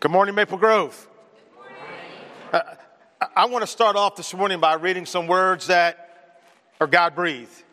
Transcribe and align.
Good 0.00 0.12
morning, 0.12 0.36
Maple 0.36 0.58
Grove. 0.58 1.08
Uh, 2.52 2.60
I 3.34 3.46
want 3.46 3.62
to 3.62 3.66
start 3.66 3.96
off 3.96 4.14
this 4.14 4.32
morning 4.32 4.60
by 4.60 4.74
reading 4.74 5.04
some 5.04 5.26
words 5.26 5.66
that 5.66 6.38
are 6.80 6.86
God 6.86 7.16
breathed. 7.16 7.64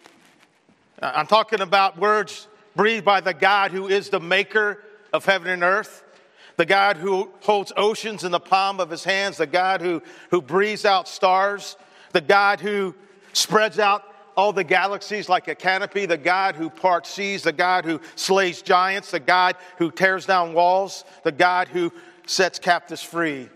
Uh, 1.00 1.12
I'm 1.14 1.28
talking 1.28 1.62
about 1.62 2.00
words 2.00 2.48
breathed 2.76 3.06
by 3.06 3.22
the 3.22 3.36
God 3.36 3.70
who 3.70 3.88
is 3.88 4.10
the 4.10 4.20
maker 4.20 4.84
of 5.14 5.24
heaven 5.24 5.50
and 5.50 5.62
earth, 5.62 6.04
the 6.58 6.66
God 6.66 6.98
who 6.98 7.30
holds 7.42 7.72
oceans 7.78 8.24
in 8.24 8.32
the 8.32 8.40
palm 8.40 8.80
of 8.80 8.90
his 8.90 9.04
hands, 9.04 9.38
the 9.38 9.46
God 9.46 9.82
who, 9.82 10.02
who 10.32 10.42
breathes 10.42 10.84
out 10.84 11.08
stars, 11.08 11.78
the 12.12 12.22
God 12.22 12.60
who 12.60 12.96
spreads 13.34 13.78
out 13.78 14.04
all 14.36 14.52
the 14.52 14.64
galaxies 14.64 15.30
like 15.30 15.48
a 15.48 15.54
canopy, 15.54 16.08
the 16.08 16.18
God 16.18 16.56
who 16.56 16.72
parts 16.72 17.12
seas, 17.12 17.44
the 17.44 17.54
God 17.54 17.86
who 17.86 18.02
slays 18.16 18.64
giants, 18.64 19.12
the 19.12 19.20
God 19.20 19.58
who 19.78 19.92
tears 19.92 20.26
down 20.26 20.56
walls, 20.56 21.06
the 21.24 21.32
God 21.32 21.68
who 21.68 21.94
sets 22.26 22.60
captives 22.60 23.02
free. 23.02 23.50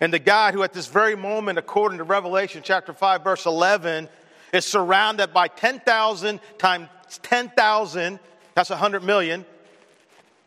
And 0.00 0.12
the 0.12 0.18
God 0.18 0.54
who, 0.54 0.62
at 0.62 0.72
this 0.72 0.88
very 0.88 1.16
moment, 1.16 1.58
according 1.58 1.98
to 1.98 2.04
Revelation 2.04 2.62
chapter 2.64 2.92
5, 2.92 3.22
verse 3.22 3.46
11, 3.46 4.08
is 4.52 4.66
surrounded 4.66 5.32
by 5.32 5.48
10,000 5.48 6.40
times 6.58 6.88
10,000, 7.22 8.18
that's 8.54 8.70
100 8.70 9.02
million, 9.02 9.44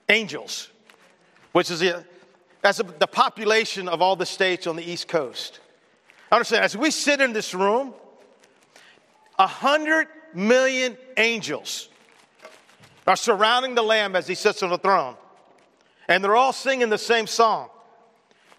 angels, 0.10 0.70
which 1.52 1.70
is 1.70 1.80
the, 1.80 2.04
that's 2.62 2.78
the 2.78 3.08
population 3.08 3.88
of 3.88 4.02
all 4.02 4.16
the 4.16 4.26
states 4.26 4.68
on 4.68 4.76
the 4.76 4.84
East 4.84 5.08
Coast. 5.08 5.60
Understand, 6.32 6.64
as 6.64 6.76
we 6.76 6.92
sit 6.92 7.22
in 7.22 7.34
this 7.34 7.54
room, 7.54 7.94
100 9.36 10.08
million 10.34 10.98
angels 11.18 11.90
are 13.08 13.16
surrounding 13.16 13.76
the 13.76 13.84
Lamb 13.84 14.16
as 14.16 14.28
he 14.28 14.36
sits 14.36 14.64
on 14.64 14.70
the 14.70 14.78
throne. 14.78 15.16
And 16.08 16.24
they're 16.24 16.36
all 16.36 16.54
singing 16.54 16.90
the 16.90 16.98
same 16.98 17.28
song 17.28 17.70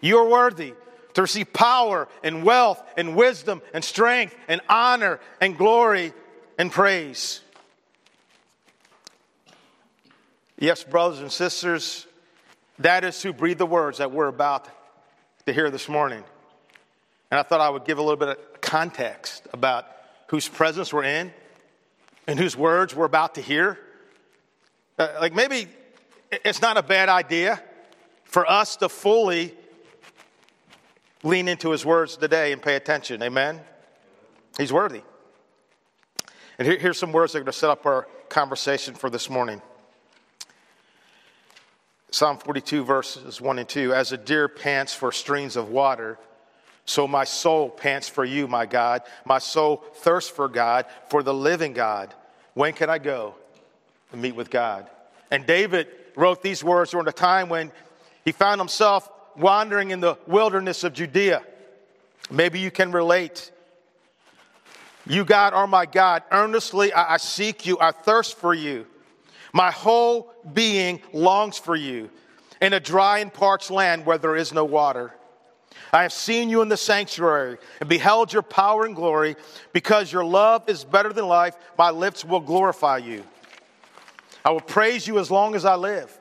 You 0.01 0.17
are 0.19 0.29
worthy 0.29 0.73
to 1.13 1.21
receive 1.21 1.51
power 1.51 2.07
and 2.23 2.43
wealth 2.43 2.81
and 2.95 3.15
wisdom 3.15 3.61
and 3.73 3.83
strength 3.83 4.35
and 4.47 4.61
honor 4.69 5.19
and 5.41 5.57
glory 5.57 6.13
and 6.57 6.71
praise. 6.71 7.41
Yes, 10.59 10.83
brothers 10.83 11.19
and 11.19 11.31
sisters, 11.31 12.07
that 12.79 13.03
is 13.03 13.21
who 13.21 13.33
breathed 13.33 13.59
the 13.59 13.65
words 13.65 13.99
that 13.99 14.11
we're 14.11 14.27
about 14.27 14.67
to 15.45 15.53
hear 15.53 15.69
this 15.69 15.87
morning. 15.87 16.23
And 17.29 17.39
I 17.39 17.43
thought 17.43 17.61
I 17.61 17.69
would 17.69 17.85
give 17.85 17.97
a 17.97 18.01
little 18.01 18.17
bit 18.17 18.29
of 18.29 18.61
context 18.61 19.47
about 19.53 19.85
whose 20.27 20.47
presence 20.47 20.93
we're 20.93 21.03
in 21.03 21.33
and 22.27 22.39
whose 22.39 22.55
words 22.55 22.95
we're 22.95 23.05
about 23.05 23.35
to 23.35 23.41
hear. 23.41 23.79
Uh, 24.99 25.09
like 25.19 25.33
maybe 25.33 25.67
it's 26.31 26.61
not 26.61 26.77
a 26.77 26.83
bad 26.83 27.09
idea 27.09 27.61
for 28.23 28.49
us 28.49 28.75
to 28.77 28.89
fully 28.89 29.53
lean 31.23 31.47
into 31.47 31.71
his 31.71 31.85
words 31.85 32.17
today 32.17 32.51
and 32.51 32.61
pay 32.61 32.75
attention. 32.75 33.21
Amen? 33.23 33.59
He's 34.57 34.73
worthy. 34.73 35.01
And 36.59 36.67
here, 36.67 36.77
here's 36.77 36.97
some 36.97 37.11
words 37.11 37.33
that 37.33 37.39
are 37.39 37.41
going 37.41 37.51
to 37.51 37.57
set 37.57 37.69
up 37.69 37.85
our 37.85 38.07
conversation 38.29 38.93
for 38.95 39.09
this 39.09 39.29
morning. 39.29 39.61
Psalm 42.11 42.37
42, 42.37 42.83
verses 42.83 43.41
1 43.41 43.59
and 43.59 43.69
2. 43.69 43.93
As 43.93 44.11
a 44.11 44.17
deer 44.17 44.47
pants 44.47 44.93
for 44.93 45.11
streams 45.11 45.55
of 45.55 45.69
water, 45.69 46.17
so 46.85 47.05
my 47.07 47.25
soul 47.25 47.69
pants 47.69 48.07
for 48.07 48.23
you, 48.23 48.47
my 48.47 48.65
God. 48.65 49.03
My 49.25 49.39
soul 49.39 49.83
thirsts 49.95 50.29
for 50.29 50.47
God, 50.47 50.85
for 51.09 51.21
the 51.21 51.33
living 51.33 51.73
God. 51.73 52.13
When 52.53 52.73
can 52.73 52.89
I 52.89 52.97
go 52.97 53.35
and 54.11 54.21
meet 54.21 54.35
with 54.35 54.49
God? 54.49 54.89
And 55.29 55.45
David 55.45 55.89
wrote 56.17 56.41
these 56.41 56.63
words 56.63 56.91
during 56.91 57.07
a 57.07 57.13
time 57.13 57.47
when 57.47 57.71
he 58.25 58.33
found 58.33 58.59
himself 58.59 59.09
wandering 59.37 59.91
in 59.91 60.01
the 60.01 60.17
wilderness 60.27 60.83
of 60.83 60.91
Judea. 60.91 61.43
Maybe 62.29 62.59
you 62.59 62.71
can 62.71 62.91
relate. 62.91 63.51
You, 65.05 65.23
God, 65.23 65.53
are 65.53 65.67
my 65.67 65.85
God. 65.85 66.23
Earnestly 66.31 66.91
I, 66.91 67.13
I 67.13 67.17
seek 67.17 67.65
you. 67.65 67.77
I 67.79 67.91
thirst 67.91 68.37
for 68.37 68.53
you. 68.53 68.85
My 69.53 69.71
whole 69.71 70.33
being 70.53 71.01
longs 71.13 71.57
for 71.57 71.75
you 71.75 72.09
in 72.61 72.73
a 72.73 72.79
dry 72.79 73.19
and 73.19 73.33
parched 73.33 73.71
land 73.71 74.05
where 74.05 74.17
there 74.17 74.35
is 74.35 74.51
no 74.51 74.65
water. 74.65 75.13
I 75.93 76.01
have 76.01 76.11
seen 76.11 76.49
you 76.49 76.61
in 76.61 76.69
the 76.69 76.77
sanctuary 76.77 77.57
and 77.79 77.87
beheld 77.87 78.33
your 78.33 78.41
power 78.41 78.85
and 78.85 78.95
glory. 78.95 79.35
Because 79.71 80.11
your 80.11 80.25
love 80.25 80.67
is 80.67 80.83
better 80.83 81.13
than 81.13 81.27
life, 81.27 81.55
my 81.77 81.91
lips 81.91 82.25
will 82.25 82.41
glorify 82.41 82.97
you. 82.97 83.23
I 84.47 84.49
will 84.51 84.61
praise 84.61 85.05
you 85.05 85.19
as 85.19 85.29
long 85.29 85.55
as 85.55 85.65
I 85.65 85.75
live. 85.75 86.17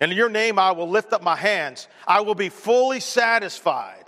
And 0.00 0.12
in 0.12 0.16
your 0.16 0.28
name 0.28 0.56
I 0.56 0.70
will 0.70 0.88
lift 0.88 1.12
up 1.12 1.20
my 1.20 1.34
hands. 1.34 1.88
I 2.06 2.20
will 2.20 2.36
be 2.36 2.48
fully 2.48 3.00
satisfied 3.00 4.04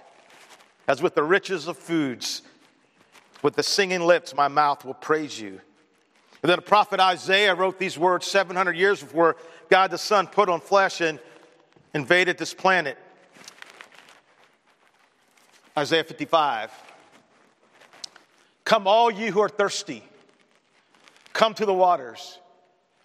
as 0.86 1.02
with 1.02 1.16
the 1.16 1.24
riches 1.24 1.66
of 1.66 1.76
foods. 1.76 2.42
With 3.42 3.56
the 3.56 3.64
singing 3.64 4.02
lips, 4.02 4.32
my 4.32 4.46
mouth 4.46 4.84
will 4.84 4.94
praise 4.94 5.40
you. 5.40 5.60
And 6.40 6.50
then 6.50 6.54
the 6.54 6.62
prophet 6.62 7.00
Isaiah 7.00 7.52
wrote 7.56 7.80
these 7.80 7.98
words 7.98 8.28
700 8.28 8.76
years 8.76 9.02
before 9.02 9.34
God 9.68 9.90
the 9.90 9.98
Son 9.98 10.28
put 10.28 10.48
on 10.48 10.60
flesh 10.60 11.00
and 11.00 11.18
invaded 11.94 12.38
this 12.38 12.54
planet. 12.54 12.96
Isaiah 15.76 16.04
55. 16.04 16.70
Come, 18.64 18.86
all 18.86 19.10
you 19.10 19.32
who 19.32 19.40
are 19.40 19.48
thirsty, 19.48 20.04
come 21.32 21.54
to 21.54 21.66
the 21.66 21.74
waters. 21.74 22.38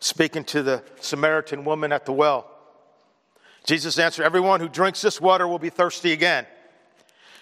speaking 0.00 0.44
to 0.44 0.62
the 0.62 0.82
Samaritan 1.00 1.64
woman 1.64 1.92
at 1.92 2.06
the 2.06 2.12
well. 2.12 2.50
Jesus 3.64 3.98
answered, 3.98 4.24
Everyone 4.24 4.60
who 4.60 4.68
drinks 4.68 5.00
this 5.00 5.20
water 5.20 5.46
will 5.46 5.58
be 5.58 5.70
thirsty 5.70 6.12
again. 6.12 6.46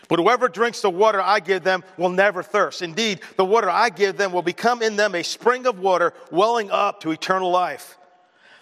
But 0.09 0.19
whoever 0.19 0.49
drinks 0.49 0.81
the 0.81 0.91
water 0.91 1.21
I 1.21 1.41
give 1.41 1.65
them 1.65 1.85
will 1.97 2.09
never 2.09 2.43
thirst. 2.43 2.83
Indeed, 2.83 3.21
the 3.37 3.45
water 3.45 3.69
I 3.69 3.91
give 3.91 4.17
them 4.17 4.33
will 4.33 4.43
become 4.43 4.83
in 4.83 4.97
them 4.97 5.15
a 5.15 5.23
spring 5.23 5.67
of 5.67 5.79
water 5.79 6.15
welling 6.31 6.71
up 6.71 7.01
to 7.01 7.11
eternal 7.11 7.51
life. 7.51 7.99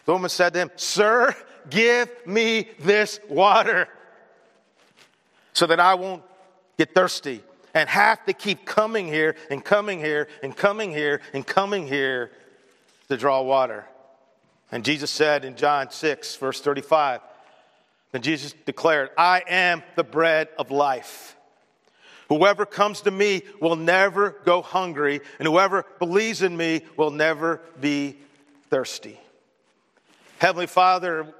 The 0.04 0.12
woman 0.12 0.28
said 0.28 0.52
to 0.54 0.60
him, 0.60 0.70
Sir, 0.76 1.34
give 1.70 2.10
me 2.26 2.68
this 2.80 3.20
water 3.28 3.88
so 5.52 5.66
that 5.66 5.80
I 5.80 5.94
won't 5.94 6.22
get 6.78 6.94
thirsty 6.94 7.42
and 7.74 7.88
have 7.88 8.24
to 8.26 8.32
keep 8.32 8.66
coming 8.66 9.06
here 9.06 9.36
and 9.50 9.64
coming 9.64 10.00
here 10.00 10.28
and 10.42 10.56
coming 10.56 10.90
here 10.90 11.20
and 11.32 11.46
coming 11.46 11.86
here 11.86 12.30
to 13.08 13.16
draw 13.16 13.42
water. 13.42 13.86
And 14.72 14.84
Jesus 14.84 15.10
said 15.10 15.44
in 15.44 15.56
John 15.56 15.90
6, 15.90 16.36
verse 16.36 16.60
35, 16.60 17.20
then 18.12 18.22
Jesus 18.22 18.54
declared, 18.64 19.10
I 19.16 19.42
am 19.48 19.82
the 19.94 20.04
bread 20.04 20.48
of 20.58 20.70
life. 20.70 21.36
Whoever 22.28 22.66
comes 22.66 23.02
to 23.02 23.10
me 23.10 23.42
will 23.60 23.76
never 23.76 24.30
go 24.44 24.62
hungry, 24.62 25.20
and 25.38 25.46
whoever 25.46 25.86
believes 25.98 26.42
in 26.42 26.56
me 26.56 26.82
will 26.96 27.10
never 27.10 27.60
be 27.80 28.16
thirsty. 28.68 29.20
Heavenly 30.38 30.66
Father, 30.66 31.32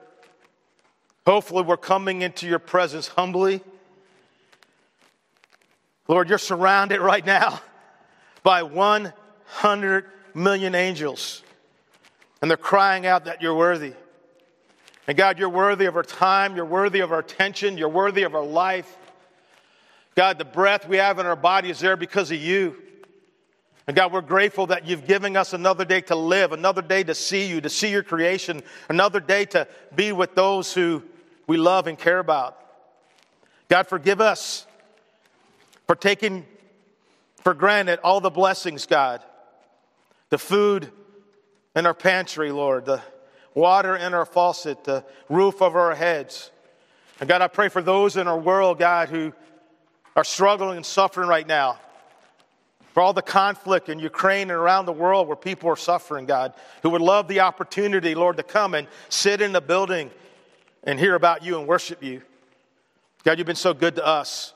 hopefully 1.26 1.62
we're 1.62 1.76
coming 1.76 2.22
into 2.22 2.46
your 2.46 2.60
presence 2.60 3.08
humbly. 3.08 3.62
Lord, 6.06 6.28
you're 6.28 6.38
surrounded 6.38 7.00
right 7.00 7.26
now 7.26 7.60
by 8.44 8.62
100 8.62 10.04
million 10.34 10.76
angels 10.76 11.42
and 12.40 12.50
they're 12.50 12.56
crying 12.56 13.06
out 13.06 13.24
that 13.24 13.42
you're 13.42 13.56
worthy. 13.56 13.94
And 15.08 15.16
God, 15.16 15.38
you're 15.38 15.48
worthy 15.48 15.86
of 15.86 15.96
our 15.96 16.02
time, 16.02 16.56
you're 16.56 16.64
worthy 16.64 17.00
of 17.00 17.12
our 17.12 17.20
attention, 17.20 17.78
you're 17.78 17.88
worthy 17.88 18.24
of 18.24 18.34
our 18.34 18.44
life. 18.44 18.96
God, 20.14 20.38
the 20.38 20.44
breath 20.44 20.88
we 20.88 20.96
have 20.96 21.18
in 21.18 21.26
our 21.26 21.36
body 21.36 21.70
is 21.70 21.78
there 21.78 21.96
because 21.96 22.30
of 22.30 22.38
you. 22.38 22.76
And 23.86 23.94
God, 23.94 24.12
we're 24.12 24.20
grateful 24.20 24.66
that 24.66 24.86
you've 24.86 25.06
given 25.06 25.36
us 25.36 25.52
another 25.52 25.84
day 25.84 26.00
to 26.02 26.16
live, 26.16 26.52
another 26.52 26.82
day 26.82 27.04
to 27.04 27.14
see 27.14 27.46
you, 27.46 27.60
to 27.60 27.70
see 27.70 27.90
your 27.90 28.02
creation, 28.02 28.62
another 28.88 29.20
day 29.20 29.44
to 29.46 29.68
be 29.94 30.10
with 30.10 30.34
those 30.34 30.74
who 30.74 31.04
we 31.46 31.56
love 31.56 31.86
and 31.86 31.96
care 31.96 32.18
about. 32.18 32.58
God, 33.68 33.86
forgive 33.86 34.20
us 34.20 34.66
for 35.86 35.94
taking 35.94 36.44
for 37.42 37.54
granted 37.54 38.00
all 38.02 38.20
the 38.20 38.30
blessings, 38.30 38.86
God. 38.86 39.22
The 40.30 40.38
food, 40.38 40.90
in 41.76 41.84
our 41.84 41.94
pantry, 41.94 42.50
Lord, 42.50 42.86
the 42.86 43.02
water 43.54 43.94
in 43.94 44.14
our 44.14 44.24
faucet, 44.24 44.82
the 44.84 45.04
roof 45.28 45.60
over 45.60 45.78
our 45.78 45.94
heads. 45.94 46.50
And 47.20 47.28
God, 47.28 47.42
I 47.42 47.48
pray 47.48 47.68
for 47.68 47.82
those 47.82 48.16
in 48.16 48.26
our 48.26 48.38
world, 48.38 48.78
God, 48.78 49.10
who 49.10 49.32
are 50.16 50.24
struggling 50.24 50.78
and 50.78 50.86
suffering 50.86 51.28
right 51.28 51.46
now. 51.46 51.78
For 52.94 53.02
all 53.02 53.12
the 53.12 53.20
conflict 53.20 53.90
in 53.90 53.98
Ukraine 53.98 54.50
and 54.50 54.52
around 54.52 54.86
the 54.86 54.92
world 54.92 55.28
where 55.28 55.36
people 55.36 55.68
are 55.68 55.76
suffering, 55.76 56.24
God, 56.24 56.54
who 56.82 56.88
would 56.90 57.02
love 57.02 57.28
the 57.28 57.40
opportunity, 57.40 58.14
Lord, 58.14 58.38
to 58.38 58.42
come 58.42 58.74
and 58.74 58.88
sit 59.10 59.42
in 59.42 59.52
the 59.52 59.60
building 59.60 60.10
and 60.82 60.98
hear 60.98 61.14
about 61.14 61.42
you 61.44 61.58
and 61.58 61.68
worship 61.68 62.02
you. 62.02 62.22
God, 63.22 63.36
you've 63.36 63.46
been 63.46 63.54
so 63.54 63.74
good 63.74 63.96
to 63.96 64.06
us. 64.06 64.54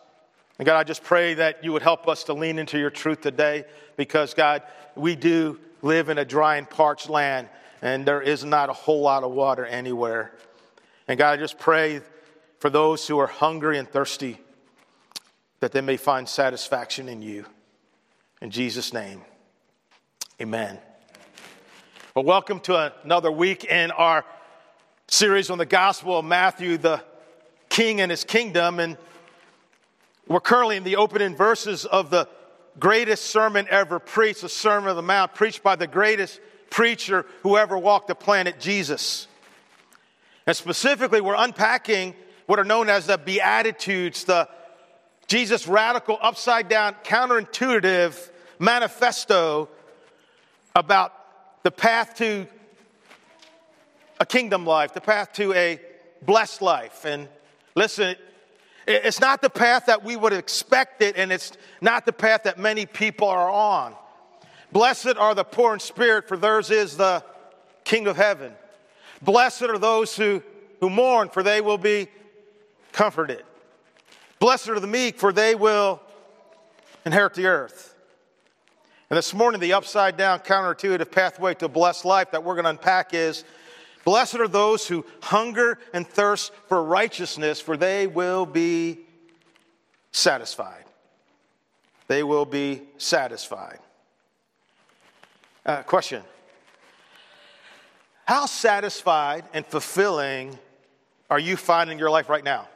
And 0.58 0.64
God, 0.64 0.78
I 0.78 0.84
just 0.84 1.02
pray 1.02 1.34
that 1.34 1.62
you 1.64 1.72
would 1.72 1.82
help 1.82 2.08
us 2.08 2.24
to 2.24 2.32
lean 2.32 2.58
into 2.58 2.78
your 2.78 2.88
truth 2.88 3.20
today 3.20 3.64
because, 3.96 4.32
God, 4.32 4.62
we 4.94 5.16
do 5.16 5.58
live 5.82 6.08
in 6.08 6.18
a 6.18 6.24
dry 6.24 6.56
and 6.56 6.68
parched 6.68 7.08
land 7.08 7.48
and 7.82 8.04
there 8.04 8.20
is 8.20 8.44
not 8.44 8.68
a 8.68 8.72
whole 8.72 9.00
lot 9.00 9.24
of 9.24 9.32
water 9.32 9.64
anywhere. 9.64 10.32
And 11.08 11.18
God, 11.18 11.32
I 11.32 11.36
just 11.36 11.58
pray 11.58 12.00
for 12.58 12.68
those 12.68 13.06
who 13.06 13.18
are 13.18 13.26
hungry 13.26 13.78
and 13.78 13.88
thirsty 13.88 14.38
that 15.60 15.72
they 15.72 15.80
may 15.80 15.96
find 15.96 16.28
satisfaction 16.28 17.08
in 17.08 17.22
you. 17.22 17.46
In 18.42 18.50
Jesus' 18.50 18.92
name, 18.92 19.22
amen. 20.40 20.78
Well, 22.14 22.24
welcome 22.24 22.60
to 22.60 22.92
another 23.04 23.30
week 23.30 23.64
in 23.64 23.90
our 23.90 24.24
series 25.08 25.50
on 25.50 25.58
the 25.58 25.66
Gospel 25.66 26.18
of 26.18 26.24
Matthew, 26.24 26.76
the 26.76 27.02
King 27.68 28.00
and 28.00 28.10
his 28.10 28.24
kingdom. 28.24 28.78
And 28.78 28.96
we're 30.26 30.40
currently 30.40 30.76
in 30.76 30.84
the 30.84 30.96
opening 30.96 31.36
verses 31.36 31.84
of 31.84 32.10
the 32.10 32.28
greatest 32.78 33.26
sermon 33.26 33.66
ever 33.70 33.98
preached, 33.98 34.42
the 34.42 34.48
Sermon 34.48 34.90
of 34.90 34.96
the 34.96 35.02
Mount, 35.02 35.34
preached 35.34 35.62
by 35.62 35.76
the 35.76 35.86
greatest 35.86 36.40
preacher 36.70 37.26
who 37.42 37.56
ever 37.56 37.76
walked 37.76 38.08
the 38.08 38.14
planet, 38.14 38.60
Jesus. 38.60 39.26
And 40.46 40.56
specifically, 40.56 41.20
we're 41.20 41.34
unpacking 41.36 42.14
what 42.46 42.58
are 42.58 42.64
known 42.64 42.88
as 42.88 43.06
the 43.06 43.18
Beatitudes, 43.18 44.24
the 44.24 44.48
Jesus' 45.26 45.66
radical, 45.66 46.18
upside 46.20 46.68
down, 46.68 46.94
counterintuitive 47.04 48.30
manifesto 48.58 49.68
about 50.74 51.12
the 51.62 51.70
path 51.70 52.16
to 52.16 52.46
a 54.18 54.26
kingdom 54.26 54.66
life, 54.66 54.92
the 54.92 55.00
path 55.00 55.32
to 55.34 55.52
a 55.52 55.80
blessed 56.22 56.62
life. 56.62 57.04
And 57.04 57.28
listen, 57.74 58.16
it's 58.86 59.20
not 59.20 59.42
the 59.42 59.50
path 59.50 59.86
that 59.86 60.04
we 60.04 60.16
would 60.16 60.32
expect 60.32 61.02
it, 61.02 61.16
and 61.16 61.32
it's 61.32 61.52
not 61.80 62.06
the 62.06 62.12
path 62.12 62.44
that 62.44 62.58
many 62.58 62.86
people 62.86 63.28
are 63.28 63.50
on. 63.50 63.94
Blessed 64.72 65.16
are 65.16 65.34
the 65.34 65.44
poor 65.44 65.74
in 65.74 65.80
spirit, 65.80 66.28
for 66.28 66.36
theirs 66.36 66.70
is 66.70 66.96
the 66.96 67.24
King 67.84 68.06
of 68.06 68.16
heaven. 68.16 68.52
Blessed 69.22 69.62
are 69.62 69.78
those 69.78 70.16
who, 70.16 70.42
who 70.80 70.88
mourn, 70.88 71.28
for 71.28 71.42
they 71.42 71.60
will 71.60 71.78
be 71.78 72.08
comforted. 72.92 73.44
Blessed 74.38 74.68
are 74.68 74.80
the 74.80 74.86
meek, 74.86 75.18
for 75.18 75.32
they 75.32 75.54
will 75.54 76.00
inherit 77.04 77.34
the 77.34 77.46
earth. 77.46 77.94
And 79.10 79.16
this 79.16 79.34
morning, 79.34 79.60
the 79.60 79.72
upside 79.72 80.16
down 80.16 80.38
counterintuitive 80.38 81.10
pathway 81.10 81.54
to 81.54 81.68
blessed 81.68 82.04
life 82.04 82.30
that 82.30 82.44
we're 82.44 82.54
going 82.54 82.64
to 82.64 82.70
unpack 82.70 83.12
is 83.12 83.44
Blessed 84.04 84.36
are 84.36 84.48
those 84.48 84.86
who 84.86 85.04
hunger 85.22 85.78
and 85.92 86.06
thirst 86.06 86.52
for 86.68 86.82
righteousness, 86.82 87.60
for 87.60 87.76
they 87.76 88.06
will 88.06 88.46
be 88.46 89.00
satisfied. 90.12 90.84
They 92.08 92.22
will 92.22 92.44
be 92.44 92.82
satisfied. 92.98 93.78
Uh, 95.64 95.82
question 95.82 96.22
How 98.24 98.46
satisfied 98.46 99.44
and 99.52 99.66
fulfilling 99.66 100.58
are 101.28 101.38
you 101.38 101.56
finding 101.56 101.98
your 101.98 102.10
life 102.10 102.28
right 102.28 102.42
now? 102.42 102.68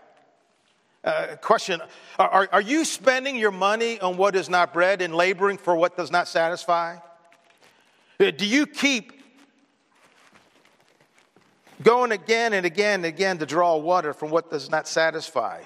Uh, 1.03 1.37
question 1.41 1.83
are, 2.19 2.49
are 2.51 2.61
you 2.61 2.85
spending 2.85 3.37
your 3.37 3.51
money 3.51 4.01
on 4.01 4.17
what 4.17 4.37
is 4.37 4.49
not 4.49 4.73
bread 4.73 5.03
and 5.03 5.15
laboring 5.15 5.59
for 5.59 5.77
what 5.77 5.97
does 5.97 6.11
not 6.11 6.29
satisfy? 6.29 6.97
Uh, 8.21 8.31
do 8.31 8.47
you 8.47 8.67
keep 8.67 9.14
going 11.85 12.11
again 12.11 12.53
and 12.55 12.67
again 12.67 13.01
and 13.01 13.07
again 13.07 13.39
to 13.39 13.47
draw 13.47 13.77
water 13.77 14.13
from 14.13 14.31
what 14.31 14.51
does 14.51 14.71
not 14.71 14.89
satisfy? 14.89 15.63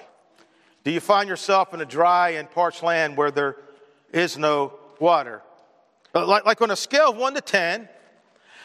Do 0.83 0.91
you 0.91 0.99
find 0.99 1.27
yourself 1.27 1.73
in 1.73 1.81
a 1.81 1.85
dry 1.85 2.31
and 2.31 2.49
parched 2.51 2.83
land 2.83 3.17
where 3.17 3.31
there 3.31 3.55
is 4.13 4.37
no 4.37 4.73
water? 4.99 5.41
Uh, 6.13 6.25
like, 6.25 6.45
like 6.45 6.61
on 6.61 6.71
a 6.71 6.75
scale 6.75 7.11
of 7.11 7.17
1 7.17 7.35
to 7.35 7.41
10, 7.41 7.89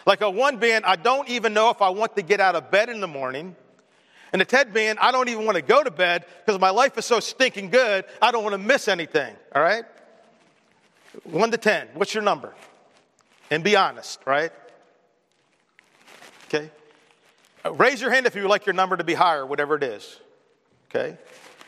like 0.06 0.20
a 0.20 0.30
1 0.30 0.58
being, 0.58 0.80
I 0.84 0.96
don't 0.96 1.28
even 1.28 1.54
know 1.54 1.70
if 1.70 1.80
I 1.80 1.90
want 1.90 2.16
to 2.16 2.22
get 2.22 2.40
out 2.40 2.56
of 2.56 2.70
bed 2.70 2.88
in 2.88 3.00
the 3.00 3.08
morning. 3.08 3.56
And 4.32 4.42
a 4.42 4.44
10 4.44 4.72
being, 4.72 4.96
I 5.00 5.12
don't 5.12 5.28
even 5.28 5.44
want 5.44 5.56
to 5.56 5.62
go 5.62 5.82
to 5.82 5.90
bed 5.90 6.26
because 6.44 6.60
my 6.60 6.70
life 6.70 6.98
is 6.98 7.04
so 7.04 7.20
stinking 7.20 7.70
good, 7.70 8.04
I 8.20 8.32
don't 8.32 8.42
want 8.42 8.54
to 8.54 8.58
miss 8.58 8.88
anything, 8.88 9.34
all 9.54 9.62
right? 9.62 9.84
1 11.22 11.50
to 11.52 11.56
10, 11.56 11.88
what's 11.94 12.14
your 12.14 12.24
number? 12.24 12.52
And 13.50 13.62
be 13.62 13.76
honest, 13.76 14.20
right? 14.26 14.50
Okay? 16.46 16.70
Raise 17.72 18.00
your 18.00 18.10
hand 18.10 18.26
if 18.26 18.34
you 18.34 18.42
would 18.42 18.50
like 18.50 18.66
your 18.66 18.74
number 18.74 18.96
to 18.96 19.04
be 19.04 19.14
higher, 19.14 19.46
whatever 19.46 19.76
it 19.76 19.82
is. 19.82 20.20
Okay? 20.90 21.16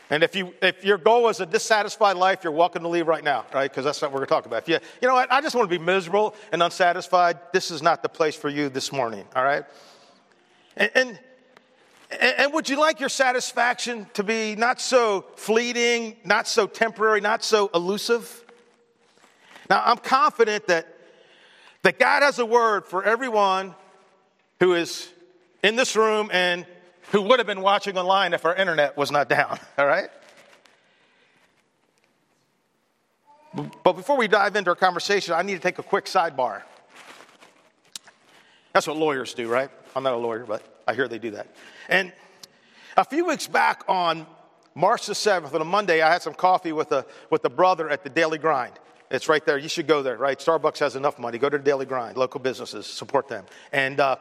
And 0.09 0.23
if, 0.23 0.35
you, 0.35 0.53
if 0.61 0.85
your 0.85 0.97
goal 0.97 1.27
is 1.27 1.41
a 1.41 1.45
dissatisfied 1.45 2.15
life, 2.15 2.43
you're 2.43 2.53
welcome 2.53 2.83
to 2.83 2.87
leave 2.87 3.07
right 3.07 3.23
now, 3.23 3.45
right? 3.53 3.69
Because 3.69 3.83
that's 3.83 4.01
not 4.01 4.11
what 4.11 4.21
we're 4.21 4.25
going 4.25 4.27
to 4.27 4.33
talk 4.35 4.45
about. 4.45 4.63
If 4.63 4.69
you, 4.69 4.79
you 5.01 5.07
know 5.07 5.15
what? 5.15 5.31
I 5.31 5.41
just 5.41 5.53
want 5.53 5.69
to 5.69 5.79
be 5.79 5.83
miserable 5.83 6.33
and 6.53 6.63
unsatisfied. 6.63 7.39
This 7.51 7.71
is 7.71 7.81
not 7.81 8.03
the 8.03 8.09
place 8.09 8.35
for 8.35 8.47
you 8.47 8.69
this 8.69 8.93
morning, 8.93 9.25
all 9.35 9.43
right? 9.43 9.65
And, 10.77 10.91
and, 10.95 11.19
and 12.11 12.53
would 12.53 12.69
you 12.69 12.79
like 12.79 13.01
your 13.01 13.09
satisfaction 13.09 14.07
to 14.13 14.23
be 14.23 14.55
not 14.55 14.79
so 14.79 15.25
fleeting, 15.35 16.15
not 16.23 16.47
so 16.47 16.67
temporary, 16.67 17.19
not 17.19 17.43
so 17.43 17.69
elusive? 17.73 18.45
Now, 19.69 19.81
I'm 19.83 19.97
confident 19.97 20.67
that, 20.67 20.87
that 21.81 21.99
God 21.99 22.23
has 22.23 22.39
a 22.39 22.45
word 22.45 22.85
for 22.85 23.03
everyone 23.03 23.75
who 24.61 24.73
is 24.73 25.11
in 25.63 25.75
this 25.75 25.95
room 25.95 26.29
and 26.31 26.65
who 27.11 27.21
would 27.23 27.39
have 27.39 27.47
been 27.47 27.61
watching 27.61 27.97
online 27.97 28.33
if 28.33 28.45
our 28.45 28.55
internet 28.55 28.97
was 28.97 29.11
not 29.11 29.29
down, 29.29 29.59
all 29.77 29.87
right? 29.87 30.09
But 33.83 33.93
before 33.93 34.17
we 34.17 34.27
dive 34.27 34.55
into 34.55 34.69
our 34.69 34.75
conversation, 34.75 35.33
I 35.33 35.41
need 35.41 35.55
to 35.55 35.59
take 35.59 35.79
a 35.79 35.83
quick 35.83 36.05
sidebar. 36.05 36.61
That's 38.73 38.85
what 38.85 38.97
lawyers 38.97 39.33
do, 39.33 39.47
right? 39.47 39.71
I'm 39.95 40.03
not 40.03 40.13
a 40.13 40.17
lawyer, 40.17 40.45
but 40.45 40.61
I 40.87 40.93
hear 40.93 41.07
they 41.07 41.17
do 41.17 41.31
that. 41.31 41.47
And 41.89 42.13
a 42.95 43.03
few 43.03 43.25
weeks 43.25 43.47
back 43.47 43.83
on 43.87 44.27
March 44.75 45.07
the 45.07 45.13
7th, 45.13 45.53
on 45.55 45.61
a 45.61 45.65
Monday, 45.65 46.01
I 46.01 46.11
had 46.11 46.21
some 46.21 46.35
coffee 46.35 46.71
with 46.71 46.91
a, 46.91 47.03
with 47.31 47.43
a 47.45 47.49
brother 47.49 47.89
at 47.89 48.03
the 48.03 48.09
Daily 48.09 48.37
Grind. 48.37 48.73
It's 49.09 49.27
right 49.27 49.43
there. 49.43 49.57
You 49.57 49.69
should 49.69 49.87
go 49.87 50.03
there, 50.03 50.17
right? 50.17 50.37
Starbucks 50.37 50.77
has 50.79 50.95
enough 50.95 51.17
money. 51.17 51.39
Go 51.39 51.49
to 51.49 51.57
the 51.57 51.63
Daily 51.63 51.87
Grind, 51.87 52.17
local 52.17 52.39
businesses, 52.39 52.85
support 52.85 53.27
them. 53.27 53.45
And, 53.71 53.99
uh, 53.99 54.17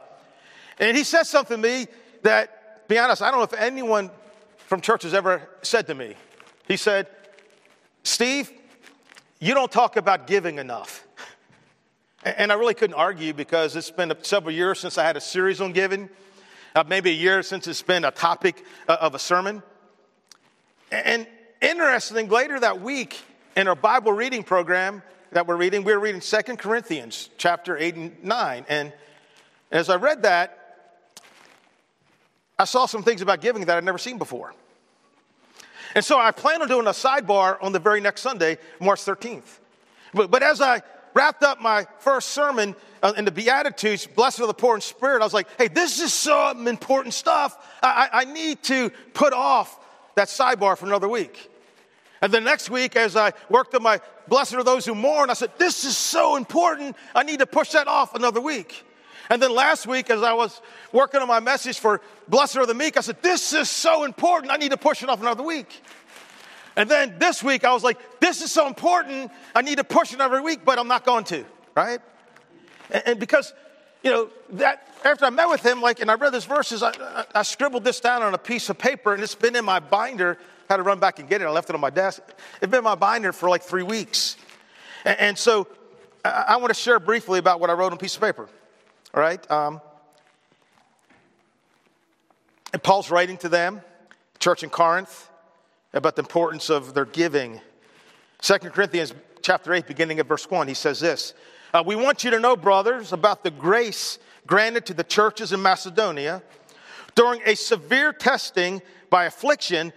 and 0.79 0.97
he 0.97 1.05
said 1.05 1.25
something 1.25 1.61
to 1.61 1.69
me 1.69 1.87
that 2.23 2.89
be 2.89 2.99
honest, 2.99 3.23
I 3.23 3.31
don't 3.31 3.41
know 3.41 3.45
if 3.45 3.53
anyone 3.55 4.11
from 4.59 4.81
church 4.81 5.03
has 5.03 5.15
ever 5.15 5.49
said 5.63 5.87
to 5.89 5.95
me. 5.95 6.15
He 6.69 6.77
said, 6.77 7.09
Steve, 8.03 8.51
you 9.41 9.55
don't 9.55 9.71
talk 9.71 9.97
about 9.97 10.27
giving 10.27 10.59
enough. 10.59 11.07
And 12.25 12.51
I 12.51 12.57
really 12.57 12.75
couldn't 12.75 12.95
argue 12.95 13.33
because 13.33 13.77
it's 13.77 13.91
been 13.91 14.13
several 14.23 14.53
years 14.53 14.81
since 14.81 14.99
I 14.99 15.05
had 15.05 15.17
a 15.17 15.21
series 15.21 15.61
on 15.61 15.73
giving, 15.73 16.09
uh, 16.75 16.85
maybe 16.89 17.11
a 17.11 17.15
year 17.15 17.43
since 17.43 17.69
it's 17.69 17.83
been 17.83 18.05
a 18.05 18.11
topic 18.11 18.65
uh, 18.89 18.97
of 19.01 19.15
a 19.15 19.19
sermon. 19.19 19.63
And 20.91 21.27
interesting, 21.61 22.29
later 22.29 22.59
that 22.59 22.81
week 22.81 23.21
in 23.57 23.69
our 23.69 23.77
Bible 23.77 24.13
reading 24.13 24.43
program 24.43 25.03
that 25.33 25.47
we're 25.47 25.57
reading, 25.57 25.85
we 25.85 25.93
were 25.93 26.01
reading 26.01 26.21
Second 26.21 26.59
Corinthians 26.59 27.31
chapter 27.39 27.77
8 27.77 27.95
and 27.95 28.25
9. 28.25 28.67
And 28.69 28.93
as 29.71 29.89
I 29.89 29.97
read 29.97 30.23
that, 30.23 30.66
I 32.59 32.65
saw 32.65 32.87
some 32.87 33.03
things 33.03 33.23
about 33.23 33.41
giving 33.41 33.65
that 33.67 33.77
I'd 33.77 33.85
never 33.85 33.99
seen 33.99 34.19
before. 34.19 34.55
And 35.95 36.05
so 36.05 36.19
I 36.19 36.31
plan 36.31 36.63
on 36.63 36.69
doing 36.69 36.87
a 36.87 36.91
sidebar 36.91 37.63
on 37.63 37.73
the 37.73 37.79
very 37.79 38.01
next 38.01 38.23
Sunday, 38.23 38.59
March 38.81 39.01
13th. 39.01 39.59
But, 40.13 40.31
but 40.31 40.43
as 40.43 40.61
I 40.61 40.83
wrapped 41.15 41.43
up 41.43 41.61
my 41.61 41.87
first 41.99 42.31
sermon 42.31 42.75
uh, 43.03 43.15
in 43.17 43.25
the 43.25 43.31
Beatitudes, 43.31 44.07
blessed 44.07 44.41
are 44.41 44.47
the 44.47 44.55
poor 44.55 44.75
in 44.75 44.81
spirit, 44.81 45.23
I 45.23 45.25
was 45.25 45.35
like, 45.35 45.49
hey, 45.59 45.69
this 45.69 46.01
is 46.01 46.13
some 46.13 46.69
important 46.69 47.15
stuff. 47.15 47.57
I, 47.83 48.09
I, 48.13 48.21
I 48.21 48.25
need 48.25 48.63
to 48.65 48.91
put 49.15 49.33
off 49.33 49.79
that 50.15 50.29
sidebar 50.29 50.77
for 50.77 50.87
another 50.87 51.09
week. 51.09 51.51
And 52.23 52.33
the 52.33 52.41
next 52.41 52.71
week, 52.71 52.97
as 52.97 53.17
I 53.17 53.33
worked 53.49 53.75
on 53.75 53.83
my 53.83 54.01
blessed 54.29 54.55
are 54.55 54.65
those 54.65 54.85
who 54.85 54.95
mourn, 54.95 55.31
I 55.31 55.35
said, 55.35 55.53
this 55.59 55.85
is 55.85 55.97
so 55.97 56.37
important. 56.37 56.97
I 57.15 57.23
need 57.23 57.41
to 57.41 57.47
push 57.47 57.71
that 57.71 57.89
off 57.89 58.15
another 58.15 58.41
week. 58.41 58.85
And 59.31 59.43
then 59.43 59.53
last 59.53 59.87
week, 59.87 60.11
as 60.11 60.23
I 60.23 60.33
was 60.33 60.61
working 60.93 61.21
on 61.21 61.29
my 61.29 61.41
message 61.41 61.79
for 61.79 62.01
Blessed 62.29 62.57
are 62.57 62.67
the 62.67 62.75
Meek, 62.75 62.97
I 62.97 63.01
said, 63.01 63.23
This 63.23 63.53
is 63.53 63.69
so 63.69 64.05
important. 64.05 64.53
I 64.53 64.57
need 64.57 64.71
to 64.71 64.77
push 64.77 65.03
it 65.03 65.09
off 65.09 65.21
another 65.21 65.43
week. 65.43 65.83
And 66.77 66.91
then 66.91 67.19
this 67.19 67.43
week, 67.43 67.65
I 67.65 67.73
was 67.73 67.83
like, 67.83 67.99
This 68.21 68.43
is 68.43 68.53
so 68.53 68.67
important. 68.67 69.31
I 69.55 69.63
need 69.63 69.79
to 69.79 69.85
push 69.85 70.13
it 70.13 70.21
every 70.21 70.41
week, 70.41 70.65
but 70.65 70.79
I'm 70.79 70.89
not 70.89 71.05
going 71.05 71.25
to, 71.25 71.45
right? 71.75 72.01
And, 72.91 73.03
and 73.07 73.21
because, 73.21 73.53
you 74.03 74.11
know, 74.11 74.31
that 74.51 74.87
after 75.05 75.25
I 75.25 75.31
met 75.31 75.49
with 75.49 75.65
him, 75.65 75.81
like, 75.81 76.01
and 76.01 76.11
I 76.11 76.15
read 76.15 76.33
this 76.33 76.45
verses, 76.45 76.83
I, 76.83 76.91
I, 76.91 77.25
I 77.37 77.43
scribbled 77.43 77.85
this 77.85 78.01
down 78.01 78.23
on 78.23 78.35
a 78.35 78.39
piece 78.39 78.71
of 78.71 78.79
paper, 78.79 79.13
and 79.15 79.23
it's 79.23 79.35
been 79.35 79.57
in 79.57 79.65
my 79.65 79.81
binder. 79.81 80.39
I 80.69 80.73
had 80.73 80.77
to 80.79 80.83
run 80.83 80.99
back 80.99 81.19
and 81.19 81.29
get 81.29 81.43
it. 81.43 81.45
I 81.45 81.51
left 81.51 81.71
it 81.71 81.75
on 81.75 81.81
my 81.81 81.91
desk. 81.91 82.23
It's 82.61 82.71
been 82.71 82.79
in 82.79 82.85
my 82.85 82.95
binder 82.95 83.33
for 83.33 83.49
like 83.49 83.63
three 83.63 83.83
weeks. 83.83 84.37
And, 85.05 85.19
and 85.19 85.39
so 85.39 85.69
I, 86.25 86.45
I, 86.49 86.57
want 86.57 86.69
to 86.69 86.75
share 86.75 86.99
briefly 86.99 87.39
about 87.39 87.61
what 87.61 87.71
I 87.71 87.73
wrote 87.73 87.87
on 87.87 87.93
a 87.93 87.97
piece 87.97 88.17
of 88.17 88.21
paper. 88.21 88.49
All 89.17 89.23
right? 89.23 89.51
Um, 89.51 89.81
and 92.75 92.83
Paul's 92.83 93.11
writing 93.11 93.39
to 93.39 93.49
them, 93.49 93.81
church 94.39 94.63
in 94.63 94.69
Corinth, 94.69 95.31
about 95.95 96.17
the 96.17 96.23
importance 96.23 96.69
of 96.69 96.93
their 96.93 97.07
giving. 97.07 97.61
2 98.43 98.59
Corinthians 98.59 99.15
chapter 99.41 99.73
8, 99.73 99.87
beginning 99.87 100.19
at 100.19 100.27
verse 100.27 100.51
1, 100.51 100.69
he 100.69 100.75
says 100.75 101.01
this 101.01 101.33
uh, 101.73 101.83
We 101.87 101.97
want 101.97 102.25
you 102.25 102.31
to 102.33 102.39
know, 102.39 102.57
brothers, 102.57 103.15
about 103.15 103.43
the 103.43 103.51
grace 103.51 104.19
granted 104.47 104.85
to 104.87 104.95
the 104.95 105.05
churches 105.05 105.51
in 105.51 105.63
Macedonia. 105.63 106.43
During 107.15 107.41
a 107.47 107.55
severe 107.55 108.13
testing 108.13 108.83
by 109.09 109.25
affliction, 109.25 109.95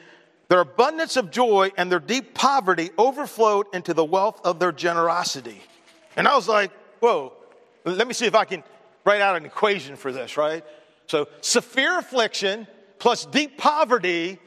their 0.47 0.61
abundance 0.61 1.17
of 1.17 1.29
joy 1.29 1.71
and 1.75 1.91
their 1.91 1.99
deep 1.99 2.33
poverty 2.33 2.91
overflowed 2.97 3.65
into 3.73 3.93
the 3.93 4.05
wealth 4.05 4.39
of 4.45 4.59
their 4.59 4.71
generosity. 4.71 5.61
And 6.15 6.25
I 6.25 6.37
was 6.37 6.47
like, 6.47 6.71
whoa, 7.01 7.33
let 7.83 8.07
me 8.07 8.13
see 8.13 8.25
if 8.25 8.35
I 8.35 8.45
can 8.45 8.63
write 9.09 9.21
out 9.21 9.35
an 9.35 9.43
equation 9.43 9.95
for 9.95 10.11
this, 10.11 10.37
right? 10.37 10.63
So, 11.07 11.27
severe 11.41 11.97
affliction 11.97 12.67
plus 12.99 13.25
deep 13.25 13.57
poverty 13.57 14.37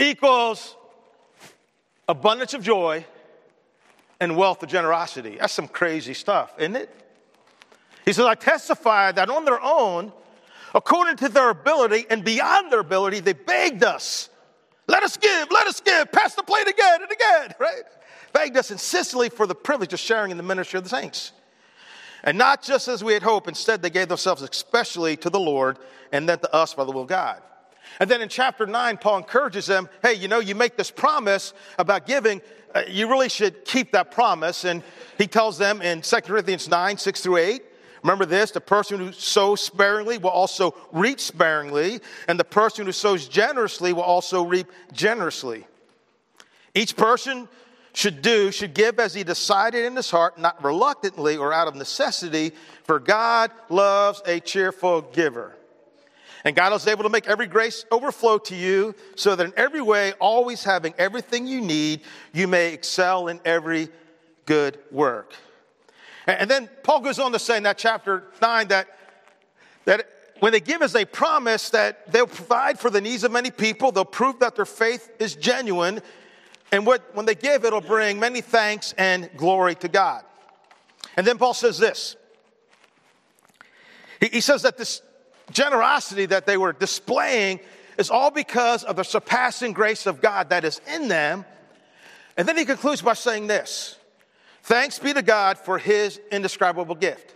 equals 0.00 0.74
abundance 2.08 2.54
of 2.54 2.64
joy 2.64 3.04
and 4.18 4.36
wealth 4.36 4.64
of 4.64 4.68
generosity. 4.68 5.36
That's 5.38 5.52
some 5.52 5.68
crazy 5.68 6.12
stuff, 6.12 6.52
isn't 6.58 6.74
it? 6.74 6.90
He 8.04 8.12
says, 8.12 8.26
I 8.26 8.34
testify 8.34 9.12
that 9.12 9.30
on 9.30 9.44
their 9.44 9.62
own, 9.62 10.12
according 10.74 11.18
to 11.18 11.28
their 11.28 11.50
ability 11.50 12.06
and 12.10 12.24
beyond 12.24 12.72
their 12.72 12.80
ability, 12.80 13.20
they 13.20 13.32
begged 13.32 13.84
us. 13.84 14.28
Let 14.88 15.04
us 15.04 15.16
give, 15.16 15.52
let 15.52 15.68
us 15.68 15.80
give, 15.80 16.10
pass 16.10 16.34
the 16.34 16.42
plate 16.42 16.66
again 16.66 17.02
and 17.02 17.12
again, 17.12 17.54
right? 17.60 17.84
Begged 18.32 18.56
us 18.56 18.72
insistently 18.72 19.28
for 19.28 19.46
the 19.46 19.54
privilege 19.54 19.92
of 19.92 20.00
sharing 20.00 20.32
in 20.32 20.36
the 20.36 20.42
ministry 20.42 20.78
of 20.78 20.82
the 20.82 20.90
saints. 20.90 21.30
And 22.24 22.38
not 22.38 22.62
just 22.62 22.88
as 22.88 23.02
we 23.02 23.12
had 23.14 23.22
hoped, 23.22 23.48
instead, 23.48 23.82
they 23.82 23.90
gave 23.90 24.08
themselves 24.08 24.42
especially 24.42 25.16
to 25.18 25.30
the 25.30 25.40
Lord 25.40 25.78
and 26.12 26.28
then 26.28 26.38
to 26.38 26.54
us 26.54 26.74
by 26.74 26.84
the 26.84 26.92
will 26.92 27.02
of 27.02 27.08
God. 27.08 27.42
And 28.00 28.10
then 28.10 28.22
in 28.22 28.28
chapter 28.28 28.66
9, 28.66 28.96
Paul 28.98 29.18
encourages 29.18 29.66
them 29.66 29.88
hey, 30.02 30.14
you 30.14 30.28
know, 30.28 30.38
you 30.38 30.54
make 30.54 30.76
this 30.76 30.90
promise 30.90 31.52
about 31.78 32.06
giving, 32.06 32.40
uh, 32.74 32.82
you 32.88 33.08
really 33.08 33.28
should 33.28 33.64
keep 33.64 33.92
that 33.92 34.10
promise. 34.10 34.64
And 34.64 34.82
he 35.18 35.26
tells 35.26 35.58
them 35.58 35.82
in 35.82 36.02
2 36.02 36.16
Corinthians 36.20 36.68
9, 36.68 36.96
6 36.96 37.20
through 37.20 37.36
8, 37.38 37.62
Remember 38.02 38.26
this 38.26 38.50
the 38.50 38.60
person 38.60 38.98
who 38.98 39.12
sows 39.12 39.60
sparingly 39.60 40.18
will 40.18 40.30
also 40.30 40.74
reap 40.90 41.20
sparingly, 41.20 42.00
and 42.26 42.38
the 42.38 42.44
person 42.44 42.86
who 42.86 42.92
sows 42.92 43.28
generously 43.28 43.92
will 43.92 44.02
also 44.02 44.42
reap 44.42 44.66
generously. 44.92 45.66
Each 46.74 46.96
person 46.96 47.48
should 47.92 48.22
do, 48.22 48.50
should 48.50 48.74
give 48.74 48.98
as 48.98 49.14
he 49.14 49.24
decided 49.24 49.84
in 49.84 49.96
his 49.96 50.10
heart, 50.10 50.38
not 50.38 50.62
reluctantly 50.64 51.36
or 51.36 51.52
out 51.52 51.68
of 51.68 51.74
necessity, 51.74 52.52
for 52.84 52.98
God 52.98 53.50
loves 53.68 54.22
a 54.26 54.40
cheerful 54.40 55.02
giver. 55.02 55.54
And 56.44 56.56
God 56.56 56.72
is 56.72 56.86
able 56.86 57.04
to 57.04 57.08
make 57.08 57.28
every 57.28 57.46
grace 57.46 57.84
overflow 57.90 58.38
to 58.38 58.56
you 58.56 58.94
so 59.14 59.36
that 59.36 59.44
in 59.44 59.52
every 59.56 59.82
way, 59.82 60.12
always 60.14 60.64
having 60.64 60.92
everything 60.98 61.46
you 61.46 61.60
need, 61.60 62.00
you 62.32 62.48
may 62.48 62.72
excel 62.72 63.28
in 63.28 63.40
every 63.44 63.88
good 64.46 64.78
work. 64.90 65.34
And 66.26 66.50
then 66.50 66.68
Paul 66.82 67.00
goes 67.00 67.18
on 67.18 67.32
to 67.32 67.38
say 67.38 67.56
in 67.56 67.62
that 67.64 67.78
chapter 67.78 68.24
9 68.40 68.68
that, 68.68 68.88
that 69.84 70.08
when 70.40 70.52
they 70.52 70.60
give 70.60 70.82
as 70.82 70.92
they 70.92 71.04
promise 71.04 71.70
that 71.70 72.10
they'll 72.10 72.26
provide 72.26 72.78
for 72.78 72.90
the 72.90 73.00
needs 73.00 73.22
of 73.22 73.30
many 73.30 73.50
people, 73.50 73.92
they'll 73.92 74.04
prove 74.04 74.40
that 74.40 74.56
their 74.56 74.64
faith 74.64 75.10
is 75.20 75.36
genuine, 75.36 76.00
and 76.72 76.86
what, 76.86 77.14
when 77.14 77.26
they 77.26 77.34
give, 77.34 77.66
it'll 77.66 77.82
bring 77.82 78.18
many 78.18 78.40
thanks 78.40 78.94
and 78.96 79.30
glory 79.36 79.74
to 79.76 79.88
God. 79.88 80.24
And 81.16 81.26
then 81.26 81.36
Paul 81.36 81.52
says 81.52 81.78
this. 81.78 82.16
He, 84.18 84.28
he 84.28 84.40
says 84.40 84.62
that 84.62 84.78
this 84.78 85.02
generosity 85.50 86.26
that 86.26 86.46
they 86.46 86.56
were 86.56 86.72
displaying 86.72 87.60
is 87.98 88.08
all 88.08 88.30
because 88.30 88.84
of 88.84 88.96
the 88.96 89.02
surpassing 89.02 89.74
grace 89.74 90.06
of 90.06 90.22
God 90.22 90.48
that 90.48 90.64
is 90.64 90.80
in 90.94 91.08
them. 91.08 91.44
And 92.38 92.48
then 92.48 92.56
he 92.56 92.64
concludes 92.64 93.02
by 93.02 93.12
saying 93.12 93.46
this 93.46 93.96
Thanks 94.62 94.98
be 94.98 95.12
to 95.12 95.22
God 95.22 95.58
for 95.58 95.76
his 95.76 96.18
indescribable 96.30 96.94
gift. 96.94 97.34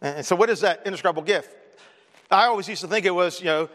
And 0.00 0.24
so, 0.24 0.34
what 0.34 0.48
is 0.48 0.60
that 0.60 0.82
indescribable 0.86 1.22
gift? 1.22 1.54
I 2.30 2.46
always 2.46 2.66
used 2.66 2.80
to 2.80 2.88
think 2.88 3.04
it 3.04 3.10
was, 3.10 3.40
you 3.40 3.46
know, 3.46 3.68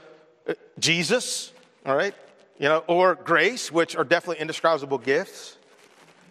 uh, 0.47 0.53
Jesus, 0.79 1.51
all 1.85 1.95
right, 1.95 2.15
you 2.59 2.67
know, 2.67 2.83
or 2.87 3.15
grace, 3.15 3.71
which 3.71 3.95
are 3.95 4.03
definitely 4.03 4.41
indescribable 4.41 4.97
gifts. 4.97 5.57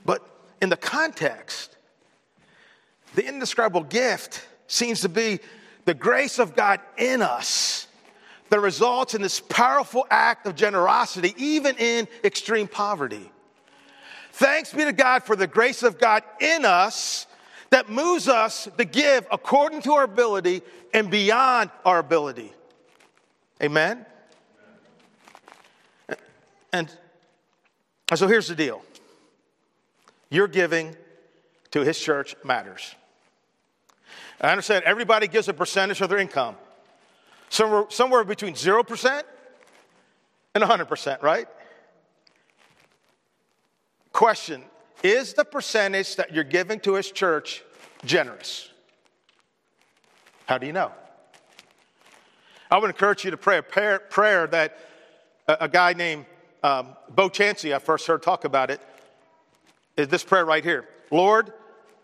But 0.04 0.26
in 0.60 0.68
the 0.68 0.76
context, 0.76 1.76
the 3.14 3.26
indescribable 3.26 3.84
gift 3.84 4.46
seems 4.66 5.02
to 5.02 5.08
be 5.08 5.40
the 5.84 5.94
grace 5.94 6.38
of 6.38 6.56
God 6.56 6.80
in 6.96 7.22
us 7.22 7.86
that 8.50 8.60
results 8.60 9.14
in 9.14 9.22
this 9.22 9.40
powerful 9.40 10.06
act 10.10 10.46
of 10.46 10.54
generosity, 10.54 11.34
even 11.36 11.76
in 11.78 12.06
extreme 12.22 12.68
poverty. 12.68 13.30
Thanks 14.32 14.72
be 14.72 14.84
to 14.84 14.92
God 14.92 15.22
for 15.22 15.34
the 15.34 15.46
grace 15.46 15.82
of 15.82 15.98
God 15.98 16.22
in 16.40 16.64
us 16.64 17.26
that 17.70 17.88
moves 17.88 18.28
us 18.28 18.68
to 18.76 18.84
give 18.84 19.26
according 19.30 19.82
to 19.82 19.94
our 19.94 20.04
ability 20.04 20.62
and 20.92 21.10
beyond 21.10 21.70
our 21.84 21.98
ability. 21.98 22.52
Amen? 23.62 24.04
And, 26.76 26.90
so 28.14 28.28
here's 28.28 28.48
the 28.48 28.54
deal 28.54 28.82
your 30.28 30.46
giving 30.46 30.94
to 31.70 31.80
his 31.80 31.98
church 31.98 32.36
matters. 32.44 32.94
I 34.40 34.50
understand 34.50 34.84
everybody 34.84 35.26
gives 35.28 35.48
a 35.48 35.54
percentage 35.54 36.00
of 36.02 36.10
their 36.10 36.18
income, 36.18 36.56
somewhere, 37.48 37.86
somewhere 37.88 38.24
between 38.24 38.54
0% 38.54 39.22
and 40.54 40.64
100%, 40.64 41.22
right? 41.22 41.46
Question 44.12 44.62
Is 45.02 45.32
the 45.32 45.44
percentage 45.44 46.16
that 46.16 46.34
you're 46.34 46.44
giving 46.44 46.80
to 46.80 46.94
his 46.94 47.10
church 47.10 47.62
generous? 48.04 48.70
How 50.44 50.58
do 50.58 50.66
you 50.66 50.72
know? 50.72 50.92
I 52.70 52.78
would 52.78 52.90
encourage 52.90 53.24
you 53.24 53.30
to 53.30 53.36
pray 53.36 53.58
a 53.58 53.62
prayer, 53.62 53.98
prayer 53.98 54.46
that 54.48 54.78
a, 55.48 55.56
a, 55.60 55.68
guy 55.68 55.92
named 55.92 56.26
um, 56.66 56.96
Bo 57.08 57.28
Chancey, 57.28 57.72
I 57.72 57.78
first 57.78 58.08
heard 58.08 58.22
talk 58.24 58.44
about 58.44 58.70
it, 58.70 58.80
is 59.96 60.08
this 60.08 60.24
prayer 60.24 60.44
right 60.44 60.64
here 60.64 60.88
Lord, 61.12 61.52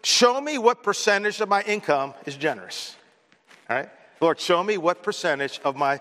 show 0.05 0.41
me 0.41 0.57
what 0.57 0.85
percentage 0.85 1.41
of 1.41 1.49
my 1.49 1.63
income 1.63 2.15
is 2.27 2.37
generous. 2.37 2.97
All 3.69 3.77
right? 3.77 3.89
Lord, 4.21 4.39
show 4.39 4.63
me 4.63 4.79
what 4.79 5.03
percentage 5.03 5.61
of 5.65 5.75
my 5.75 6.01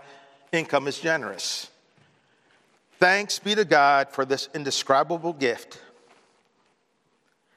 income 0.52 0.88
is 0.88 1.00
generous. 1.00 1.72
Thanks 3.00 3.40
be 3.40 3.56
to 3.56 3.66
God 3.66 4.12
for 4.12 4.26
this 4.26 4.48
indescribable 4.54 5.34
gift. 5.34 5.82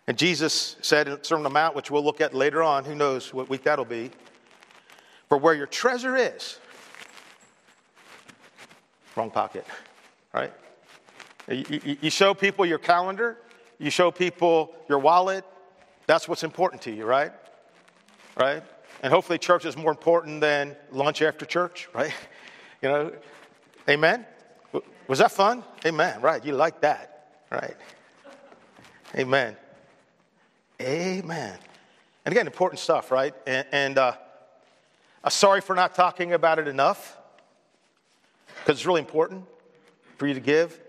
And 0.06 0.16
Jesus 0.16 0.76
said 0.80 1.06
in 1.06 1.22
Sermon 1.22 1.44
on 1.44 1.52
the 1.52 1.54
Mount, 1.54 1.76
which 1.76 1.90
we'll 1.90 2.04
look 2.04 2.22
at 2.22 2.32
later 2.32 2.62
on, 2.62 2.84
who 2.84 2.94
knows 2.94 3.34
what 3.34 3.50
week 3.50 3.64
that'll 3.64 3.84
be, 3.84 4.10
for 5.28 5.36
where 5.36 5.52
your 5.52 5.66
treasure 5.66 6.16
is, 6.16 6.58
wrong 9.16 9.30
pocket, 9.30 9.66
right? 10.32 10.52
You, 11.48 11.96
you, 12.00 12.10
show 12.10 12.32
people 12.32 12.64
your 12.64 12.78
calendar, 12.78 13.36
you 13.78 13.90
show 13.90 14.10
people 14.10 14.74
your 14.88 14.98
wallet, 14.98 15.44
that's 16.06 16.26
what's 16.26 16.42
important 16.42 16.82
to 16.82 16.90
you, 16.90 17.04
right? 17.04 17.32
Right? 18.38 18.62
And 19.02 19.12
hopefully, 19.12 19.38
church 19.38 19.66
is 19.66 19.76
more 19.76 19.90
important 19.90 20.40
than 20.40 20.76
lunch 20.90 21.20
after 21.20 21.44
church, 21.44 21.88
right? 21.94 22.14
You 22.80 22.88
know, 22.88 23.12
amen? 23.88 24.26
Was 25.06 25.18
that 25.18 25.32
fun? 25.32 25.62
Amen, 25.84 26.20
right? 26.22 26.42
You 26.44 26.54
like 26.54 26.80
that, 26.80 27.28
right? 27.50 27.76
Amen. 29.14 29.56
Amen. 30.80 31.58
And 32.24 32.32
again, 32.32 32.46
important 32.46 32.80
stuff, 32.80 33.10
right? 33.10 33.34
And, 33.46 33.66
and 33.70 33.98
uh, 33.98 34.12
I'm 35.22 35.30
sorry 35.30 35.60
for 35.60 35.76
not 35.76 35.94
talking 35.94 36.32
about 36.32 36.58
it 36.58 36.68
enough 36.68 37.18
because 38.46 38.78
it's 38.78 38.86
really 38.86 39.00
important 39.00 39.44
for 40.16 40.26
you 40.26 40.34
to 40.34 40.40
give. 40.40 40.80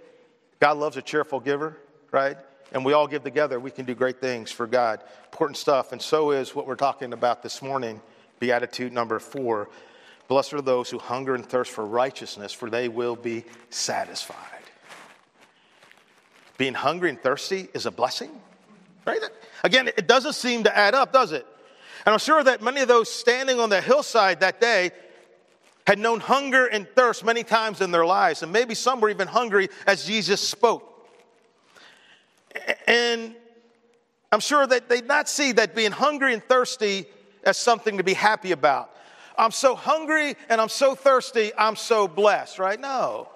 God 0.60 0.78
loves 0.78 0.98
a 0.98 1.02
cheerful 1.02 1.40
giver, 1.40 1.78
right? 2.12 2.38
and 2.72 2.84
we 2.84 2.94
all 2.94 3.08
give 3.08 3.24
together, 3.24 3.60
we 3.60 3.72
can 3.72 3.86
do 3.86 3.96
great 3.96 4.20
things 4.20 4.52
for 4.52 4.68
God. 4.68 5.02
Important 5.32 5.58
stuff. 5.58 5.92
And 5.92 6.02
so 6.02 6.32
is 6.32 6.56
what 6.56 6.68
we're 6.68 6.76
talking 6.76 7.14
about 7.14 7.44
this 7.44 7.62
morning, 7.62 8.02
Beatitude 8.40 8.92
number 8.92 9.18
four. 9.20 9.70
Blessed 10.28 10.54
are 10.54 10.62
those 10.62 10.90
who 10.90 10.98
hunger 10.98 11.36
and 11.36 11.46
thirst 11.46 11.72
for 11.72 11.86
righteousness, 11.86 12.52
for 12.52 12.70
they 12.70 12.90
will 12.90 13.16
be 13.16 13.46
satisfied. 13.70 14.38
Being 16.58 16.74
hungry 16.74 17.10
and 17.10 17.22
thirsty 17.22 17.70
is 17.74 17.86
a 17.86 17.92
blessing, 17.92 18.32
right? 19.06 19.22
Again, 19.64 19.88
it 19.88 20.08
doesn't 20.08 20.34
seem 20.34 20.64
to 20.64 20.76
add 20.76 20.96
up, 20.96 21.14
does 21.14 21.32
it? 21.32 21.46
And 22.06 22.14
I'm 22.14 22.20
sure 22.20 22.44
that 22.44 22.62
many 22.62 22.82
of 22.82 22.88
those 22.88 23.12
standing 23.12 23.60
on 23.60 23.70
the 23.70 23.82
hillside 23.82 24.42
that 24.42 24.60
day 24.60 24.92
had 25.86 26.00
known 26.00 26.20
hunger 26.20 26.66
and 26.66 26.88
thirst 26.96 27.24
many 27.24 27.44
times 27.44 27.82
in 27.82 27.92
their 27.92 28.06
lives, 28.06 28.44
and 28.44 28.52
maybe 28.52 28.74
some 28.74 29.00
were 29.00 29.10
even 29.10 29.28
hungry 29.28 29.70
as 29.86 30.06
Jesus 30.06 30.42
spoke. 30.42 31.08
And 32.88 33.36
I'm 34.32 34.40
sure 34.40 34.66
that 34.66 34.90
they 34.90 35.02
not 35.02 35.30
see 35.30 35.52
that 35.54 35.76
being 35.76 35.92
hungry 35.92 36.34
and 36.34 36.44
thirsty 36.44 37.06
as 37.44 37.58
something 37.58 37.98
to 37.98 38.04
be 38.04 38.14
happy 38.14 38.52
about. 38.52 38.90
I'm 39.38 39.52
so 39.52 39.76
hungry 39.76 40.36
and 40.50 40.60
I'm 40.60 40.70
so 40.70 40.96
thirsty, 40.96 41.52
I'm 41.58 41.76
so 41.76 42.08
blessed, 42.08 42.58
right? 42.58 42.80
No. 42.80 43.30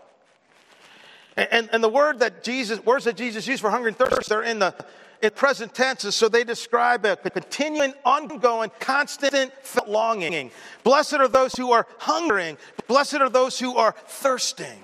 And, 1.36 1.70
and 1.72 1.84
the 1.84 1.89
word 1.89 2.20
that 2.20 2.44
Jesus, 2.44 2.84
words 2.84 3.06
that 3.06 3.15
Jesus 3.15 3.48
used 3.48 3.62
for 3.62 3.70
hunger 3.70 3.88
and 3.88 3.98
thirst, 3.98 4.29
they're 4.29 4.41
in 4.41 4.60
the 4.60 4.74
in 5.22 5.32
present 5.32 5.74
tenses, 5.74 6.16
so 6.16 6.30
they 6.30 6.44
describe 6.44 7.06
a 7.06 7.16
continuing, 7.18 7.94
ongoing, 8.06 8.72
constant 8.80 9.52
longing. 9.88 10.52
Blessed 10.84 11.16
are 11.16 11.28
those 11.28 11.56
who 11.56 11.72
are 11.72 11.86
hungering. 11.98 12.58
Blessed 12.88 13.16
are 13.16 13.30
those 13.30 13.60
who 13.60 13.76
are 13.76 13.96
thirsting. 14.08 14.80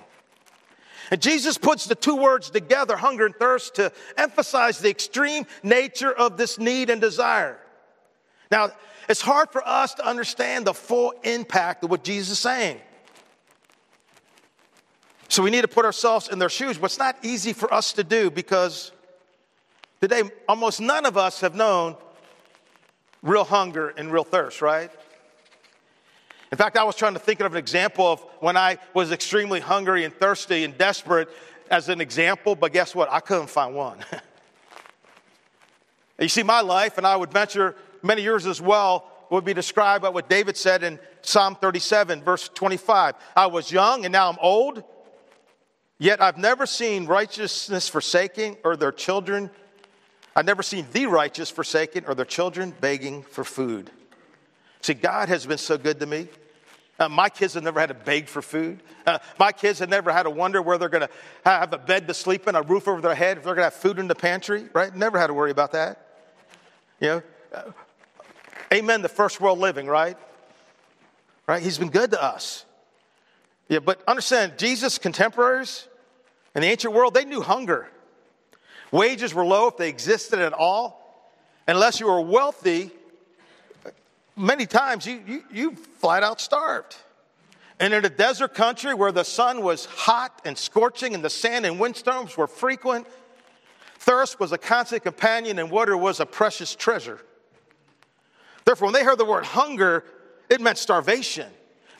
And 1.10 1.22
Jesus 1.22 1.56
puts 1.56 1.86
the 1.86 1.94
two 1.94 2.16
words 2.16 2.50
together, 2.50 2.96
hunger 2.96 3.26
and 3.26 3.34
thirst, 3.36 3.76
to 3.76 3.92
emphasize 4.16 4.78
the 4.78 4.90
extreme 4.90 5.46
nature 5.62 6.12
of 6.12 6.36
this 6.36 6.58
need 6.58 6.90
and 6.90 7.00
desire. 7.00 7.58
Now, 8.50 8.70
it's 9.08 9.20
hard 9.20 9.50
for 9.50 9.66
us 9.66 9.94
to 9.94 10.06
understand 10.06 10.66
the 10.66 10.74
full 10.74 11.14
impact 11.22 11.84
of 11.84 11.90
what 11.90 12.02
Jesus 12.02 12.32
is 12.32 12.38
saying. 12.40 12.80
So 15.28 15.42
we 15.42 15.50
need 15.50 15.62
to 15.62 15.68
put 15.68 15.84
ourselves 15.84 16.28
in 16.28 16.38
their 16.38 16.48
shoes, 16.48 16.78
but 16.78 16.86
it's 16.86 16.98
not 16.98 17.16
easy 17.22 17.52
for 17.52 17.72
us 17.72 17.92
to 17.94 18.04
do 18.04 18.30
because 18.30 18.92
today 20.00 20.22
almost 20.48 20.80
none 20.80 21.06
of 21.06 21.16
us 21.16 21.40
have 21.40 21.54
known 21.54 21.96
real 23.22 23.44
hunger 23.44 23.88
and 23.96 24.12
real 24.12 24.24
thirst, 24.24 24.62
right? 24.62 24.90
In 26.52 26.58
fact, 26.58 26.76
I 26.76 26.84
was 26.84 26.94
trying 26.94 27.14
to 27.14 27.18
think 27.18 27.40
of 27.40 27.52
an 27.52 27.58
example 27.58 28.06
of 28.06 28.20
when 28.40 28.56
I 28.56 28.78
was 28.94 29.10
extremely 29.10 29.60
hungry 29.60 30.04
and 30.04 30.14
thirsty 30.14 30.64
and 30.64 30.76
desperate 30.78 31.28
as 31.70 31.88
an 31.88 32.00
example, 32.00 32.54
but 32.54 32.72
guess 32.72 32.94
what? 32.94 33.10
I 33.10 33.20
couldn't 33.20 33.50
find 33.50 33.74
one. 33.74 33.98
you 36.20 36.28
see, 36.28 36.44
my 36.44 36.60
life, 36.60 36.98
and 36.98 37.06
I 37.06 37.16
would 37.16 37.32
venture 37.32 37.74
many 38.02 38.22
years 38.22 38.46
as 38.46 38.60
well, 38.60 39.10
would 39.30 39.44
be 39.44 39.54
described 39.54 40.02
by 40.02 40.08
what 40.08 40.28
David 40.28 40.56
said 40.56 40.84
in 40.84 41.00
Psalm 41.22 41.56
37, 41.56 42.22
verse 42.22 42.48
25. 42.48 43.16
I 43.36 43.46
was 43.46 43.72
young 43.72 44.04
and 44.04 44.12
now 44.12 44.30
I'm 44.30 44.38
old, 44.40 44.84
yet 45.98 46.22
I've 46.22 46.38
never 46.38 46.64
seen 46.64 47.06
righteousness 47.06 47.88
forsaking 47.88 48.56
or 48.62 48.76
their 48.76 48.92
children. 48.92 49.50
I've 50.36 50.44
never 50.44 50.62
seen 50.62 50.86
the 50.92 51.06
righteous 51.06 51.48
forsaken 51.48 52.04
or 52.06 52.14
their 52.14 52.26
children 52.26 52.74
begging 52.78 53.22
for 53.22 53.42
food. 53.42 53.90
See, 54.82 54.92
God 54.92 55.30
has 55.30 55.46
been 55.46 55.56
so 55.56 55.78
good 55.78 55.98
to 56.00 56.06
me. 56.06 56.28
Uh, 56.98 57.08
my 57.08 57.30
kids 57.30 57.54
have 57.54 57.62
never 57.62 57.80
had 57.80 57.88
to 57.88 57.94
beg 57.94 58.28
for 58.28 58.42
food. 58.42 58.82
Uh, 59.06 59.18
my 59.38 59.50
kids 59.50 59.78
have 59.78 59.88
never 59.88 60.12
had 60.12 60.24
to 60.24 60.30
wonder 60.30 60.60
where 60.60 60.76
they're 60.76 60.90
going 60.90 61.06
to 61.06 61.10
have 61.44 61.72
a 61.72 61.78
bed 61.78 62.06
to 62.08 62.14
sleep 62.14 62.46
in, 62.46 62.54
a 62.54 62.60
roof 62.60 62.86
over 62.86 63.00
their 63.00 63.14
head, 63.14 63.38
if 63.38 63.44
they're 63.44 63.54
going 63.54 63.68
to 63.68 63.70
have 63.70 63.74
food 63.74 63.98
in 63.98 64.08
the 64.08 64.14
pantry, 64.14 64.66
right? 64.74 64.94
Never 64.94 65.18
had 65.18 65.28
to 65.28 65.34
worry 65.34 65.50
about 65.50 65.72
that. 65.72 66.06
You 67.00 67.08
know, 67.08 67.22
uh, 67.54 67.62
amen, 68.72 69.00
the 69.00 69.08
first 69.08 69.40
world 69.40 69.58
living, 69.58 69.86
right? 69.86 70.18
Right? 71.46 71.62
He's 71.62 71.78
been 71.78 71.90
good 71.90 72.10
to 72.10 72.22
us. 72.22 72.66
Yeah, 73.68 73.78
but 73.78 74.02
understand, 74.06 74.58
Jesus' 74.58 74.98
contemporaries 74.98 75.88
in 76.54 76.60
the 76.60 76.68
ancient 76.68 76.92
world, 76.92 77.14
they 77.14 77.24
knew 77.24 77.40
hunger. 77.40 77.88
Wages 78.92 79.34
were 79.34 79.44
low 79.44 79.68
if 79.68 79.76
they 79.76 79.88
existed 79.88 80.38
at 80.38 80.52
all. 80.52 81.02
Unless 81.68 82.00
you 82.00 82.06
were 82.06 82.20
wealthy, 82.20 82.90
many 84.36 84.66
times 84.66 85.06
you, 85.06 85.22
you, 85.26 85.44
you 85.52 85.74
flat 85.74 86.22
out 86.22 86.40
starved. 86.40 86.96
And 87.78 87.92
in 87.92 88.04
a 88.04 88.08
desert 88.08 88.54
country 88.54 88.94
where 88.94 89.12
the 89.12 89.24
sun 89.24 89.62
was 89.62 89.84
hot 89.84 90.40
and 90.44 90.56
scorching 90.56 91.14
and 91.14 91.22
the 91.22 91.30
sand 91.30 91.66
and 91.66 91.78
windstorms 91.78 92.36
were 92.36 92.46
frequent, 92.46 93.06
thirst 93.98 94.40
was 94.40 94.52
a 94.52 94.58
constant 94.58 95.02
companion 95.02 95.58
and 95.58 95.70
water 95.70 95.96
was 95.96 96.20
a 96.20 96.26
precious 96.26 96.74
treasure. 96.74 97.20
Therefore, 98.64 98.86
when 98.86 98.94
they 98.94 99.04
heard 99.04 99.18
the 99.18 99.24
word 99.24 99.44
hunger, 99.44 100.04
it 100.48 100.60
meant 100.60 100.78
starvation. 100.78 101.48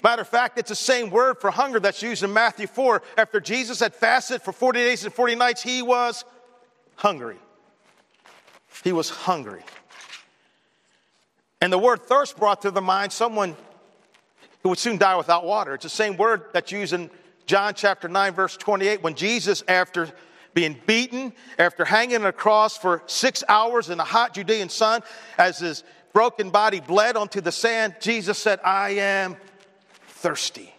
Matter 0.03 0.23
of 0.23 0.29
fact, 0.29 0.59
it's 0.59 0.69
the 0.69 0.77
same 0.77 1.11
word 1.11 1.41
for 1.41 1.51
hunger 1.51 1.81
that's 1.81 2.03
used 2.03 2.23
in 2.23 2.33
Matthew 2.33 2.67
4. 2.67 3.03
After 3.19 3.41
Jesus 3.41 3.81
had 3.81 3.95
fasted 3.95 4.41
for 4.41 4.53
40 4.53 4.79
days 4.79 5.05
and 5.05 5.13
40 5.13 5.35
nights, 5.35 5.63
he 5.63 5.83
was 5.83 6.25
hungry. 6.97 7.37
He 8.85 8.93
was 8.93 9.09
hungry. 9.09 9.63
And 11.61 11.73
the 11.73 11.79
word 11.79 12.03
thirst 12.03 12.37
brought 12.37 12.63
to 12.63 12.71
the 12.71 12.83
mind 12.83 13.13
someone 13.13 13.57
who 14.63 14.71
would 14.71 14.79
soon 14.79 14.99
die 14.99 15.17
without 15.17 15.45
water. 15.45 15.75
It's 15.75 15.85
the 15.85 15.89
same 15.89 16.17
word 16.17 16.45
that's 16.53 16.73
used 16.73 16.93
in 16.93 17.11
John 17.47 17.75
chapter 17.75 18.09
9, 18.09 18.35
verse 18.35 18.57
28, 18.57 19.03
when 19.03 19.15
Jesus, 19.15 19.63
after 19.69 20.09
being 20.53 20.77
beaten, 20.87 21.33
after 21.59 21.85
hanging 21.85 22.17
on 22.17 22.27
a 22.27 22.33
cross 22.33 22.77
for 22.77 23.03
six 23.07 23.45
hours 23.49 23.89
in 23.91 23.99
the 23.99 24.05
hot 24.05 24.35
Judean 24.35 24.69
sun, 24.69 25.03
as 25.39 25.59
his 25.61 25.85
broken 26.13 26.51
body 26.51 26.81
bled 26.81 27.17
onto 27.17 27.41
the 27.41 27.53
sand, 27.53 27.95
Jesus 28.01 28.39
said, 28.39 28.59
I 28.65 28.91
am 28.91 29.37
thirsty. 30.09 30.75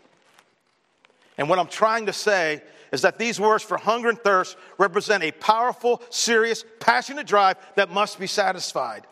And 1.37 1.47
what 1.47 1.59
I'm 1.59 1.67
trying 1.67 2.07
to 2.07 2.13
say 2.13 2.61
is 2.97 3.03
that 3.03 3.19
these 3.19 3.39
words 3.39 3.63
for 3.63 3.77
hunger 3.77 4.09
and 4.09 4.17
thirst 4.17 4.57
represent 4.79 5.23
a 5.23 5.31
powerful, 5.31 6.01
serious, 6.09 6.65
passionate 6.79 7.27
drive 7.27 7.55
that 7.75 7.91
must 7.91 8.19
be 8.19 8.25
satisfied. 8.25 9.05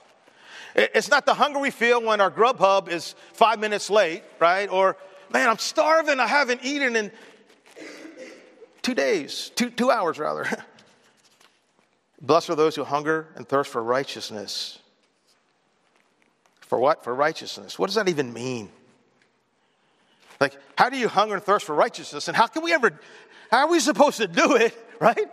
It's 0.74 1.08
not 1.08 1.28
the 1.28 1.36
hunger 1.36 1.60
we 1.60 1.70
feel 1.70 2.04
when 2.04 2.20
our 2.20 2.32
Grubhub 2.32 2.90
is 2.90 3.14
five 3.34 3.60
minutes 3.60 3.92
late, 3.92 4.24
right? 4.40 4.68
Or, 4.68 4.98
man, 5.32 5.48
I'm 5.48 5.60
starving, 5.60 6.20
I 6.20 6.26
haven't 6.26 6.62
eaten 6.64 6.96
in 6.96 7.12
two 8.82 8.96
days, 8.96 9.52
two, 9.54 9.70
two 9.70 9.92
hours 9.92 10.18
rather. 10.18 10.48
Blessed 12.24 12.50
are 12.50 12.56
those 12.56 12.76
who 12.76 12.84
hunger 12.84 13.28
and 13.36 13.48
thirst 13.48 13.72
for 13.72 13.84
righteousness. 13.84 14.80
For 16.62 16.80
what? 16.80 17.04
For 17.04 17.14
righteousness. 17.14 17.78
What 17.78 17.86
does 17.86 17.96
that 17.96 18.10
even 18.10 18.34
mean? 18.34 18.72
Like, 20.40 20.58
how 20.78 20.90
do 20.90 20.98
you 20.98 21.08
hunger 21.08 21.36
and 21.36 21.44
thirst 21.44 21.66
for 21.66 21.76
righteousness? 21.76 22.28
And 22.28 22.36
how 22.36 22.48
can 22.48 22.64
we 22.64 22.74
ever, 22.74 23.00
how 23.52 23.66
are 23.66 23.70
we 23.70 23.80
supposed 23.80 24.18
to 24.18 24.28
do 24.28 24.56
it, 24.56 24.74
right? 25.00 25.30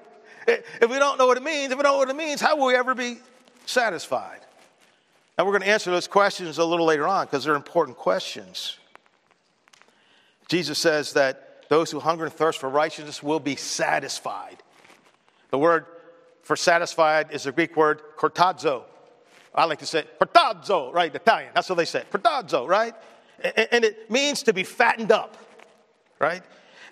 If 0.46 0.90
we 0.90 0.98
don't 0.98 1.18
know 1.18 1.26
what 1.26 1.36
it 1.36 1.42
means, 1.42 1.72
if 1.72 1.78
we 1.78 1.82
don't 1.82 1.92
know 1.92 1.98
what 1.98 2.10
it 2.10 2.16
means, 2.16 2.40
how 2.40 2.56
will 2.56 2.66
we 2.66 2.74
ever 2.74 2.94
be 2.94 3.18
satisfied? 3.66 4.40
And 5.38 5.46
we're 5.46 5.52
going 5.52 5.62
to 5.62 5.68
answer 5.68 5.90
those 5.90 6.08
questions 6.08 6.58
a 6.58 6.64
little 6.64 6.86
later 6.86 7.06
on 7.06 7.26
because 7.26 7.44
they're 7.44 7.54
important 7.54 7.96
questions. 7.96 8.78
Jesus 10.48 10.78
says 10.78 11.14
that 11.14 11.64
those 11.68 11.90
who 11.90 12.00
hunger 12.00 12.24
and 12.24 12.32
thirst 12.32 12.58
for 12.58 12.68
righteousness 12.68 13.22
will 13.22 13.40
be 13.40 13.56
satisfied. 13.56 14.62
The 15.50 15.58
word 15.58 15.86
for 16.42 16.56
satisfied 16.56 17.28
is 17.30 17.44
the 17.44 17.52
Greek 17.52 17.76
word 17.76 18.02
cortazo. 18.18 18.82
I 19.54 19.64
like 19.64 19.78
to 19.78 19.86
say 19.86 20.04
cortazo, 20.20 20.92
right? 20.92 21.14
Italian. 21.14 21.50
That's 21.54 21.68
what 21.68 21.76
they 21.76 21.84
say. 21.84 22.04
Cortazo, 22.10 22.66
right? 22.66 22.94
And 23.42 23.84
it 23.84 24.10
means 24.10 24.42
to 24.44 24.52
be 24.52 24.64
fattened 24.64 25.12
up, 25.12 25.36
right? 26.18 26.42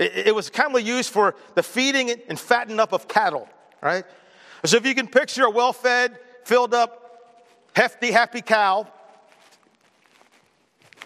It 0.00 0.34
was 0.34 0.48
commonly 0.48 0.82
used 0.82 1.10
for 1.10 1.34
the 1.54 1.62
feeding 1.62 2.10
and 2.28 2.40
fattening 2.40 2.80
up 2.80 2.94
of 2.94 3.06
cattle, 3.06 3.46
right? 3.82 4.04
So 4.64 4.78
if 4.78 4.86
you 4.86 4.94
can 4.94 5.06
picture 5.06 5.44
a 5.44 5.50
well 5.50 5.74
fed, 5.74 6.18
filled 6.44 6.72
up 6.72 7.00
hefty, 7.76 8.10
happy 8.10 8.40
cow, 8.40 8.88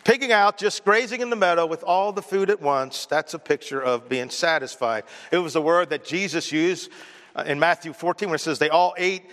pigging 0.04 0.30
out, 0.30 0.58
just 0.58 0.84
grazing 0.84 1.22
in 1.22 1.30
the 1.30 1.36
meadow 1.36 1.66
with 1.66 1.82
all 1.82 2.12
the 2.12 2.22
food 2.22 2.50
at 2.50 2.62
once. 2.62 3.06
That's 3.06 3.34
a 3.34 3.38
picture 3.38 3.82
of 3.82 4.08
being 4.08 4.30
satisfied. 4.30 5.02
It 5.32 5.38
was 5.38 5.56
a 5.56 5.60
word 5.60 5.90
that 5.90 6.04
Jesus 6.04 6.52
used 6.52 6.88
uh, 7.34 7.42
in 7.46 7.58
Matthew 7.58 7.92
14 7.92 8.28
when 8.28 8.36
it 8.36 8.40
says 8.40 8.60
they 8.60 8.68
all 8.68 8.94
ate 8.96 9.24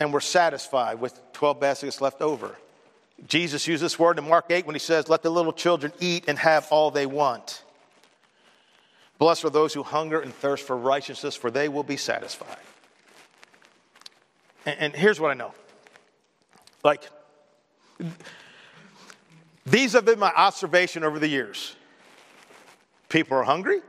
and 0.00 0.12
were 0.12 0.20
satisfied 0.20 1.00
with 1.00 1.20
12 1.34 1.60
baskets 1.60 2.00
left 2.00 2.20
over. 2.20 2.56
Jesus 3.28 3.68
used 3.68 3.80
this 3.80 3.96
word 3.96 4.18
in 4.18 4.28
Mark 4.28 4.46
8 4.50 4.66
when 4.66 4.74
he 4.74 4.80
says, 4.80 5.08
Let 5.08 5.22
the 5.22 5.30
little 5.30 5.52
children 5.52 5.92
eat 6.00 6.24
and 6.26 6.36
have 6.36 6.66
all 6.72 6.90
they 6.90 7.06
want. 7.06 7.62
Blessed 9.18 9.44
are 9.44 9.50
those 9.50 9.74
who 9.74 9.82
hunger 9.82 10.20
and 10.20 10.34
thirst 10.34 10.66
for 10.66 10.76
righteousness, 10.76 11.36
for 11.36 11.50
they 11.50 11.68
will 11.68 11.84
be 11.84 11.96
satisfied. 11.96 12.56
And, 14.66 14.78
and 14.78 14.94
here's 14.94 15.20
what 15.20 15.30
I 15.30 15.34
know 15.34 15.54
like, 16.84 17.08
these 19.64 19.92
have 19.92 20.04
been 20.04 20.18
my 20.18 20.32
observation 20.32 21.04
over 21.04 21.18
the 21.18 21.28
years. 21.28 21.76
People 23.08 23.36
are 23.36 23.44
hungry, 23.44 23.80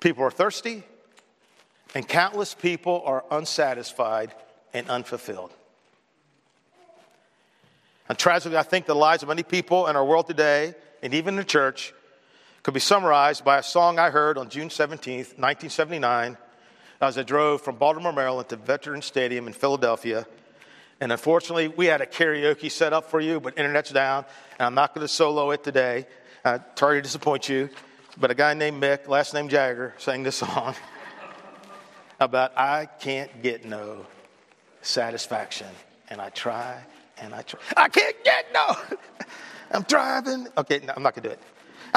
people 0.00 0.24
are 0.24 0.30
thirsty, 0.30 0.84
and 1.94 2.08
countless 2.08 2.54
people 2.54 3.02
are 3.04 3.24
unsatisfied 3.30 4.32
and 4.72 4.88
unfulfilled. 4.88 5.52
And 8.08 8.16
tragically, 8.16 8.56
I 8.56 8.62
think 8.62 8.86
the 8.86 8.94
lives 8.94 9.22
of 9.22 9.28
many 9.28 9.42
people 9.42 9.86
in 9.86 9.96
our 9.96 10.04
world 10.04 10.26
today, 10.26 10.74
and 11.02 11.12
even 11.12 11.34
in 11.34 11.36
the 11.36 11.44
church, 11.44 11.92
could 12.62 12.74
be 12.74 12.80
summarized 12.80 13.44
by 13.44 13.58
a 13.58 13.62
song 13.62 13.98
I 13.98 14.10
heard 14.10 14.36
on 14.36 14.48
June 14.48 14.68
17th, 14.68 15.38
1979, 15.38 16.36
as 17.00 17.16
I 17.16 17.22
drove 17.22 17.62
from 17.62 17.76
Baltimore, 17.76 18.12
Maryland 18.12 18.48
to 18.48 18.56
Veterans 18.56 19.06
Stadium 19.06 19.46
in 19.46 19.52
Philadelphia 19.52 20.26
And 21.00 21.12
unfortunately, 21.12 21.68
we 21.68 21.86
had 21.86 22.00
a 22.00 22.06
karaoke 22.06 22.70
set 22.70 22.92
up 22.92 23.08
for 23.08 23.20
you, 23.20 23.38
but 23.38 23.56
internet's 23.56 23.90
down, 23.90 24.24
and 24.58 24.66
I'm 24.66 24.74
not 24.74 24.94
going 24.94 25.06
to 25.06 25.12
solo 25.12 25.52
it 25.52 25.62
today. 25.62 26.06
Uh, 26.44 26.58
sorry 26.74 26.98
to 26.98 27.02
disappoint 27.02 27.48
you, 27.48 27.70
but 28.16 28.32
a 28.32 28.34
guy 28.34 28.54
named 28.54 28.82
Mick, 28.82 29.06
last 29.06 29.32
name 29.32 29.48
Jagger, 29.48 29.94
sang 29.98 30.24
this 30.24 30.36
song 30.36 30.74
about 32.20 32.58
I 32.58 32.86
can't 32.86 33.42
get 33.42 33.64
no 33.64 34.06
satisfaction, 34.82 35.68
and 36.10 36.20
I 36.20 36.30
try 36.30 36.82
and 37.18 37.32
I 37.32 37.42
try. 37.42 37.60
I 37.76 37.88
can't 37.88 38.16
get 38.24 38.46
no. 38.52 38.76
I'm 39.70 39.82
driving. 39.82 40.48
Okay, 40.56 40.80
no, 40.84 40.94
I'm 40.96 41.02
not 41.02 41.14
going 41.14 41.22
to 41.22 41.28
do 41.28 41.32
it. 41.34 41.40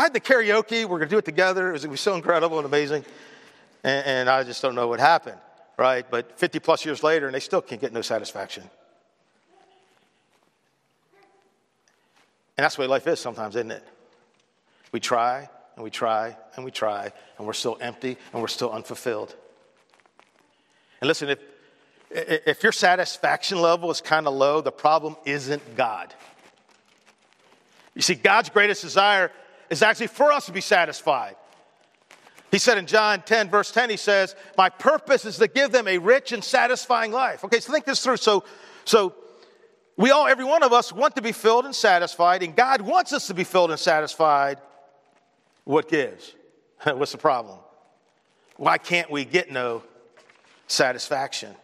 I 0.01 0.05
had 0.05 0.13
the 0.15 0.19
karaoke. 0.19 0.81
We're 0.81 0.97
going 0.97 1.09
to 1.09 1.13
do 1.13 1.19
it 1.19 1.25
together. 1.25 1.75
It 1.75 1.85
was 1.85 2.01
so 2.01 2.15
incredible 2.15 2.57
and 2.57 2.65
amazing. 2.65 3.05
And, 3.83 4.05
and 4.07 4.29
I 4.31 4.41
just 4.41 4.59
don't 4.59 4.73
know 4.73 4.87
what 4.87 4.99
happened, 4.99 5.37
right? 5.77 6.03
But 6.09 6.39
50 6.39 6.57
plus 6.57 6.83
years 6.83 7.03
later, 7.03 7.27
and 7.27 7.35
they 7.35 7.39
still 7.39 7.61
can't 7.61 7.79
get 7.79 7.93
no 7.93 8.01
satisfaction. 8.01 8.63
And 12.57 12.63
that's 12.65 12.77
the 12.77 12.81
way 12.81 12.87
life 12.87 13.05
is 13.05 13.19
sometimes, 13.19 13.55
isn't 13.55 13.69
it? 13.69 13.87
We 14.91 14.99
try 14.99 15.47
and 15.75 15.83
we 15.83 15.91
try 15.91 16.35
and 16.55 16.65
we 16.65 16.71
try, 16.71 17.13
and 17.37 17.45
we're 17.45 17.53
still 17.53 17.77
empty 17.79 18.17
and 18.33 18.41
we're 18.41 18.47
still 18.47 18.71
unfulfilled. 18.71 19.35
And 20.99 21.07
listen, 21.07 21.29
if, 21.29 21.39
if 22.09 22.63
your 22.63 22.71
satisfaction 22.71 23.61
level 23.61 23.91
is 23.91 24.01
kind 24.01 24.25
of 24.25 24.33
low, 24.33 24.61
the 24.61 24.71
problem 24.71 25.15
isn't 25.25 25.75
God. 25.77 26.11
You 27.93 28.01
see, 28.01 28.15
God's 28.15 28.49
greatest 28.49 28.81
desire 28.81 29.31
is 29.71 29.81
actually 29.81 30.07
for 30.07 30.31
us 30.31 30.45
to 30.45 30.51
be 30.51 30.61
satisfied. 30.61 31.35
He 32.51 32.59
said 32.59 32.77
in 32.77 32.85
John 32.85 33.21
10, 33.21 33.49
verse 33.49 33.71
10, 33.71 33.89
he 33.89 33.95
says, 33.95 34.35
My 34.57 34.69
purpose 34.69 35.23
is 35.23 35.37
to 35.37 35.47
give 35.47 35.71
them 35.71 35.87
a 35.87 35.97
rich 35.97 36.33
and 36.33 36.43
satisfying 36.43 37.13
life. 37.13 37.45
Okay, 37.45 37.61
so 37.61 37.71
think 37.71 37.85
this 37.85 38.03
through. 38.03 38.17
So, 38.17 38.43
so 38.83 39.15
we 39.95 40.11
all, 40.11 40.27
every 40.27 40.43
one 40.43 40.61
of 40.61 40.73
us, 40.73 40.91
want 40.91 41.15
to 41.15 41.21
be 41.21 41.31
filled 41.31 41.63
and 41.63 41.73
satisfied, 41.73 42.43
and 42.43 42.53
God 42.53 42.81
wants 42.81 43.13
us 43.13 43.27
to 43.27 43.33
be 43.33 43.45
filled 43.45 43.71
and 43.71 43.79
satisfied. 43.79 44.59
What 45.63 45.87
gives? 45.87 46.35
What's 46.83 47.13
the 47.13 47.17
problem? 47.17 47.57
Why 48.57 48.77
can't 48.77 49.09
we 49.09 49.23
get 49.23 49.49
no 49.49 49.83
satisfaction? 50.67 51.55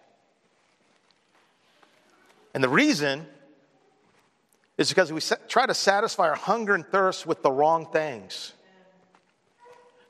And 2.54 2.63
the 2.63 2.70
reason 2.70 3.28
is 4.78 4.90
because 4.90 5.12
we 5.12 5.22
try 5.48 5.66
to 5.66 5.74
satisfy 5.74 6.30
our 6.30 6.36
hunger 6.36 6.76
and 6.76 6.86
thirst 6.86 7.26
with 7.26 7.42
the 7.42 7.52
wrong 7.52 7.88
things. 7.92 8.54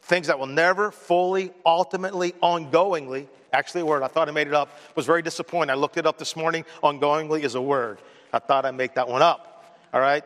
Things 0.01 0.27
that 0.27 0.39
will 0.39 0.47
never 0.47 0.91
fully, 0.91 1.51
ultimately, 1.65 2.34
ongoingly, 2.43 3.27
actually, 3.51 3.82
a 3.82 3.86
word, 3.86 4.03
I 4.03 4.08
thought 4.08 4.27
I 4.30 4.32
made 4.32 4.47
it 4.47 4.53
up, 4.53 4.69
was 4.95 5.06
very 5.06 5.21
disappointed. 5.21 5.71
I 5.71 5.75
looked 5.75 5.97
it 5.97 6.06
up 6.06 6.17
this 6.17 6.36
morning. 6.36 6.65
Ongoingly 6.84 7.43
is 7.43 7.56
a 7.56 7.62
word. 7.62 7.99
I 8.32 8.39
thought 8.39 8.65
I'd 8.65 8.75
make 8.75 8.95
that 8.95 9.08
one 9.08 9.21
up. 9.21 9.77
All 9.93 10.01
right? 10.01 10.23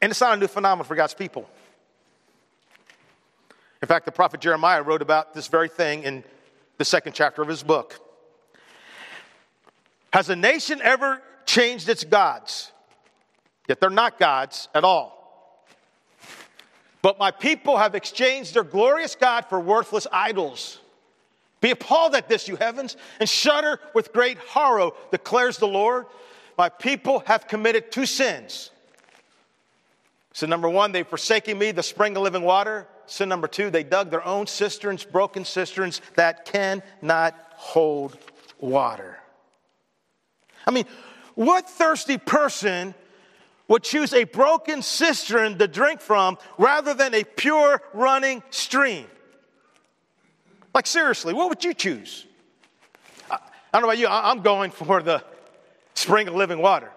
And 0.00 0.10
it's 0.10 0.20
not 0.20 0.34
a 0.34 0.40
new 0.40 0.46
phenomenon 0.46 0.86
for 0.86 0.94
God's 0.94 1.14
people. 1.14 1.48
In 3.82 3.88
fact, 3.88 4.04
the 4.04 4.12
prophet 4.12 4.40
Jeremiah 4.40 4.82
wrote 4.82 5.02
about 5.02 5.34
this 5.34 5.48
very 5.48 5.68
thing 5.68 6.02
in 6.02 6.24
the 6.78 6.84
second 6.84 7.14
chapter 7.14 7.42
of 7.42 7.48
his 7.48 7.62
book. 7.62 8.00
Has 10.12 10.30
a 10.30 10.36
nation 10.36 10.80
ever 10.82 11.20
changed 11.46 11.88
its 11.88 12.04
gods? 12.04 12.72
Yet 13.68 13.80
they're 13.80 13.90
not 13.90 14.18
gods 14.18 14.68
at 14.74 14.84
all. 14.84 15.16
But 17.02 17.18
my 17.18 17.30
people 17.30 17.76
have 17.76 17.94
exchanged 17.94 18.54
their 18.54 18.64
glorious 18.64 19.14
God 19.14 19.46
for 19.46 19.60
worthless 19.60 20.06
idols. 20.12 20.80
Be 21.60 21.70
appalled 21.70 22.14
at 22.14 22.28
this, 22.28 22.48
you 22.48 22.56
heavens, 22.56 22.96
and 23.20 23.28
shudder 23.28 23.80
with 23.94 24.12
great 24.12 24.38
horror, 24.38 24.90
declares 25.10 25.58
the 25.58 25.68
Lord. 25.68 26.06
My 26.58 26.68
people 26.68 27.22
have 27.26 27.48
committed 27.48 27.90
two 27.90 28.06
sins. 28.06 28.70
Sin 30.32 30.50
number 30.50 30.68
one, 30.68 30.92
they've 30.92 31.06
forsaken 31.06 31.56
me, 31.58 31.70
the 31.70 31.82
spring 31.82 32.16
of 32.16 32.22
living 32.22 32.42
water. 32.42 32.86
Sin 33.06 33.28
number 33.28 33.48
two, 33.48 33.70
they 33.70 33.84
dug 33.84 34.10
their 34.10 34.24
own 34.24 34.46
cisterns, 34.46 35.04
broken 35.04 35.44
cisterns 35.44 36.00
that 36.16 36.44
cannot 36.44 37.34
hold 37.52 38.18
water. 38.58 39.18
I 40.66 40.72
mean, 40.72 40.84
what 41.36 41.70
thirsty 41.70 42.18
person 42.18 42.94
would 43.68 43.84
choose 43.84 44.12
a 44.12 44.24
broken 44.24 44.82
cistern 44.82 45.58
to 45.58 45.68
drink 45.68 46.00
from 46.00 46.38
rather 46.58 46.94
than 46.94 47.14
a 47.14 47.22
pure 47.22 47.80
running 47.94 48.42
stream? 48.50 49.06
Like, 50.74 50.86
seriously, 50.86 51.32
what 51.32 51.48
would 51.48 51.64
you 51.64 51.72
choose? 51.72 52.26
I, 53.30 53.34
I 53.34 53.38
don't 53.72 53.82
know 53.82 53.88
about 53.88 53.98
you, 53.98 54.08
I, 54.08 54.30
I'm 54.30 54.40
going 54.40 54.70
for 54.70 55.02
the 55.02 55.22
spring 55.94 56.26
of 56.26 56.34
living 56.34 56.58
water. 56.58 56.90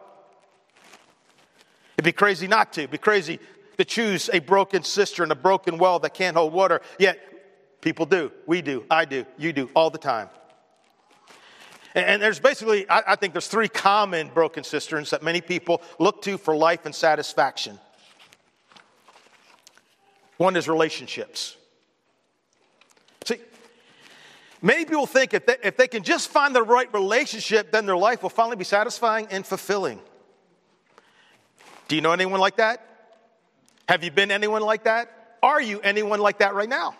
It'd 1.97 2.05
be 2.05 2.11
crazy 2.11 2.47
not 2.47 2.73
to. 2.73 2.81
It'd 2.81 2.91
be 2.91 2.97
crazy 2.97 3.39
to 3.77 3.85
choose 3.85 4.29
a 4.31 4.39
broken 4.39 4.83
cistern, 4.83 5.31
a 5.31 5.35
broken 5.35 5.77
well 5.77 5.99
that 5.99 6.13
can't 6.13 6.35
hold 6.35 6.53
water. 6.53 6.81
Yet, 6.97 7.19
people 7.81 8.05
do. 8.05 8.31
We 8.45 8.61
do. 8.61 8.85
I 8.89 9.05
do. 9.05 9.25
You 9.37 9.51
do 9.51 9.69
all 9.73 9.89
the 9.89 9.97
time. 9.97 10.29
And 11.95 12.21
there's 12.21 12.39
basically, 12.39 12.85
I 12.87 13.15
think 13.15 13.33
there's 13.33 13.47
three 13.47 13.67
common 13.67 14.29
broken 14.29 14.63
cisterns 14.63 15.09
that 15.09 15.23
many 15.23 15.41
people 15.41 15.81
look 15.97 16.21
to 16.23 16.37
for 16.37 16.55
life 16.55 16.85
and 16.85 16.93
satisfaction. 16.93 17.79
One 20.37 20.55
is 20.55 20.69
relationships. 20.69 21.57
See, 23.25 23.37
many 24.61 24.85
people 24.85 25.07
think 25.07 25.33
if 25.33 25.47
they, 25.47 25.57
if 25.63 25.77
they 25.77 25.87
can 25.87 26.03
just 26.03 26.29
find 26.29 26.55
the 26.55 26.63
right 26.63 26.93
relationship, 26.93 27.71
then 27.71 27.87
their 27.87 27.97
life 27.97 28.21
will 28.21 28.29
finally 28.29 28.55
be 28.55 28.63
satisfying 28.63 29.27
and 29.31 29.45
fulfilling. 29.45 29.99
Do 31.87 31.95
you 31.95 32.01
know 32.01 32.11
anyone 32.11 32.39
like 32.39 32.57
that? 32.57 32.85
Have 33.89 34.03
you 34.03 34.11
been 34.11 34.29
anyone 34.29 34.61
like 34.61 34.83
that? 34.83 35.37
Are 35.41 35.59
you 35.59 35.79
anyone 35.79 36.19
like 36.19 36.37
that 36.37 36.53
right 36.53 36.69
now? 36.69 36.95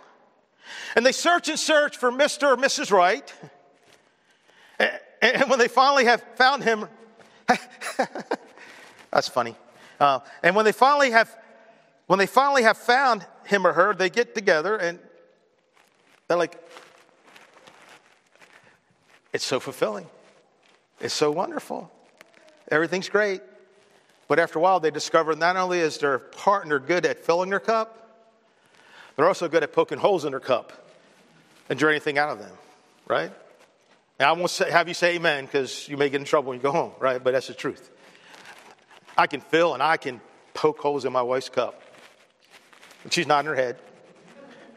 And 0.96 1.06
they 1.06 1.12
search 1.12 1.48
and 1.48 1.60
search 1.60 1.96
for 1.96 2.12
Mr. 2.12 2.54
or 2.54 2.58
Mrs. 2.58 2.92
Right. 2.92 3.32
And 5.22 5.50
when 5.50 5.60
they 5.60 5.68
finally 5.68 6.06
have 6.06 6.24
found 6.36 6.64
him, 6.64 6.88
that's 9.12 9.28
funny. 9.28 9.56
Uh, 10.00 10.20
and 10.42 10.56
when 10.56 10.66
they 10.66 10.72
finally 10.72 11.12
have, 11.12 11.36
when 12.08 12.20
they 12.20 12.26
finally 12.26 12.64
have 12.64 12.78
found 12.78 13.26
him 13.46 13.68
or 13.68 13.74
her, 13.74 13.94
they 13.94 14.10
get 14.10 14.34
together 14.34 14.78
and 14.78 15.00
they're 16.28 16.38
like, 16.38 16.58
it's 19.34 19.46
so 19.46 19.60
fulfilling. 19.60 20.08
It's 21.02 21.14
so 21.14 21.32
wonderful. 21.32 21.92
Everything's 22.72 23.10
great. 23.10 23.42
But 24.28 24.40
after 24.40 24.60
a 24.60 24.62
while, 24.62 24.80
they 24.80 24.92
discover 24.92 25.36
not 25.36 25.58
only 25.58 25.80
is 25.80 25.98
their 25.98 26.20
partner 26.20 26.80
good 26.80 27.06
at 27.06 27.20
filling 27.20 27.50
their 27.50 27.60
cup, 27.60 27.96
they're 29.16 29.28
also 29.28 29.50
good 29.50 29.64
at 29.64 29.74
poking 29.74 29.98
holes 29.98 30.24
in 30.24 30.32
their 30.32 30.40
cup 30.40 30.72
and 31.68 31.78
draw 31.78 31.90
anything 31.90 32.18
out 32.18 32.30
of 32.30 32.40
them, 32.40 32.52
right? 33.08 33.32
And 34.20 34.28
I 34.28 34.34
won't 34.34 34.50
say, 34.50 34.70
have 34.70 34.90
you 34.90 34.94
say 34.94 35.16
amen 35.16 35.46
because 35.46 35.88
you 35.88 35.96
may 35.96 36.10
get 36.10 36.20
in 36.20 36.26
trouble 36.26 36.50
when 36.50 36.58
you 36.58 36.64
go 36.64 36.74
home, 36.74 36.92
right? 37.00 37.24
But 37.24 37.32
that's 37.32 37.48
the 37.48 37.54
truth. 37.54 37.90
I 39.18 39.28
can 39.28 39.40
fill 39.40 39.74
and 39.74 39.82
I 39.82 39.96
can 39.96 40.20
poke 40.54 40.80
holes 40.80 41.06
in 41.06 41.14
my 41.14 41.22
wife's 41.22 41.48
cup. 41.48 41.82
And 43.04 43.14
she's 43.14 43.26
nodding 43.26 43.48
her 43.48 43.56
head. 43.56 43.78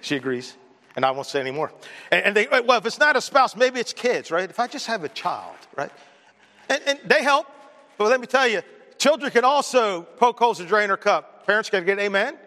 She 0.00 0.14
agrees. 0.14 0.56
And 0.94 1.04
I 1.04 1.10
won't 1.10 1.26
say 1.26 1.40
anymore. 1.40 1.72
And, 2.12 2.24
and 2.24 2.36
they, 2.36 2.46
well, 2.46 2.78
if 2.78 2.86
it's 2.86 3.00
not 3.00 3.16
a 3.16 3.20
spouse, 3.20 3.56
maybe 3.56 3.80
it's 3.80 3.92
kids, 3.92 4.30
right? 4.30 4.48
If 4.48 4.60
I 4.60 4.68
just 4.68 4.86
have 4.86 5.02
a 5.02 5.08
child, 5.08 5.56
right? 5.76 5.90
And, 6.68 6.80
and 6.86 7.00
they 7.04 7.24
help. 7.24 7.46
But 7.98 8.10
let 8.10 8.20
me 8.20 8.28
tell 8.28 8.46
you, 8.46 8.62
children 8.98 9.32
can 9.32 9.44
also 9.44 10.02
poke 10.02 10.38
holes 10.38 10.60
and 10.60 10.68
drain 10.68 10.88
their 10.88 10.96
cup. 10.96 11.46
Parents 11.46 11.68
can 11.68 11.84
get 11.84 11.98
amen? 11.98 12.34
amen. 12.34 12.38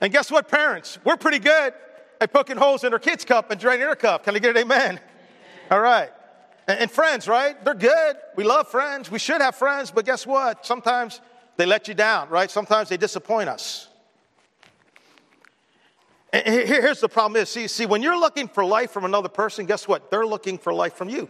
And 0.00 0.12
guess 0.12 0.30
what, 0.30 0.48
parents? 0.48 0.98
We're 1.04 1.16
pretty 1.16 1.40
good 1.40 1.74
at 2.20 2.32
poking 2.32 2.58
holes 2.58 2.84
in 2.84 2.92
our 2.92 3.00
kids' 3.00 3.24
cup 3.24 3.50
and 3.50 3.58
draining 3.58 3.86
their 3.86 3.96
cup. 3.96 4.24
Can 4.24 4.36
I 4.36 4.38
get 4.38 4.56
an 4.56 4.62
amen? 4.62 5.00
All 5.70 5.80
right. 5.80 6.10
And, 6.66 6.80
and 6.80 6.90
friends, 6.90 7.28
right? 7.28 7.62
They're 7.64 7.74
good. 7.74 8.16
We 8.36 8.44
love 8.44 8.68
friends. 8.68 9.10
We 9.10 9.18
should 9.18 9.40
have 9.40 9.54
friends, 9.54 9.90
but 9.90 10.04
guess 10.04 10.26
what? 10.26 10.66
Sometimes 10.66 11.20
they 11.56 11.66
let 11.66 11.88
you 11.88 11.94
down, 11.94 12.28
right? 12.28 12.50
Sometimes 12.50 12.88
they 12.88 12.96
disappoint 12.96 13.48
us. 13.48 13.88
And 16.32 16.44
here's 16.46 17.00
the 17.00 17.08
problem 17.08 17.40
is 17.40 17.48
see, 17.48 17.68
see, 17.68 17.86
when 17.86 18.02
you're 18.02 18.18
looking 18.18 18.48
for 18.48 18.64
life 18.64 18.90
from 18.90 19.04
another 19.04 19.28
person, 19.28 19.66
guess 19.66 19.86
what? 19.86 20.10
They're 20.10 20.26
looking 20.26 20.58
for 20.58 20.74
life 20.74 20.94
from 20.94 21.08
you. 21.08 21.28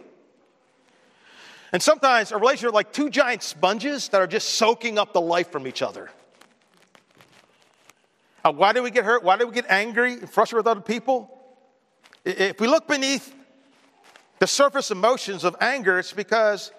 And 1.71 1.83
sometimes 1.83 2.31
a 2.31 2.37
relationship 2.37 2.73
like 2.73 2.91
two 2.91 3.09
giant 3.09 3.43
sponges 3.43 4.09
that 4.09 4.21
are 4.21 4.27
just 4.27 4.49
soaking 4.51 4.97
up 4.97 5.13
the 5.13 5.21
life 5.21 5.51
from 5.51 5.67
each 5.67 5.83
other. 5.83 6.09
Uh, 8.43 8.51
why 8.51 8.73
do 8.73 8.81
we 8.81 8.89
get 8.89 9.03
hurt? 9.03 9.23
Why 9.23 9.37
do 9.37 9.45
we 9.45 9.53
get 9.53 9.65
angry 9.69 10.13
and 10.13 10.29
frustrated 10.29 10.65
with 10.65 10.71
other 10.71 10.81
people? 10.81 11.29
If 12.23 12.59
we 12.59 12.67
look 12.67 12.87
beneath 12.87 13.31
the 14.39 14.47
surface 14.47 14.91
emotions 14.91 15.43
of 15.43 15.55
anger, 15.61 15.99
it's 15.99 16.13
because 16.13 16.71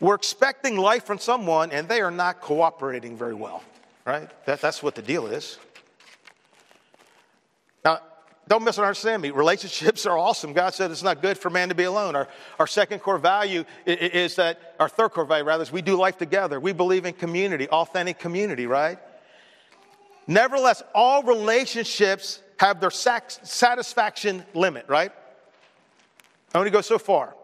we're 0.00 0.14
expecting 0.14 0.76
life 0.76 1.04
from 1.04 1.18
someone 1.18 1.72
and 1.72 1.88
they 1.88 2.00
are 2.00 2.10
not 2.10 2.40
cooperating 2.40 3.16
very 3.16 3.34
well, 3.34 3.62
right? 4.04 4.30
That, 4.46 4.60
that's 4.60 4.82
what 4.82 4.94
the 4.94 5.02
deal 5.02 5.26
is. 5.26 5.58
Now, 7.84 7.98
don't 8.48 8.64
misunderstand 8.64 9.22
me. 9.22 9.30
Relationships 9.30 10.06
are 10.06 10.18
awesome. 10.18 10.52
God 10.52 10.74
said 10.74 10.90
it's 10.90 11.02
not 11.02 11.22
good 11.22 11.38
for 11.38 11.50
man 11.50 11.68
to 11.68 11.74
be 11.74 11.84
alone. 11.84 12.16
Our, 12.16 12.26
our 12.58 12.66
second 12.66 13.00
core 13.00 13.18
value 13.18 13.64
is 13.86 14.36
that, 14.36 14.74
our 14.80 14.88
third 14.88 15.10
core 15.10 15.24
value 15.24 15.44
rather, 15.44 15.62
is 15.62 15.70
we 15.70 15.82
do 15.82 15.96
life 15.96 16.18
together. 16.18 16.58
We 16.58 16.72
believe 16.72 17.04
in 17.04 17.12
community, 17.12 17.68
authentic 17.68 18.18
community, 18.18 18.66
right? 18.66 18.98
Nevertheless, 20.26 20.82
all 20.94 21.22
relationships 21.22 22.40
have 22.58 22.80
their 22.80 22.90
satisfaction 22.90 24.44
limit, 24.54 24.86
right? 24.88 25.12
I 26.54 26.58
only 26.58 26.70
go 26.70 26.80
so 26.80 26.98
far. 26.98 27.34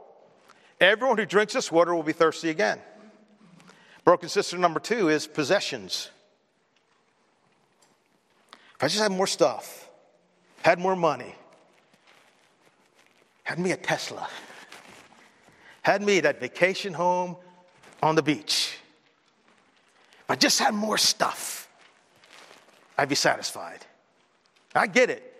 Everyone 0.81 1.16
who 1.16 1.27
drinks 1.27 1.53
this 1.53 1.71
water 1.73 1.95
will 1.95 2.03
be 2.03 2.12
thirsty 2.12 2.51
again. 2.51 2.81
Broken 4.05 4.29
cistern 4.29 4.61
number 4.61 4.81
two 4.81 5.09
is 5.09 5.27
possessions. 5.27 6.11
If 8.53 8.83
I 8.83 8.88
just 8.88 9.01
had 9.01 9.11
more 9.11 9.27
stuff, 9.27 9.88
had 10.62 10.79
more 10.79 10.97
money, 10.97 11.35
had 13.45 13.59
me 13.59 13.73
a 13.73 13.77
Tesla, 13.77 14.29
had 15.83 16.03
me 16.03 16.21
that 16.21 16.40
vacation 16.40 16.92
home 16.92 17.37
on 18.03 18.16
the 18.16 18.23
beach, 18.23 18.79
if 20.27 20.31
I 20.31 20.35
just 20.35 20.59
had 20.59 20.75
more 20.75 20.99
stuff, 20.99 21.69
I'd 22.99 23.09
be 23.09 23.14
satisfied. 23.14 23.87
I 24.75 24.88
get 24.88 25.09
it. 25.09 25.36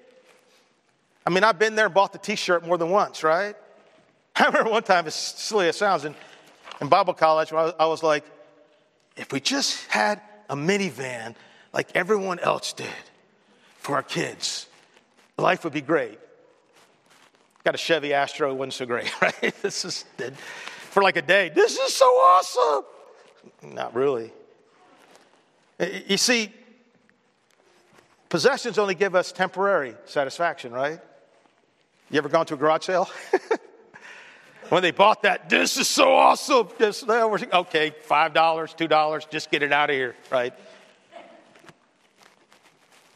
I 1.27 1.31
mean, 1.31 1.43
I've 1.43 1.59
been 1.59 1.75
there 1.75 1.87
and 1.87 1.95
bought 1.95 2.13
the 2.13 2.19
t 2.19 2.37
shirt 2.37 2.65
more 2.65 2.79
than 2.79 2.91
once, 2.91 3.23
right? 3.25 3.57
I 4.37 4.47
remember 4.47 4.71
one 4.71 4.85
time, 4.85 5.07
as 5.07 5.15
silly 5.15 5.69
as 5.69 5.77
it 5.77 5.79
sounds, 5.79 6.05
in, 6.05 6.15
in 6.81 6.89
Bible 6.89 7.15
college, 7.15 7.53
I 7.53 7.65
was, 7.65 7.75
I 7.81 7.87
was 7.87 8.03
like, 8.03 8.25
if 9.17 9.33
we 9.33 9.41
just 9.41 9.85
had 9.87 10.21
a 10.49 10.55
minivan 10.55 11.35
like 11.73 11.89
everyone 11.95 12.39
else 12.39 12.73
did, 12.73 12.87
for 13.79 13.97
our 13.97 14.03
kids. 14.03 14.67
Life 15.39 15.63
would 15.65 15.73
be 15.73 15.81
great. 15.81 16.19
Got 17.65 17.75
a 17.75 17.79
Chevy 17.79 18.15
Astro, 18.15 18.51
it 18.51 18.55
wasn't 18.55 18.73
so 18.75 18.87
great, 18.87 19.11
right? 19.23 19.55
This 19.63 19.85
is 19.85 20.05
for 20.91 21.03
like 21.03 21.17
a 21.17 21.23
day. 21.23 21.51
This 21.55 21.77
is 21.77 21.93
so 21.93 22.07
awesome. 22.07 22.85
Not 23.63 23.95
really. 23.95 24.33
You 26.09 26.17
see, 26.17 26.51
possessions 28.29 28.79
only 28.79 28.95
give 28.95 29.15
us 29.15 29.31
temporary 29.31 29.95
satisfaction, 30.07 30.73
right? 30.73 31.01
You 32.11 32.19
ever 32.19 32.29
gone 32.29 32.47
to 32.47 32.55
a 32.55 32.57
garage 32.57 32.85
sale? 32.85 33.11
when 34.69 34.83
they 34.83 34.93
bought 34.93 35.23
that, 35.23 35.49
this 35.49 35.77
is 35.77 35.89
so 35.89 36.15
awesome. 36.15 36.69
Just, 36.79 37.09
okay, 37.09 37.95
$5, 38.09 38.33
$2, 38.33 39.31
just 39.31 39.51
get 39.51 39.63
it 39.63 39.73
out 39.73 39.91
of 39.91 39.97
here, 39.97 40.15
right? 40.31 40.53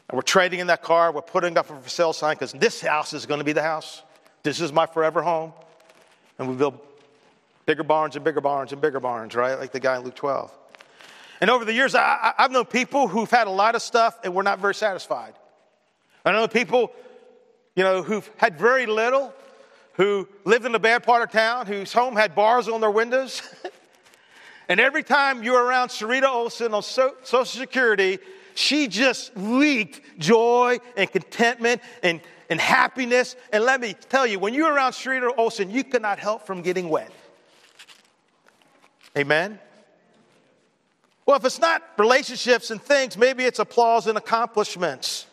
And 0.09 0.17
we're 0.17 0.23
trading 0.23 0.59
in 0.59 0.67
that 0.67 0.81
car. 0.81 1.13
We're 1.13 1.21
putting 1.21 1.57
up 1.57 1.69
a 1.69 1.81
for 1.81 1.89
sale 1.89 2.11
sign 2.11 2.35
because 2.35 2.51
this 2.51 2.81
house 2.81 3.13
is 3.13 3.25
going 3.25 3.39
to 3.39 3.45
be 3.45 3.53
the 3.53 3.61
house. 3.61 4.03
This 4.43 4.59
is 4.59 4.73
my 4.73 4.85
forever 4.85 5.21
home. 5.21 5.53
And 6.37 6.49
we 6.49 6.55
build 6.55 6.77
bigger 7.65 7.83
barns 7.83 8.17
and 8.17 8.25
bigger 8.25 8.41
barns 8.41 8.73
and 8.73 8.81
bigger 8.81 8.99
barns, 8.99 9.35
right? 9.35 9.57
Like 9.57 9.71
the 9.71 9.79
guy 9.79 9.95
in 9.95 10.03
Luke 10.03 10.15
12. 10.15 10.51
And 11.39 11.49
over 11.49 11.63
the 11.63 11.73
years, 11.73 11.95
I, 11.95 12.33
have 12.37 12.51
known 12.51 12.65
people 12.65 13.07
who've 13.07 13.31
had 13.31 13.47
a 13.47 13.51
lot 13.51 13.73
of 13.73 13.81
stuff 13.81 14.19
and 14.25 14.35
were 14.35 14.43
not 14.43 14.59
very 14.59 14.75
satisfied. 14.75 15.33
I 16.25 16.33
know 16.33 16.47
people, 16.49 16.91
you 17.75 17.83
know, 17.83 18.03
who've 18.03 18.29
had 18.37 18.57
very 18.57 18.85
little, 18.85 19.33
who 19.93 20.27
lived 20.45 20.65
in 20.65 20.75
a 20.75 20.79
bad 20.79 21.03
part 21.03 21.23
of 21.23 21.31
town, 21.31 21.65
whose 21.65 21.93
home 21.93 22.15
had 22.15 22.35
bars 22.35 22.67
on 22.67 22.81
their 22.81 22.91
windows. 22.91 23.41
and 24.69 24.79
every 24.79 25.03
time 25.03 25.43
you're 25.43 25.63
around 25.63 25.89
Sarita 25.89 26.27
Olson 26.27 26.73
on 26.73 26.83
so- 26.83 27.15
Social 27.23 27.59
Security, 27.59 28.19
she 28.55 28.87
just 28.87 29.35
leaked 29.37 30.01
joy 30.19 30.79
and 30.97 31.11
contentment 31.11 31.81
and, 32.03 32.19
and 32.49 32.59
happiness. 32.59 33.35
And 33.53 33.63
let 33.63 33.79
me 33.79 33.95
tell 34.09 34.27
you, 34.27 34.39
when 34.39 34.53
you're 34.53 34.71
around 34.71 34.91
Sarita 34.91 35.31
Olson, 35.37 35.69
you 35.71 35.83
cannot 35.83 36.19
help 36.19 36.45
from 36.45 36.61
getting 36.61 36.89
wet. 36.89 37.11
Amen? 39.17 39.59
Well, 41.25 41.37
if 41.37 41.45
it's 41.45 41.59
not 41.59 41.83
relationships 41.97 42.71
and 42.71 42.81
things, 42.81 43.17
maybe 43.17 43.45
it's 43.45 43.59
applause 43.59 44.07
and 44.07 44.17
accomplishments. 44.17 45.27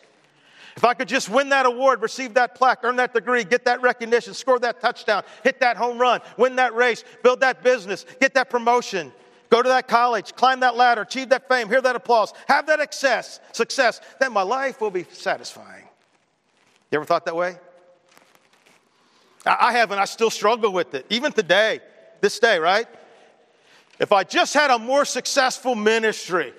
If 0.79 0.85
I 0.85 0.93
could 0.93 1.09
just 1.09 1.27
win 1.27 1.49
that 1.49 1.65
award, 1.65 2.01
receive 2.01 2.35
that 2.35 2.55
plaque, 2.55 2.79
earn 2.83 2.95
that 2.95 3.13
degree, 3.13 3.43
get 3.43 3.65
that 3.65 3.81
recognition, 3.81 4.33
score 4.33 4.59
that 4.59 4.79
touchdown, 4.79 5.23
hit 5.43 5.59
that 5.59 5.75
home 5.75 5.97
run, 5.97 6.21
win 6.37 6.55
that 6.55 6.73
race, 6.73 7.03
build 7.21 7.41
that 7.41 7.61
business, 7.61 8.05
get 8.21 8.33
that 8.35 8.49
promotion, 8.49 9.11
go 9.49 9.61
to 9.61 9.67
that 9.67 9.89
college, 9.89 10.33
climb 10.37 10.61
that 10.61 10.77
ladder, 10.77 11.01
achieve 11.01 11.27
that 11.27 11.49
fame, 11.49 11.67
hear 11.67 11.81
that 11.81 11.97
applause, 11.97 12.31
have 12.47 12.65
that 12.67 12.79
success, 12.79 13.41
success, 13.51 13.99
then 14.21 14.31
my 14.31 14.41
life 14.41 14.79
will 14.79 14.89
be 14.89 15.05
satisfying. 15.11 15.83
You 16.91 16.99
ever 16.99 17.05
thought 17.05 17.25
that 17.25 17.35
way? 17.35 17.57
I 19.45 19.73
haven't. 19.73 19.99
I 19.99 20.05
still 20.05 20.29
struggle 20.29 20.71
with 20.71 20.93
it, 20.93 21.05
even 21.09 21.33
today, 21.33 21.81
this 22.21 22.39
day, 22.39 22.57
right? 22.57 22.87
If 23.99 24.13
I 24.13 24.23
just 24.23 24.53
had 24.53 24.71
a 24.71 24.79
more 24.79 25.03
successful 25.03 25.75
ministry, 25.75 26.53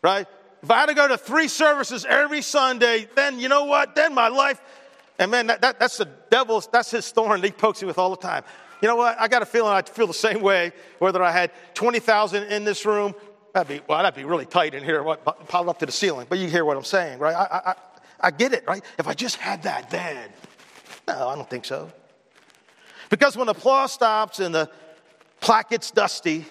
right? 0.00 0.28
If 0.62 0.70
I 0.70 0.80
had 0.80 0.86
to 0.86 0.94
go 0.94 1.06
to 1.08 1.16
three 1.16 1.48
services 1.48 2.04
every 2.04 2.42
Sunday, 2.42 3.08
then 3.14 3.38
you 3.38 3.48
know 3.48 3.64
what? 3.64 3.94
Then 3.94 4.14
my 4.14 4.28
life, 4.28 4.60
and 5.18 5.30
man, 5.30 5.46
that, 5.48 5.60
that, 5.60 5.78
that's 5.78 5.98
the 5.98 6.08
devil's, 6.30 6.68
that's 6.68 6.90
his 6.90 7.10
thorn 7.10 7.42
he 7.42 7.50
pokes 7.50 7.82
me 7.82 7.86
with 7.86 7.98
all 7.98 8.10
the 8.10 8.16
time. 8.16 8.42
You 8.82 8.88
know 8.88 8.96
what? 8.96 9.16
I 9.20 9.28
got 9.28 9.42
a 9.42 9.46
feeling 9.46 9.72
I'd 9.72 9.88
feel 9.88 10.06
the 10.06 10.14
same 10.14 10.40
way 10.40 10.72
whether 10.98 11.22
I 11.22 11.32
had 11.32 11.50
20,000 11.74 12.44
in 12.44 12.64
this 12.64 12.84
room. 12.84 13.14
That'd 13.52 13.68
be, 13.68 13.84
well, 13.88 14.02
that'd 14.02 14.16
be 14.16 14.24
really 14.24 14.46
tight 14.46 14.74
in 14.74 14.84
here, 14.84 15.02
what, 15.02 15.24
piled 15.48 15.68
up 15.68 15.78
to 15.80 15.86
the 15.86 15.92
ceiling. 15.92 16.26
But 16.28 16.38
you 16.38 16.48
hear 16.48 16.64
what 16.64 16.76
I'm 16.76 16.84
saying, 16.84 17.18
right? 17.18 17.34
I, 17.34 17.60
I, 17.70 17.74
I 18.20 18.30
get 18.30 18.52
it, 18.52 18.64
right? 18.66 18.84
If 18.98 19.08
I 19.08 19.14
just 19.14 19.36
had 19.36 19.62
that, 19.64 19.90
then. 19.90 20.28
No, 21.06 21.28
I 21.28 21.34
don't 21.34 21.48
think 21.48 21.64
so. 21.64 21.90
Because 23.10 23.36
when 23.36 23.48
applause 23.48 23.92
stops 23.92 24.38
and 24.38 24.54
the 24.54 24.70
plaque 25.40 25.70
gets 25.70 25.90
dusty, 25.90 26.44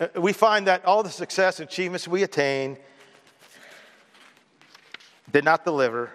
Uh, 0.00 0.08
we 0.20 0.32
find 0.32 0.66
that 0.66 0.84
all 0.84 1.02
the 1.02 1.10
success 1.10 1.60
and 1.60 1.68
achievements 1.68 2.08
we 2.08 2.22
attain 2.22 2.76
did 5.30 5.44
not 5.44 5.64
deliver 5.64 6.10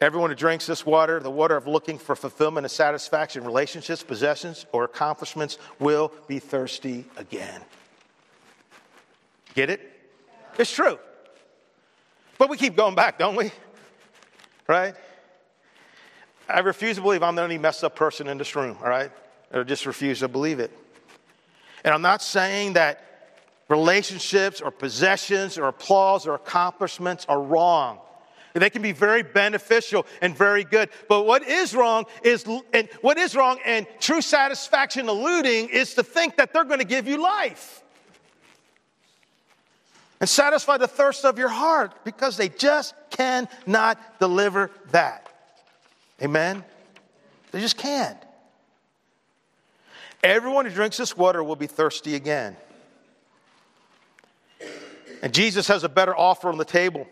Everyone 0.00 0.30
who 0.30 0.36
drinks 0.36 0.66
this 0.66 0.86
water, 0.86 1.18
the 1.18 1.30
water 1.30 1.56
of 1.56 1.66
looking 1.66 1.98
for 1.98 2.14
fulfillment 2.14 2.64
and 2.64 2.70
satisfaction, 2.70 3.42
relationships, 3.42 4.04
possessions, 4.04 4.64
or 4.70 4.84
accomplishments, 4.84 5.58
will 5.80 6.12
be 6.28 6.38
thirsty 6.38 7.04
again. 7.16 7.62
Get 9.54 9.70
it? 9.70 9.80
It's 10.56 10.72
true. 10.72 11.00
But 12.36 12.48
we 12.48 12.56
keep 12.56 12.76
going 12.76 12.94
back, 12.94 13.18
don't 13.18 13.34
we? 13.34 13.50
Right? 14.68 14.94
I 16.48 16.60
refuse 16.60 16.96
to 16.96 17.02
believe 17.02 17.24
I'm 17.24 17.34
the 17.34 17.42
only 17.42 17.58
messed 17.58 17.82
up 17.82 17.96
person 17.96 18.28
in 18.28 18.38
this 18.38 18.54
room, 18.54 18.78
all 18.80 18.88
right? 18.88 19.10
I 19.52 19.64
just 19.64 19.84
refuse 19.84 20.20
to 20.20 20.28
believe 20.28 20.60
it. 20.60 20.70
And 21.84 21.94
I'm 21.94 22.02
not 22.02 22.22
saying 22.22 22.74
that 22.74 23.04
relationships 23.68 24.60
or 24.60 24.70
possessions 24.70 25.58
or 25.58 25.68
applause 25.68 26.26
or 26.26 26.34
accomplishments 26.34 27.26
are 27.28 27.40
wrong. 27.40 27.98
They 28.54 28.70
can 28.70 28.82
be 28.82 28.92
very 28.92 29.22
beneficial 29.22 30.04
and 30.20 30.36
very 30.36 30.64
good. 30.64 30.90
But 31.08 31.26
what 31.26 31.46
is 31.46 31.74
wrong 31.74 32.06
is, 32.24 32.44
and 32.72 32.88
what 33.02 33.16
is 33.16 33.36
wrong 33.36 33.58
and 33.64 33.86
true 34.00 34.20
satisfaction 34.20 35.08
eluding 35.08 35.68
is 35.68 35.94
to 35.94 36.02
think 36.02 36.36
that 36.38 36.52
they're 36.52 36.64
going 36.64 36.80
to 36.80 36.86
give 36.86 37.06
you 37.06 37.22
life 37.22 37.82
and 40.20 40.28
satisfy 40.28 40.76
the 40.76 40.88
thirst 40.88 41.24
of 41.24 41.38
your 41.38 41.48
heart 41.48 42.04
because 42.04 42.36
they 42.36 42.48
just 42.48 42.94
cannot 43.10 44.18
deliver 44.18 44.70
that. 44.90 45.28
Amen? 46.20 46.64
They 47.52 47.60
just 47.60 47.76
can't. 47.76 48.18
Everyone 50.22 50.66
who 50.66 50.72
drinks 50.72 50.96
this 50.96 51.16
water 51.16 51.42
will 51.42 51.56
be 51.56 51.66
thirsty 51.66 52.14
again. 52.14 52.56
And 55.22 55.32
Jesus 55.32 55.68
has 55.68 55.84
a 55.84 55.88
better 55.88 56.16
offer 56.16 56.48
on 56.48 56.58
the 56.58 56.64
table. 56.64 57.06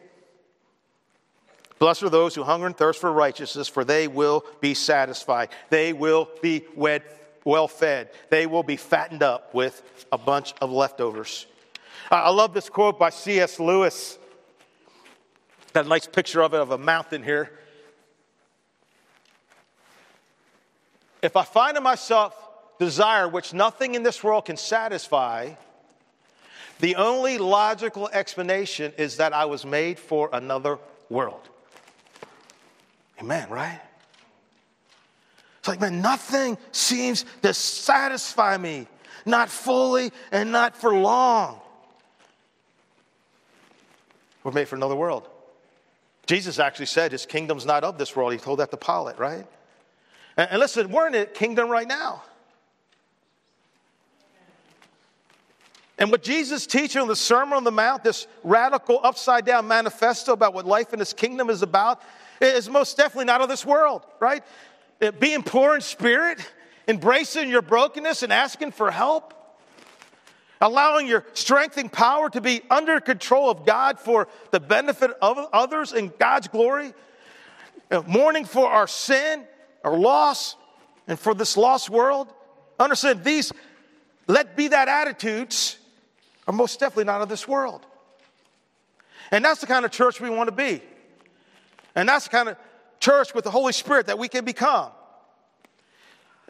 Blessed 1.78 2.04
are 2.04 2.10
those 2.10 2.34
who 2.34 2.42
hunger 2.42 2.66
and 2.66 2.76
thirst 2.76 3.00
for 3.00 3.12
righteousness, 3.12 3.68
for 3.68 3.84
they 3.84 4.08
will 4.08 4.44
be 4.60 4.74
satisfied. 4.74 5.50
They 5.70 5.92
will 5.92 6.28
be 6.40 6.64
well 7.44 7.68
fed. 7.68 8.10
They 8.30 8.46
will 8.46 8.62
be 8.62 8.76
fattened 8.76 9.22
up 9.22 9.54
with 9.54 9.82
a 10.10 10.18
bunch 10.18 10.54
of 10.60 10.70
leftovers. 10.70 11.46
I 12.10 12.30
love 12.30 12.54
this 12.54 12.68
quote 12.68 12.98
by 12.98 13.10
C.S. 13.10 13.60
Lewis. 13.60 14.18
Got 15.72 15.86
a 15.86 15.88
nice 15.88 16.06
picture 16.06 16.42
of 16.42 16.54
it 16.54 16.60
of 16.60 16.70
a 16.70 16.78
mountain 16.78 17.22
here. 17.22 17.50
If 21.20 21.36
I 21.36 21.44
find 21.44 21.76
in 21.76 21.82
myself 21.82 22.34
desire 22.78 23.28
which 23.28 23.52
nothing 23.54 23.94
in 23.94 24.02
this 24.02 24.22
world 24.22 24.46
can 24.46 24.56
satisfy, 24.56 25.54
the 26.78 26.96
only 26.96 27.38
logical 27.38 28.08
explanation 28.12 28.92
is 28.98 29.16
that 29.16 29.32
I 29.32 29.46
was 29.46 29.64
made 29.64 29.98
for 29.98 30.28
another 30.32 30.78
world. 31.08 31.48
Amen, 33.20 33.48
right? 33.48 33.80
It's 35.58 35.68
like, 35.68 35.80
man, 35.80 36.02
nothing 36.02 36.58
seems 36.72 37.24
to 37.42 37.54
satisfy 37.54 38.56
me, 38.56 38.86
not 39.24 39.48
fully 39.48 40.12
and 40.30 40.52
not 40.52 40.76
for 40.76 40.94
long. 40.94 41.60
We're 44.44 44.52
made 44.52 44.68
for 44.68 44.76
another 44.76 44.94
world. 44.94 45.28
Jesus 46.26 46.58
actually 46.58 46.86
said 46.86 47.10
his 47.10 47.24
kingdom's 47.24 47.64
not 47.64 47.84
of 47.84 47.98
this 47.98 48.14
world. 48.14 48.32
He 48.32 48.38
told 48.38 48.58
that 48.58 48.70
to 48.70 48.76
Pilate, 48.76 49.18
right? 49.18 49.46
And, 50.36 50.60
listen, 50.60 50.90
we're 50.90 51.06
in 51.08 51.14
a 51.14 51.24
kingdom 51.24 51.68
right 51.68 51.88
now. 51.88 52.22
And 55.98 56.10
what 56.10 56.22
Jesus 56.22 56.66
teaching 56.66 57.00
on 57.00 57.08
the 57.08 57.16
Sermon 57.16 57.54
on 57.54 57.64
the 57.64 57.72
Mount, 57.72 58.04
this 58.04 58.26
radical 58.44 59.00
upside 59.02 59.46
down 59.46 59.66
manifesto 59.66 60.32
about 60.32 60.52
what 60.52 60.66
life 60.66 60.92
in 60.92 60.98
his 60.98 61.12
kingdom 61.12 61.48
is 61.48 61.62
about, 61.62 62.02
is 62.40 62.68
most 62.68 62.98
definitely 62.98 63.24
not 63.24 63.40
of 63.40 63.48
this 63.48 63.64
world, 63.64 64.02
right? 64.20 64.44
Being 65.18 65.42
poor 65.42 65.74
in 65.74 65.80
spirit, 65.80 66.38
embracing 66.86 67.48
your 67.48 67.62
brokenness 67.62 68.22
and 68.22 68.30
asking 68.30 68.72
for 68.72 68.90
help, 68.90 69.32
allowing 70.60 71.06
your 71.06 71.24
strength 71.32 71.78
and 71.78 71.90
power 71.90 72.28
to 72.28 72.42
be 72.42 72.60
under 72.70 73.00
control 73.00 73.48
of 73.48 73.64
God 73.64 73.98
for 73.98 74.28
the 74.50 74.60
benefit 74.60 75.12
of 75.22 75.38
others 75.52 75.92
and 75.92 76.16
God's 76.18 76.48
glory, 76.48 76.92
mourning 78.06 78.44
for 78.44 78.68
our 78.68 78.86
sin, 78.86 79.44
our 79.82 79.96
loss, 79.96 80.56
and 81.08 81.18
for 81.18 81.32
this 81.32 81.56
lost 81.56 81.88
world. 81.88 82.30
Understand 82.78 83.24
these, 83.24 83.50
let 84.26 84.56
be 84.56 84.68
that 84.68 84.88
attitudes 84.88 85.78
are 86.46 86.52
most 86.52 86.80
definitely 86.80 87.04
not 87.04 87.22
of 87.22 87.28
this 87.28 87.46
world. 87.46 87.84
And 89.30 89.44
that's 89.44 89.60
the 89.60 89.66
kind 89.66 89.84
of 89.84 89.90
church 89.90 90.20
we 90.20 90.30
want 90.30 90.48
to 90.48 90.54
be. 90.54 90.80
And 91.94 92.08
that's 92.08 92.24
the 92.24 92.30
kind 92.30 92.48
of 92.48 92.56
church 93.00 93.34
with 93.34 93.44
the 93.44 93.50
Holy 93.50 93.72
Spirit 93.72 94.06
that 94.06 94.18
we 94.18 94.28
can 94.28 94.44
become. 94.44 94.90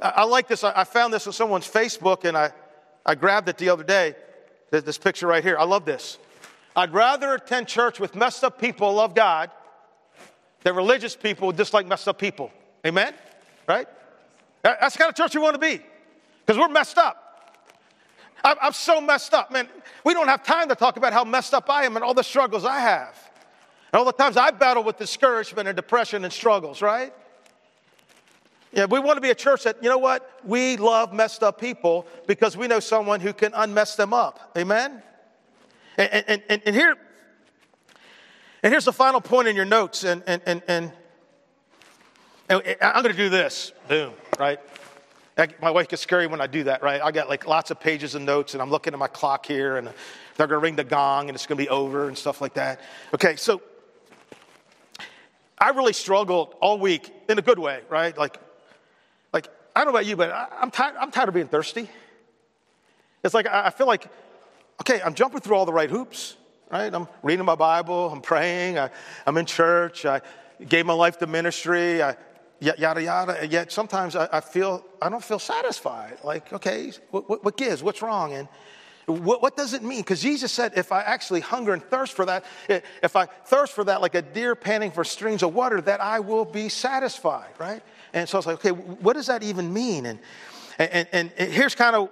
I, 0.01 0.09
I 0.09 0.25
like 0.25 0.49
this. 0.49 0.65
I, 0.65 0.73
I, 0.77 0.85
found 0.85 1.13
this 1.13 1.27
on 1.27 1.33
someone's 1.33 1.69
Facebook 1.69 2.25
and 2.25 2.37
I, 2.37 2.53
I 3.05 3.15
grabbed 3.15 3.49
it 3.49 3.59
the 3.59 3.71
other 3.71 3.85
day. 3.85 4.15
This 4.71 4.99
picture 4.99 5.27
right 5.27 5.43
here. 5.43 5.57
I 5.57 5.65
love 5.65 5.85
this. 5.85 6.19
I'd 6.75 6.93
rather 6.93 7.35
attend 7.35 7.69
church 7.69 7.99
with 7.99 8.15
messed 8.15 8.45
up 8.45 8.61
people 8.61 8.91
who 8.91 8.97
love 8.97 9.15
God 9.15 9.51
than 10.63 10.75
religious 10.75 11.17
people 11.17 11.51
who 11.51 11.57
dislike 11.57 11.87
messed 11.87 12.09
up 12.09 12.19
people. 12.19 12.51
Amen? 12.85 13.15
Right? 13.67 13.87
That's 14.63 14.95
the 14.95 14.99
kind 14.99 15.09
of 15.09 15.15
church 15.15 15.35
we 15.35 15.41
want 15.41 15.55
to 15.55 15.61
be 15.61 15.81
because 16.45 16.59
we're 16.59 16.69
messed 16.69 16.99
up. 16.99 17.26
I'm 18.61 18.73
so 18.73 19.01
messed 19.01 19.35
up, 19.35 19.51
man. 19.51 19.69
We 20.05 20.15
don't 20.15 20.29
have 20.29 20.45
time 20.45 20.69
to 20.69 20.75
talk 20.75 20.97
about 20.97 21.13
how 21.13 21.25
messed 21.25 21.53
up 21.53 21.69
I 21.69 21.85
am 21.85 21.97
and 21.97 22.05
all 22.05 22.15
the 22.15 22.23
struggles 22.23 22.65
I 22.65 22.79
have. 22.81 23.19
And 23.93 23.99
all 23.99 24.05
the 24.05 24.13
times 24.13 24.37
I 24.37 24.51
battle 24.51 24.85
with 24.85 24.99
discouragement 24.99 25.69
and 25.69 25.75
depression 25.75 26.25
and 26.25 26.33
struggles, 26.33 26.81
right? 26.81 27.13
Yeah, 28.73 28.85
we 28.85 29.01
want 29.01 29.17
to 29.17 29.21
be 29.21 29.31
a 29.31 29.35
church 29.35 29.65
that, 29.65 29.83
you 29.83 29.89
know 29.89 29.99
what? 29.99 30.41
We 30.45 30.77
love 30.77 31.13
messed 31.13 31.43
up 31.43 31.59
people 31.61 32.07
because 32.27 32.57
we 32.57 32.67
know 32.67 32.79
someone 32.79 33.21
who 33.21 33.33
can 33.33 33.53
unmess 33.55 33.97
them 33.97 34.13
up. 34.13 34.53
Amen? 34.57 35.03
And, 35.97 36.25
and, 36.29 36.43
and, 36.49 36.63
and 36.67 36.77
here, 36.77 36.97
and 38.63 38.73
here's 38.73 38.85
the 38.85 38.93
final 38.93 39.21
point 39.21 39.49
in 39.49 39.57
your 39.57 39.65
notes, 39.65 40.05
and, 40.05 40.23
and, 40.27 40.43
and, 40.45 40.63
and, 40.69 40.93
and 42.49 42.77
I'm 42.81 43.03
going 43.03 43.15
to 43.15 43.19
do 43.21 43.29
this. 43.29 43.73
Boom, 43.89 44.13
right? 44.39 44.61
My 45.61 45.71
wife 45.71 45.89
gets 45.89 46.01
scary 46.01 46.27
when 46.27 46.41
I 46.41 46.47
do 46.47 46.65
that, 46.65 46.83
right? 46.83 47.01
I 47.03 47.13
got 47.13 47.29
like 47.29 47.47
lots 47.47 47.71
of 47.71 47.79
pages 47.79 48.15
of 48.15 48.23
notes, 48.23 48.55
and 48.55 48.63
I'm 48.63 48.71
looking 48.71 48.95
at 48.95 48.99
my 48.99 49.09
clock 49.09 49.45
here, 49.45 49.77
and 49.77 49.87
they're 50.37 50.47
going 50.47 50.59
to 50.61 50.63
ring 50.63 50.77
the 50.77 50.85
gong, 50.85 51.29
and 51.29 51.35
it's 51.35 51.47
going 51.47 51.59
to 51.59 51.63
be 51.63 51.69
over, 51.69 52.09
and 52.09 52.17
stuff 52.17 52.41
like 52.41 52.55
that. 52.55 52.81
Okay, 53.13 53.37
so 53.37 53.61
I 55.59 55.71
really 55.71 55.93
struggled 55.93 56.55
all 56.61 56.79
week 56.79 57.13
in 57.29 57.39
a 57.39 57.43
good 57.43 57.59
way, 57.59 57.83
right? 57.91 58.17
Like, 58.17 58.39
like 59.35 59.49
I 59.75 59.81
don't 59.81 59.93
know 59.93 59.99
about 59.99 60.07
you, 60.07 60.17
but 60.17 60.31
I, 60.31 60.49
am 60.63 60.71
tired. 60.71 60.97
I'm 60.99 61.11
tired 61.11 61.29
of 61.29 61.35
being 61.35 61.49
thirsty. 61.49 61.91
It's 63.23 63.35
like 63.35 63.47
I, 63.47 63.67
I 63.67 63.71
feel 63.71 63.87
like, 63.87 64.09
okay, 64.81 65.03
I'm 65.03 65.15
jumping 65.15 65.41
through 65.41 65.57
all 65.57 65.67
the 65.67 65.73
right 65.73 65.91
hoops, 65.91 66.37
right? 66.71 66.93
I'm 66.93 67.09
reading 67.23 67.45
my 67.45 67.57
Bible, 67.57 68.09
I'm 68.11 68.23
praying, 68.23 68.79
I, 68.79 68.91
am 69.27 69.37
in 69.37 69.45
church, 69.45 70.07
I 70.07 70.23
gave 70.67 70.87
my 70.87 70.95
life 70.95 71.19
to 71.19 71.27
ministry, 71.27 72.03
I 72.03 72.17
yada 72.61 73.03
yada. 73.03 73.43
And 73.43 73.53
yet 73.53 73.73
sometimes 73.73 74.17
I, 74.17 74.29
I, 74.33 74.41
feel 74.41 74.85
I 75.01 75.09
don't 75.09 75.25
feel 75.25 75.39
satisfied. 75.39 76.19
Like, 76.25 76.53
okay, 76.53 76.93
what, 77.11 77.45
what, 77.45 77.57
gives? 77.57 77.83
What's 77.83 78.03
wrong? 78.03 78.33
And 78.33 78.49
what, 79.07 79.43
what 79.43 79.57
does 79.57 79.73
it 79.73 79.83
mean? 79.83 80.01
Because 80.01 80.21
Jesus 80.21 80.53
said, 80.53 80.73
if 80.77 80.91
I 80.91 81.03
actually 81.03 81.41
hunger 81.41 81.73
and 81.73 81.83
thirst 81.83 82.15
for 82.15 82.25
that, 82.25 82.45
eh, 82.69 82.81
if 83.03 83.15
I 83.15 83.27
thirst 83.27 83.73
for 83.73 83.85
that 83.85 84.01
like 84.01 84.15
a 84.15 84.23
deer 84.23 84.55
panting 84.55 84.91
for 84.91 85.05
streams 85.05 85.43
of 85.43 85.55
water, 85.55 85.81
that 85.83 86.01
I 86.01 86.21
will 86.21 86.45
be 86.45 86.69
satisfied, 86.69 87.53
right? 87.59 87.83
And 88.13 88.29
so 88.29 88.37
I 88.37 88.39
was 88.39 88.47
like, 88.47 88.57
okay, 88.57 88.71
what 88.71 89.13
does 89.13 89.27
that 89.27 89.43
even 89.43 89.73
mean? 89.73 90.07
And 90.07 90.19
and, 90.79 91.09
and, 91.13 91.33
and 91.39 91.53
here's 91.53 91.75
kind 91.75 91.97
of 91.97 92.11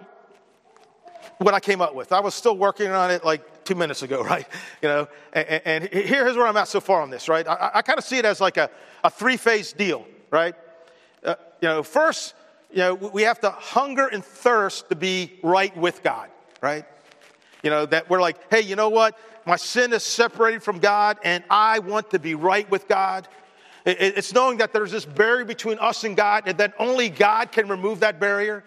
what 1.38 1.54
I 1.54 1.60
came 1.60 1.80
up 1.80 1.94
with. 1.94 2.12
I 2.12 2.20
was 2.20 2.34
still 2.34 2.56
working 2.56 2.90
on 2.90 3.10
it 3.10 3.24
like 3.24 3.64
two 3.64 3.74
minutes 3.74 4.02
ago, 4.02 4.22
right? 4.24 4.46
You 4.82 4.88
know, 4.88 5.08
and, 5.32 5.62
and 5.64 5.84
here's 5.84 6.36
where 6.36 6.46
I'm 6.46 6.56
at 6.56 6.68
so 6.68 6.80
far 6.80 7.02
on 7.02 7.10
this, 7.10 7.28
right? 7.28 7.46
I, 7.46 7.72
I 7.74 7.82
kind 7.82 7.98
of 7.98 8.04
see 8.04 8.18
it 8.18 8.24
as 8.24 8.40
like 8.40 8.56
a, 8.56 8.70
a 9.02 9.10
three 9.10 9.36
phase 9.36 9.72
deal 9.72 10.06
right? 10.34 10.56
Uh, 11.24 11.36
you 11.60 11.68
know, 11.68 11.82
first, 11.84 12.34
you 12.72 12.78
know, 12.78 12.94
we 12.94 13.22
have 13.22 13.40
to 13.40 13.50
hunger 13.50 14.08
and 14.08 14.24
thirst 14.24 14.88
to 14.88 14.96
be 14.96 15.38
right 15.44 15.74
with 15.76 16.02
God, 16.02 16.28
right? 16.60 16.84
You 17.62 17.70
know, 17.70 17.86
that 17.86 18.10
we're 18.10 18.20
like, 18.20 18.36
hey, 18.50 18.60
you 18.60 18.74
know 18.74 18.88
what? 18.88 19.16
My 19.46 19.54
sin 19.54 19.92
is 19.92 20.02
separated 20.02 20.62
from 20.62 20.80
God 20.80 21.18
and 21.22 21.44
I 21.48 21.78
want 21.78 22.10
to 22.10 22.18
be 22.18 22.34
right 22.34 22.68
with 22.68 22.88
God. 22.88 23.28
It's 23.86 24.32
knowing 24.32 24.58
that 24.58 24.72
there's 24.72 24.90
this 24.90 25.04
barrier 25.04 25.44
between 25.44 25.78
us 25.78 26.02
and 26.02 26.16
God 26.16 26.44
and 26.46 26.58
that 26.58 26.74
only 26.80 27.10
God 27.10 27.52
can 27.52 27.68
remove 27.68 28.00
that 28.00 28.18
barrier. 28.18 28.64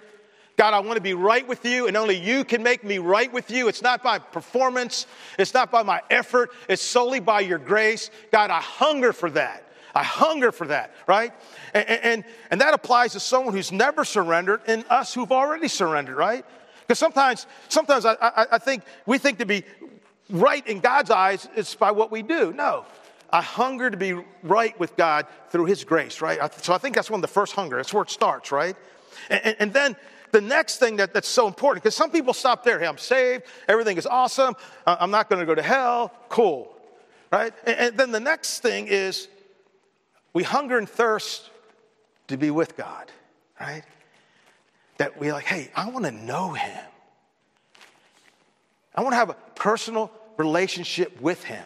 God, 0.55 0.73
I 0.73 0.79
want 0.79 0.95
to 0.95 1.01
be 1.01 1.13
right 1.13 1.47
with 1.47 1.65
you, 1.65 1.87
and 1.87 1.95
only 1.95 2.17
you 2.17 2.43
can 2.43 2.63
make 2.63 2.83
me 2.83 2.97
right 2.97 3.31
with 3.31 3.51
you. 3.51 3.67
It's 3.67 3.83
not 3.83 4.01
by 4.01 4.17
performance, 4.17 5.05
it's 5.37 5.53
not 5.53 5.69
by 5.69 5.83
my 5.83 6.01
effort, 6.09 6.49
it's 6.67 6.81
solely 6.81 7.19
by 7.19 7.41
your 7.41 7.59
grace. 7.59 8.09
God, 8.31 8.49
I 8.49 8.59
hunger 8.59 9.13
for 9.13 9.29
that. 9.31 9.66
I 9.97 10.03
hunger 10.03 10.51
for 10.51 10.67
that, 10.67 10.93
right? 11.07 11.33
And, 11.73 11.89
and, 11.89 12.23
and 12.51 12.61
that 12.61 12.75
applies 12.75 13.13
to 13.13 13.19
someone 13.19 13.55
who's 13.55 13.71
never 13.71 14.05
surrendered 14.05 14.61
and 14.67 14.85
us 14.89 15.11
who've 15.11 15.31
already 15.31 15.67
surrendered, 15.67 16.15
right? 16.15 16.45
Because 16.81 16.99
sometimes, 16.99 17.47
sometimes 17.67 18.05
I, 18.05 18.13
I, 18.21 18.45
I 18.51 18.57
think 18.59 18.83
we 19.07 19.17
think 19.17 19.39
to 19.39 19.45
be 19.47 19.63
right 20.29 20.65
in 20.67 20.81
God's 20.81 21.09
eyes 21.09 21.47
is 21.55 21.73
by 21.73 21.91
what 21.91 22.11
we 22.11 22.21
do. 22.21 22.53
No. 22.53 22.85
I 23.33 23.41
hunger 23.41 23.89
to 23.89 23.97
be 23.97 24.13
right 24.43 24.79
with 24.79 24.95
God 24.95 25.25
through 25.49 25.65
His 25.65 25.83
grace, 25.83 26.21
right? 26.21 26.39
So 26.63 26.73
I 26.73 26.77
think 26.77 26.95
that's 26.95 27.09
one 27.09 27.17
of 27.17 27.23
the 27.23 27.27
first 27.27 27.53
hunger. 27.53 27.77
That's 27.77 27.93
where 27.93 28.03
it 28.03 28.11
starts, 28.11 28.51
right? 28.51 28.75
And, 29.31 29.55
and 29.59 29.73
then 29.73 29.95
the 30.31 30.41
next 30.41 30.77
thing 30.77 30.97
that, 30.97 31.11
that's 31.13 31.27
so 31.27 31.47
important, 31.47 31.83
because 31.83 31.95
some 31.95 32.11
people 32.11 32.33
stop 32.33 32.63
there. 32.63 32.77
Hey, 32.79 32.85
I'm 32.85 32.99
saved. 32.99 33.45
Everything 33.67 33.97
is 33.97 34.05
awesome. 34.05 34.55
I'm 34.85 35.11
not 35.11 35.27
going 35.27 35.39
to 35.39 35.45
go 35.45 35.55
to 35.55 35.63
hell. 35.63 36.13
Cool, 36.29 36.71
right? 37.31 37.51
And, 37.65 37.79
and 37.79 37.97
then 37.97 38.11
the 38.11 38.19
next 38.19 38.59
thing 38.59 38.87
is 38.87 39.27
we 40.37 40.43
hunger 40.43 40.77
and 40.77 40.87
thirst 40.87 41.49
to 42.27 42.37
be 42.37 42.51
with 42.51 42.77
God, 42.77 43.11
right? 43.59 43.81
That 44.97 45.19
we're 45.19 45.33
like, 45.33 45.45
hey, 45.45 45.71
I 45.75 45.89
want 45.89 46.05
to 46.05 46.11
know 46.11 46.51
Him. 46.51 46.85
I 48.93 49.01
want 49.01 49.13
to 49.13 49.17
have 49.17 49.31
a 49.31 49.37
personal 49.55 50.11
relationship 50.37 51.19
with 51.21 51.43
Him, 51.43 51.65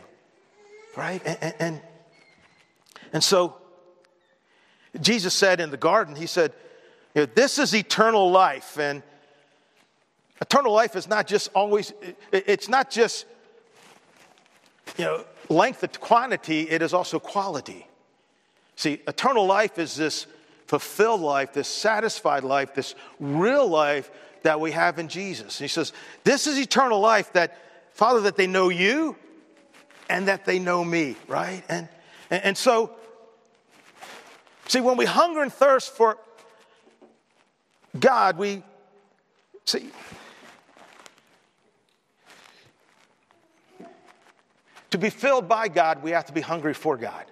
right? 0.96 1.22
And, 1.26 1.38
and, 1.42 1.54
and, 1.60 1.82
and 3.12 3.22
so 3.22 3.58
Jesus 5.02 5.34
said 5.34 5.60
in 5.60 5.70
the 5.70 5.76
garden, 5.76 6.16
He 6.16 6.26
said, 6.26 6.54
you 7.14 7.24
know, 7.24 7.28
This 7.36 7.60
is 7.60 7.76
eternal 7.76 8.32
life. 8.32 8.80
And 8.80 9.04
eternal 10.40 10.72
life 10.72 10.96
is 10.96 11.10
not 11.10 11.28
just 11.28 11.50
always, 11.54 11.92
it's 12.32 12.70
not 12.70 12.90
just, 12.90 13.26
you 14.98 15.04
know, 15.04 15.26
length 15.50 15.84
of 15.84 16.00
quantity, 16.00 16.70
it 16.70 16.82
is 16.82 16.94
also 16.94 17.20
quality. 17.20 17.86
See, 18.82 19.00
eternal 19.08 19.46
life 19.46 19.78
is 19.78 19.96
this 19.96 20.26
fulfilled 20.66 21.22
life, 21.22 21.54
this 21.54 21.68
satisfied 21.68 22.44
life, 22.44 22.74
this 22.74 22.96
real 23.20 23.68
life 23.68 24.10
that 24.42 24.60
we 24.60 24.72
have 24.72 24.98
in 24.98 25.08
Jesus. 25.08 25.60
And 25.60 25.66
he 25.66 25.68
says, 25.68 25.94
This 26.24 26.48
is 26.48 26.58
eternal 26.58 27.00
life 27.00 27.32
that, 27.34 27.60
Father, 27.94 28.22
that 28.22 28.38
they 28.38 28.48
know 28.48 28.70
you 28.70 29.16
and 30.10 30.28
that 30.28 30.46
they 30.46 30.58
know 30.58 30.84
me, 30.84 31.16
right? 31.28 31.64
And, 31.70 31.90
and, 32.32 32.44
and 32.44 32.58
so, 32.58 32.90
see, 34.68 34.82
when 34.82 34.98
we 34.98 35.06
hunger 35.06 35.44
and 35.44 35.54
thirst 35.54 35.96
for 35.96 36.18
God, 38.00 38.40
we 38.40 38.64
see. 39.66 39.92
To 44.90 44.98
be 44.98 45.12
filled 45.12 45.48
by 45.48 45.68
God, 45.68 46.02
we 46.02 46.10
have 46.10 46.26
to 46.26 46.34
be 46.34 46.42
hungry 46.42 46.74
for 46.74 46.98
God. 46.98 47.31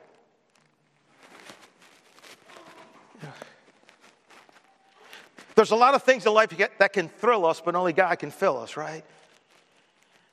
There's 5.60 5.72
a 5.72 5.76
lot 5.76 5.93
of 5.93 6.03
things 6.03 6.26
in 6.26 6.34
life 6.34 6.55
that 6.78 6.93
can 6.93 7.10
thrill 7.10 7.45
us, 7.45 7.60
but 7.60 7.76
only 7.76 7.91
God 7.91 8.18
can 8.18 8.32
fill 8.32 8.60
us, 8.60 8.78
right? 8.78 9.03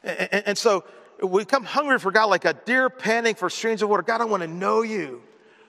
And, 0.05 0.45
and 0.47 0.57
so 0.57 0.85
we 1.21 1.45
come 1.45 1.65
hungry 1.65 1.99
for 1.99 2.13
God 2.13 2.27
like 2.27 2.45
a 2.45 2.53
deer 2.53 2.89
panting 2.89 3.35
for 3.35 3.51
streams 3.51 3.83
of 3.83 3.89
water. 3.89 4.05
God, 4.05 4.21
I 4.21 4.25
want 4.27 4.45
to 4.45 4.49
know 4.49 4.83
you. 4.83 5.21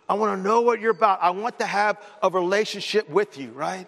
I 0.08 0.14
want 0.14 0.38
to 0.38 0.43
know 0.47 0.62
what 0.62 0.80
you're 0.80 0.91
about. 0.91 1.24
I 1.24 1.32
want 1.32 1.58
to 1.58 1.66
have 1.66 1.97
a 2.22 2.30
relationship 2.30 3.10
with 3.10 3.39
you, 3.39 3.49
right? 3.49 3.88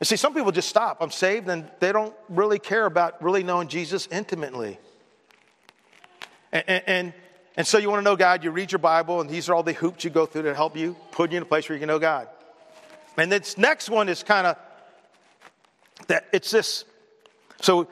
And 0.00 0.06
see, 0.06 0.16
some 0.16 0.32
people 0.32 0.52
just 0.52 0.70
stop. 0.70 1.02
I'm 1.02 1.10
saved, 1.10 1.50
and 1.50 1.70
they 1.80 1.92
don't 1.92 2.14
really 2.30 2.58
care 2.58 2.86
about 2.86 3.22
really 3.22 3.42
knowing 3.42 3.68
Jesus 3.68 4.08
intimately. 4.10 4.78
And, 6.50 6.82
and, 6.86 7.14
And 7.58 7.66
so 7.66 7.76
you 7.76 7.90
want 7.90 7.98
to 7.98 8.04
know 8.04 8.16
God, 8.16 8.44
you 8.44 8.52
read 8.52 8.72
your 8.72 8.78
Bible, 8.78 9.20
and 9.20 9.28
these 9.28 9.50
are 9.50 9.54
all 9.54 9.64
the 9.64 9.74
hoops 9.74 10.04
you 10.04 10.10
go 10.10 10.24
through 10.24 10.44
to 10.44 10.54
help 10.54 10.78
you 10.78 10.96
put 11.10 11.30
you 11.32 11.36
in 11.36 11.42
a 11.42 11.46
place 11.46 11.68
where 11.68 11.76
you 11.76 11.80
can 11.80 11.88
know 11.88 11.98
God. 11.98 12.28
And 13.18 13.30
this 13.30 13.58
next 13.58 13.90
one 13.90 14.08
is 14.08 14.22
kind 14.22 14.46
of 14.46 14.56
that 16.08 16.26
it's 16.32 16.50
this. 16.50 16.84
So, 17.60 17.88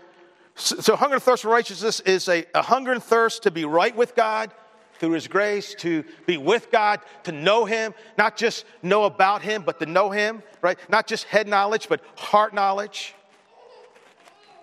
so 0.56 0.96
hunger 0.96 1.14
and 1.14 1.22
thirst 1.22 1.42
for 1.42 1.48
righteousness 1.50 2.00
is 2.00 2.28
a, 2.28 2.44
a 2.54 2.62
hunger 2.62 2.92
and 2.92 3.02
thirst 3.02 3.44
to 3.44 3.50
be 3.50 3.64
right 3.64 3.94
with 3.94 4.14
God 4.14 4.52
through 4.98 5.12
His 5.12 5.28
grace, 5.28 5.74
to 5.76 6.04
be 6.26 6.38
with 6.38 6.70
God, 6.70 7.00
to 7.24 7.32
know 7.32 7.64
Him, 7.64 7.94
not 8.16 8.36
just 8.36 8.64
know 8.82 9.04
about 9.04 9.42
Him, 9.42 9.62
but 9.62 9.78
to 9.80 9.86
know 9.86 10.10
Him, 10.10 10.42
right? 10.62 10.78
Not 10.88 11.06
just 11.06 11.24
head 11.24 11.46
knowledge, 11.46 11.88
but 11.88 12.00
heart 12.16 12.54
knowledge, 12.54 13.14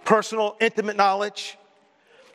personal, 0.05 0.57
intimate 0.59 0.95
knowledge. 0.95 1.57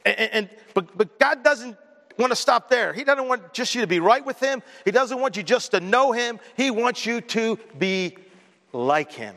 And, 0.06 0.30
and 0.32 0.50
but, 0.74 0.96
but 0.96 1.18
God 1.18 1.42
doesn't 1.42 1.76
want 2.16 2.30
to 2.30 2.36
stop 2.36 2.70
there. 2.70 2.92
He 2.92 3.04
doesn't 3.04 3.26
want 3.26 3.52
just 3.52 3.74
you 3.74 3.80
to 3.80 3.86
be 3.86 4.00
right 4.00 4.24
with 4.24 4.38
Him. 4.38 4.62
He 4.84 4.92
doesn't 4.92 5.18
want 5.20 5.36
you 5.36 5.42
just 5.42 5.72
to 5.72 5.80
know 5.80 6.12
Him. 6.12 6.38
He 6.56 6.70
wants 6.70 7.04
you 7.04 7.20
to 7.20 7.58
be 7.76 8.16
like 8.72 9.12
Him. 9.12 9.34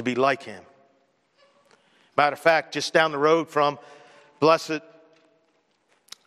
To 0.00 0.04
be 0.04 0.14
like 0.14 0.42
Him. 0.44 0.62
Matter 2.16 2.32
of 2.32 2.40
fact, 2.40 2.72
just 2.72 2.94
down 2.94 3.12
the 3.12 3.18
road 3.18 3.50
from 3.50 3.78
blessed 4.38 4.80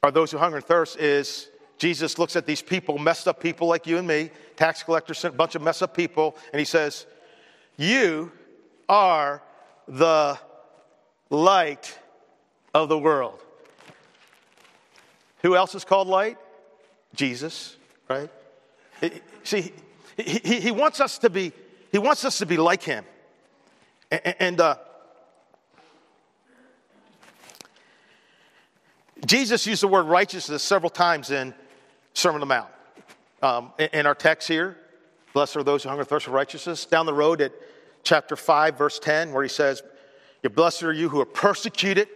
are 0.04 0.12
those 0.12 0.30
who 0.30 0.38
hunger 0.38 0.58
and 0.58 0.66
thirst 0.66 1.00
is 1.00 1.50
Jesus 1.80 2.20
looks 2.20 2.36
at 2.36 2.46
these 2.46 2.62
people, 2.62 3.00
messed 3.00 3.28
up 3.28 3.40
people 3.40 3.68
like 3.68 3.88
you 3.88 3.98
and 3.98 4.08
me, 4.08 4.30
tax 4.58 4.84
collectors, 4.84 5.26
a 5.26 5.32
bunch 5.32 5.56
of 5.56 5.64
messed 5.64 5.82
up 5.82 5.98
people, 5.98 6.36
and 6.52 6.60
he 6.60 6.66
says, 6.66 7.08
You 7.76 8.32
are 8.88 9.42
the 9.88 10.38
light 11.32 11.98
of 12.76 12.90
the 12.90 13.00
world. 13.00 13.40
Who 15.42 15.56
else 15.56 15.74
is 15.74 15.84
called 15.84 16.08
light? 16.08 16.38
Jesus, 17.16 17.76
right? 18.08 18.30
See, 19.44 19.74
he, 20.16 20.40
he, 20.44 20.60
he 20.60 20.72
wants 20.72 21.02
us 21.02 21.18
to 21.18 21.32
be, 21.32 21.54
he 21.92 21.98
wants 21.98 22.24
us 22.24 22.38
to 22.38 22.46
be 22.46 22.58
like 22.58 22.84
him. 22.84 23.04
And, 24.14 24.62
uh, 24.62 24.76
Jesus 29.26 29.66
used 29.66 29.82
the 29.82 29.88
word 29.88 30.04
righteousness 30.04 30.62
several 30.62 30.92
times 30.92 31.32
in 31.32 31.54
Sermon 32.14 32.36
on 32.36 32.48
the 32.48 32.54
Mount. 32.54 32.70
Um, 33.42 33.72
in, 33.80 33.90
in, 33.94 34.06
our 34.06 34.14
text 34.14 34.48
here, 34.48 34.78
blessed 35.34 35.58
are 35.58 35.64
those 35.64 35.82
who 35.82 35.90
hunger 35.90 36.02
and 36.02 36.10
thirst 36.10 36.26
for 36.26 36.32
righteousness. 36.32 36.86
Down 36.86 37.08
the 37.08 37.14
road 37.14 37.42
at 37.42 37.54
chapter 38.04 38.36
5, 38.36 38.78
verse 38.78 39.00
10, 39.00 39.32
where 39.32 39.42
he 39.42 39.50
says, 39.50 39.82
Blessed 40.54 40.84
are 40.84 40.94
you 40.94 41.10
who 41.10 41.20
are 41.20 41.26
persecuted 41.26 42.08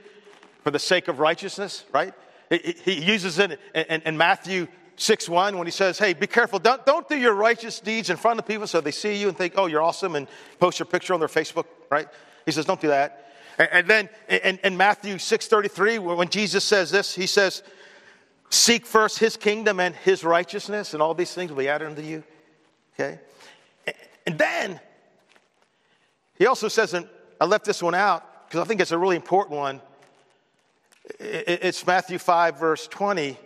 for 0.63 0.69
the 0.69 0.79
sake 0.79 1.07
of 1.07 1.19
righteousness, 1.19 1.83
right? 1.93 2.13
He 2.51 3.01
uses 3.03 3.39
it 3.39 3.59
in 3.73 4.17
Matthew 4.17 4.67
6 4.97 5.29
1 5.29 5.57
when 5.57 5.67
he 5.67 5.71
says, 5.71 5.97
Hey, 5.97 6.13
be 6.13 6.27
careful. 6.27 6.59
Don't, 6.59 6.85
don't 6.85 7.07
do 7.07 7.15
your 7.15 7.33
righteous 7.33 7.79
deeds 7.79 8.09
in 8.09 8.17
front 8.17 8.39
of 8.39 8.47
people 8.47 8.67
so 8.67 8.81
they 8.81 8.91
see 8.91 9.15
you 9.15 9.29
and 9.29 9.37
think, 9.37 9.53
Oh, 9.55 9.67
you're 9.67 9.81
awesome, 9.81 10.15
and 10.15 10.27
post 10.59 10.79
your 10.79 10.85
picture 10.87 11.13
on 11.13 11.19
their 11.19 11.29
Facebook, 11.29 11.65
right? 11.89 12.07
He 12.45 12.51
says, 12.51 12.65
Don't 12.65 12.81
do 12.81 12.89
that. 12.89 13.23
And 13.57 13.87
then 13.87 14.09
in, 14.29 14.59
in 14.63 14.77
Matthew 14.77 15.15
6.33, 15.15 16.15
when 16.15 16.29
Jesus 16.29 16.63
says 16.63 16.91
this, 16.91 17.15
he 17.15 17.25
says, 17.25 17.63
Seek 18.49 18.85
first 18.85 19.19
his 19.19 19.35
kingdom 19.35 19.79
and 19.79 19.95
his 19.95 20.23
righteousness, 20.23 20.93
and 20.93 21.01
all 21.01 21.13
these 21.13 21.33
things 21.33 21.51
will 21.51 21.57
be 21.57 21.69
added 21.69 21.87
unto 21.87 22.01
you. 22.01 22.23
Okay? 22.93 23.19
And 24.25 24.37
then 24.37 24.79
he 26.37 26.45
also 26.45 26.67
says, 26.67 26.93
and 26.93 27.07
I 27.41 27.45
left 27.45 27.65
this 27.65 27.81
one 27.81 27.95
out 27.95 28.47
because 28.47 28.61
I 28.61 28.65
think 28.65 28.79
it's 28.81 28.91
a 28.91 28.97
really 28.97 29.15
important 29.15 29.57
one. 29.57 29.81
It's 31.19 31.85
Matthew 31.85 32.19
5, 32.19 32.59
verse 32.59 32.87
20. 32.87 33.37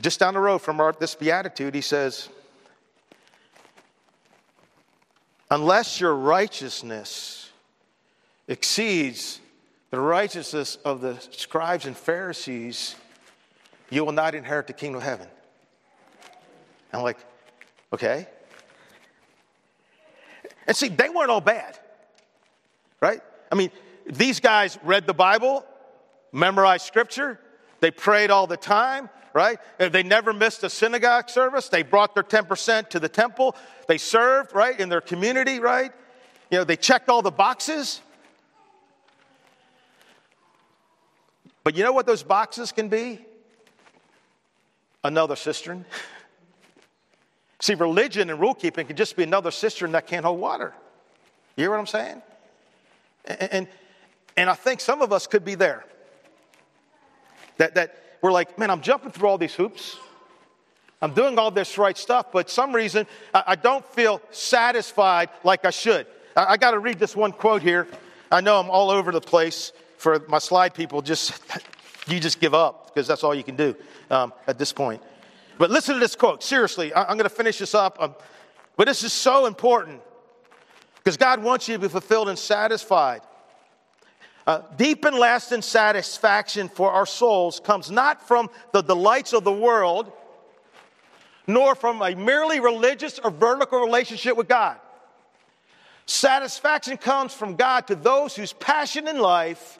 Just 0.00 0.20
down 0.20 0.34
the 0.34 0.40
road 0.40 0.58
from 0.58 0.80
our, 0.80 0.92
this 0.92 1.14
beatitude, 1.14 1.74
he 1.74 1.80
says, 1.80 2.28
Unless 5.50 6.00
your 6.00 6.14
righteousness 6.14 7.50
exceeds 8.48 9.40
the 9.90 10.00
righteousness 10.00 10.78
of 10.84 11.02
the 11.02 11.18
scribes 11.30 11.84
and 11.84 11.94
Pharisees, 11.94 12.96
you 13.90 14.02
will 14.02 14.12
not 14.12 14.34
inherit 14.34 14.66
the 14.66 14.72
kingdom 14.72 14.96
of 14.96 15.02
heaven. 15.02 15.28
I'm 16.94 17.02
like, 17.02 17.18
okay. 17.92 18.26
And 20.66 20.74
see, 20.74 20.88
they 20.88 21.10
weren't 21.10 21.30
all 21.30 21.42
bad, 21.42 21.78
right? 23.00 23.20
I 23.50 23.54
mean, 23.54 23.70
these 24.06 24.40
guys 24.40 24.78
read 24.82 25.06
the 25.06 25.14
Bible, 25.14 25.64
memorized 26.32 26.86
scripture, 26.86 27.38
they 27.80 27.90
prayed 27.90 28.30
all 28.30 28.46
the 28.46 28.56
time, 28.56 29.10
right? 29.34 29.58
Uh, 29.78 29.88
they 29.88 30.02
never 30.02 30.32
missed 30.32 30.62
a 30.64 30.70
synagogue 30.70 31.28
service. 31.28 31.68
They 31.68 31.82
brought 31.82 32.14
their 32.14 32.22
10% 32.22 32.90
to 32.90 33.00
the 33.00 33.08
temple. 33.08 33.56
They 33.88 33.98
served, 33.98 34.54
right, 34.54 34.78
in 34.78 34.88
their 34.88 35.00
community, 35.00 35.60
right? 35.60 35.92
You 36.50 36.58
know, 36.58 36.64
they 36.64 36.76
checked 36.76 37.08
all 37.08 37.22
the 37.22 37.30
boxes. 37.30 38.00
But 41.64 41.76
you 41.76 41.84
know 41.84 41.92
what 41.92 42.06
those 42.06 42.22
boxes 42.22 42.72
can 42.72 42.88
be? 42.88 43.20
Another 45.04 45.36
cistern. 45.36 45.84
See, 47.60 47.74
religion 47.74 48.28
and 48.28 48.40
rule 48.40 48.54
keeping 48.54 48.86
can 48.86 48.96
just 48.96 49.16
be 49.16 49.22
another 49.22 49.52
cistern 49.52 49.92
that 49.92 50.06
can't 50.06 50.24
hold 50.24 50.40
water. 50.40 50.74
You 51.56 51.62
hear 51.62 51.70
what 51.70 51.78
I'm 51.78 51.86
saying? 51.86 52.22
And, 53.24 53.52
and, 53.52 53.68
and 54.36 54.50
I 54.50 54.54
think 54.54 54.80
some 54.80 55.00
of 55.00 55.12
us 55.12 55.26
could 55.26 55.44
be 55.44 55.54
there. 55.54 55.84
That, 57.58 57.76
that 57.76 58.11
we're 58.22 58.32
like, 58.32 58.58
man, 58.58 58.70
I'm 58.70 58.80
jumping 58.80 59.10
through 59.10 59.28
all 59.28 59.38
these 59.38 59.54
hoops. 59.54 59.98
I'm 61.02 61.12
doing 61.12 61.36
all 61.36 61.50
this 61.50 61.76
right 61.76 61.98
stuff, 61.98 62.26
but 62.32 62.48
some 62.48 62.72
reason 62.72 63.08
I, 63.34 63.56
don't 63.56 63.84
feel 63.84 64.22
satisfied 64.30 65.30
like 65.42 65.64
I 65.64 65.70
should. 65.70 66.06
I, 66.36 66.52
I 66.52 66.56
got 66.56 66.70
to 66.70 66.78
read 66.78 67.00
this 67.00 67.16
one 67.16 67.32
quote 67.32 67.60
here. 67.60 67.88
I 68.30 68.40
know 68.40 68.60
I'm 68.60 68.70
all 68.70 68.88
over 68.88 69.10
the 69.10 69.20
place, 69.20 69.72
for 69.98 70.24
my 70.28 70.38
slide 70.38 70.74
people, 70.74 71.02
just 71.02 71.40
you 72.06 72.20
just 72.20 72.40
give 72.40 72.54
up 72.54 72.94
because 72.94 73.08
that's 73.08 73.24
all 73.24 73.34
you 73.34 73.42
can 73.42 73.56
do 73.56 73.74
um, 74.10 74.32
at 74.46 74.58
this 74.58 74.72
point. 74.72 75.02
But 75.58 75.70
listen 75.70 75.94
to 75.94 76.00
this 76.00 76.14
quote. 76.14 76.42
Seriously, 76.42 76.92
I, 76.92 77.02
am 77.02 77.18
going 77.18 77.28
to 77.28 77.28
finish 77.28 77.58
this 77.58 77.74
up. 77.74 78.00
Um, 78.00 78.14
but 78.76 78.86
this 78.86 79.02
is 79.02 79.12
so 79.12 79.46
important 79.46 80.00
because 80.96 81.16
God 81.16 81.42
wants 81.42 81.68
you 81.68 81.74
to 81.74 81.80
be 81.80 81.88
fulfilled 81.88 82.28
and 82.28 82.38
satisfied. 82.38 83.22
Uh, 84.46 84.62
deep 84.76 85.04
and 85.04 85.16
lasting 85.16 85.62
satisfaction 85.62 86.68
for 86.68 86.90
our 86.90 87.06
souls 87.06 87.60
comes 87.60 87.90
not 87.90 88.26
from 88.26 88.50
the 88.72 88.82
delights 88.82 89.32
of 89.32 89.44
the 89.44 89.52
world, 89.52 90.10
nor 91.46 91.74
from 91.74 92.02
a 92.02 92.14
merely 92.14 92.58
religious 92.58 93.18
or 93.20 93.30
vertical 93.30 93.80
relationship 93.80 94.36
with 94.36 94.48
God. 94.48 94.78
Satisfaction 96.06 96.96
comes 96.96 97.32
from 97.32 97.54
God 97.54 97.86
to 97.86 97.94
those 97.94 98.34
whose 98.34 98.52
passion 98.52 99.06
in 99.06 99.18
life 99.18 99.78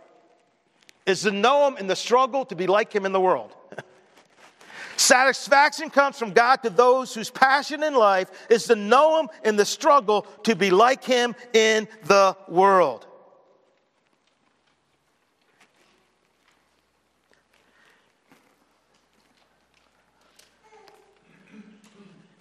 is 1.06 1.22
to 1.22 1.32
know 1.32 1.66
Him 1.66 1.76
in 1.78 1.88
the 1.88 1.96
struggle 1.96 2.44
to 2.46 2.54
be 2.54 2.68
like 2.68 2.92
Him 2.92 3.04
in 3.04 3.12
the 3.12 3.20
world. 3.20 3.52
Satisfaction 4.96 5.90
comes 5.90 6.16
from 6.16 6.32
God 6.32 6.62
to 6.62 6.70
those 6.70 7.12
whose 7.12 7.30
passion 7.30 7.82
in 7.82 7.94
life 7.94 8.30
is 8.48 8.66
to 8.66 8.76
know 8.76 9.20
Him 9.20 9.28
in 9.44 9.56
the 9.56 9.64
struggle 9.64 10.22
to 10.44 10.54
be 10.54 10.70
like 10.70 11.02
Him 11.02 11.34
in 11.52 11.88
the 12.04 12.36
world. 12.48 13.08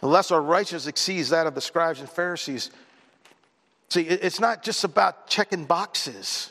Unless 0.02 0.32
our 0.32 0.42
righteousness 0.42 0.88
exceeds 0.88 1.30
that 1.30 1.48
of 1.48 1.56
the 1.56 1.62
scribes 1.62 2.00
and 2.00 2.10
Pharisees. 2.10 2.72
See, 3.90 4.02
it's 4.02 4.40
not 4.40 4.64
just 4.64 4.84
about 4.84 5.28
checking 5.28 5.66
boxes. 5.66 6.50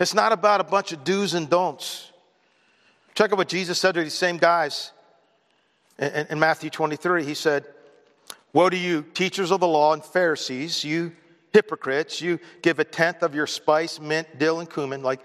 It's 0.00 0.14
not 0.14 0.32
about 0.32 0.60
a 0.60 0.64
bunch 0.64 0.92
of 0.92 1.04
do's 1.04 1.34
and 1.34 1.48
don'ts. 1.48 2.10
Check 3.14 3.32
out 3.32 3.38
what 3.38 3.48
Jesus 3.48 3.78
said 3.78 3.94
to 3.94 4.02
these 4.02 4.14
same 4.14 4.38
guys 4.38 4.92
in, 5.98 6.38
Matthew 6.38 6.70
23. 6.70 7.24
He 7.24 7.34
said, 7.34 7.66
Woe 8.52 8.70
to 8.70 8.76
you, 8.76 9.02
teachers 9.14 9.50
of 9.50 9.60
the 9.60 9.66
law 9.66 9.92
and 9.92 10.04
Pharisees, 10.04 10.84
you 10.84 11.12
hypocrites, 11.52 12.20
you 12.20 12.38
give 12.62 12.78
a 12.78 12.84
tenth 12.84 13.22
of 13.22 13.34
your 13.34 13.46
spice, 13.46 14.00
mint, 14.00 14.38
dill, 14.38 14.60
and 14.60 14.70
cumin. 14.70 15.02
Like, 15.02 15.20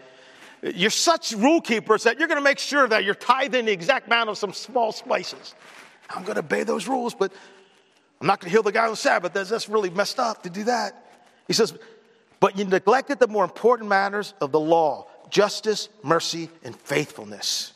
you're 0.61 0.89
such 0.89 1.31
rule 1.33 1.61
keepers 1.61 2.03
that 2.03 2.19
you're 2.19 2.27
going 2.27 2.39
to 2.39 2.43
make 2.43 2.59
sure 2.59 2.87
that 2.87 3.03
you're 3.03 3.15
tithing 3.15 3.65
the 3.65 3.71
exact 3.71 4.07
amount 4.07 4.29
of 4.29 4.37
some 4.37 4.53
small 4.53 4.91
spices. 4.91 5.55
I'm 6.09 6.23
going 6.23 6.35
to 6.35 6.39
obey 6.39 6.63
those 6.63 6.87
rules, 6.87 7.13
but 7.13 7.31
I'm 8.19 8.27
not 8.27 8.39
going 8.39 8.49
to 8.49 8.51
heal 8.51 8.63
the 8.63 8.71
guy 8.71 8.85
on 8.85 8.91
the 8.91 8.95
Sabbath. 8.95 9.33
That's, 9.33 9.49
that's 9.49 9.69
really 9.69 9.89
messed 9.89 10.19
up 10.19 10.43
to 10.43 10.49
do 10.49 10.63
that. 10.65 11.05
He 11.47 11.53
says, 11.53 11.73
but 12.39 12.57
you 12.57 12.65
neglected 12.65 13.19
the 13.19 13.27
more 13.27 13.43
important 13.43 13.89
matters 13.89 14.33
of 14.41 14.51
the 14.51 14.59
law 14.59 15.07
justice, 15.29 15.89
mercy, 16.03 16.49
and 16.63 16.73
faithfulness. 16.73 17.73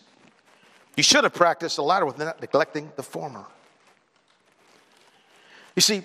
You 0.95 1.03
should 1.03 1.25
have 1.25 1.34
practiced 1.34 1.75
the 1.75 1.84
latter 1.84 2.05
without 2.05 2.39
neglecting 2.39 2.91
the 2.95 3.03
former. 3.03 3.45
You 5.75 5.82
see, 5.82 6.03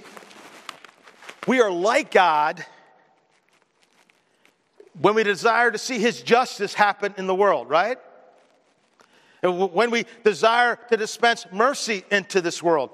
we 1.46 1.60
are 1.60 1.70
like 1.70 2.10
God 2.10 2.64
when 5.00 5.14
we 5.14 5.22
desire 5.22 5.70
to 5.70 5.78
see 5.78 5.98
His 5.98 6.22
justice 6.22 6.74
happen 6.74 7.14
in 7.18 7.26
the 7.26 7.34
world, 7.34 7.68
right? 7.68 7.98
When 9.42 9.90
we 9.90 10.06
desire 10.24 10.78
to 10.88 10.96
dispense 10.96 11.46
mercy 11.52 12.04
into 12.10 12.40
this 12.40 12.62
world, 12.62 12.90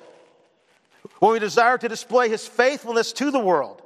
when 1.18 1.32
we 1.32 1.38
desire 1.38 1.78
to 1.78 1.88
display 1.88 2.28
his 2.28 2.46
faithfulness 2.46 3.12
to 3.14 3.30
the 3.30 3.38
world. 3.38 3.80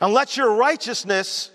And 0.00 0.12
let 0.12 0.36
your 0.36 0.54
righteousness 0.54 1.50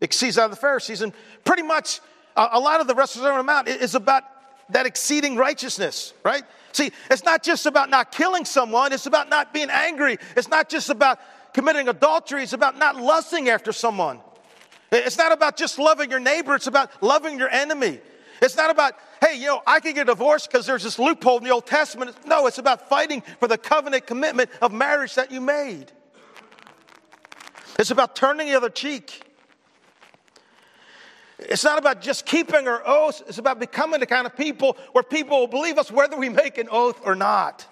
exceeds 0.00 0.38
out 0.38 0.46
of 0.46 0.50
the 0.50 0.56
Pharisees. 0.56 1.00
And 1.00 1.12
pretty 1.44 1.62
much 1.62 2.00
a, 2.36 2.58
lot 2.58 2.80
of 2.80 2.86
the 2.86 2.94
rest 2.94 3.16
of 3.16 3.22
the 3.22 3.42
Mount 3.42 3.68
is 3.68 3.94
about 3.94 4.24
that 4.70 4.86
exceeding 4.86 5.36
righteousness, 5.36 6.12
right? 6.24 6.42
See, 6.72 6.92
it's 7.10 7.24
not 7.24 7.42
just 7.42 7.66
about 7.66 7.90
not 7.90 8.12
killing 8.12 8.44
someone, 8.44 8.92
it's 8.92 9.06
about 9.06 9.28
not 9.28 9.52
being 9.52 9.70
angry. 9.70 10.18
It's 10.36 10.48
not 10.48 10.68
just 10.68 10.90
about 10.90 11.18
committing 11.52 11.88
adultery, 11.88 12.42
it's 12.42 12.52
about 12.52 12.78
not 12.78 12.96
lusting 12.96 13.48
after 13.48 13.72
someone. 13.72 14.20
It's 14.92 15.18
not 15.18 15.32
about 15.32 15.56
just 15.56 15.78
loving 15.78 16.10
your 16.10 16.20
neighbor, 16.20 16.54
it's 16.54 16.66
about 16.66 17.02
loving 17.02 17.38
your 17.38 17.48
enemy. 17.48 18.00
It's 18.42 18.56
not 18.56 18.70
about, 18.70 18.94
hey, 19.20 19.36
you 19.38 19.46
know, 19.46 19.62
I 19.66 19.80
can 19.80 19.94
get 19.94 20.06
divorced 20.06 20.50
because 20.50 20.66
there's 20.66 20.82
this 20.82 20.98
loophole 20.98 21.38
in 21.38 21.44
the 21.44 21.50
Old 21.50 21.66
Testament. 21.66 22.16
No, 22.26 22.46
it's 22.46 22.58
about 22.58 22.88
fighting 22.88 23.22
for 23.38 23.46
the 23.46 23.58
covenant 23.58 24.06
commitment 24.06 24.48
of 24.62 24.72
marriage 24.72 25.14
that 25.16 25.30
you 25.30 25.42
made. 25.42 25.92
It's 27.78 27.90
about 27.90 28.16
turning 28.16 28.48
the 28.48 28.54
other 28.54 28.70
cheek. 28.70 29.26
It's 31.38 31.64
not 31.64 31.78
about 31.78 32.02
just 32.02 32.26
keeping 32.26 32.68
our 32.68 32.82
oaths, 32.86 33.22
it's 33.26 33.38
about 33.38 33.58
becoming 33.58 34.00
the 34.00 34.06
kind 34.06 34.26
of 34.26 34.36
people 34.36 34.76
where 34.92 35.02
people 35.02 35.40
will 35.40 35.46
believe 35.46 35.78
us 35.78 35.90
whether 35.90 36.16
we 36.16 36.28
make 36.28 36.58
an 36.58 36.68
oath 36.70 37.00
or 37.04 37.14
not. 37.14 37.66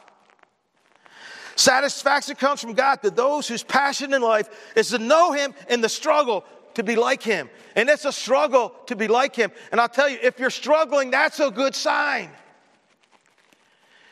Satisfaction 1.56 2.36
comes 2.36 2.60
from 2.60 2.74
God 2.74 3.02
to 3.02 3.10
those 3.10 3.48
whose 3.48 3.62
passion 3.62 4.14
in 4.14 4.22
life 4.22 4.48
is 4.76 4.90
to 4.90 4.98
know 4.98 5.32
Him 5.32 5.54
in 5.68 5.80
the 5.80 5.88
struggle 5.88 6.44
to 6.74 6.82
be 6.82 6.96
like 6.96 7.22
him. 7.22 7.50
And 7.76 7.88
it's 7.88 8.04
a 8.04 8.12
struggle 8.12 8.74
to 8.86 8.96
be 8.96 9.08
like 9.08 9.34
him. 9.34 9.50
And 9.72 9.80
I'll 9.80 9.88
tell 9.88 10.08
you, 10.08 10.18
if 10.22 10.38
you're 10.38 10.50
struggling, 10.50 11.10
that's 11.10 11.40
a 11.40 11.50
good 11.50 11.74
sign. 11.74 12.30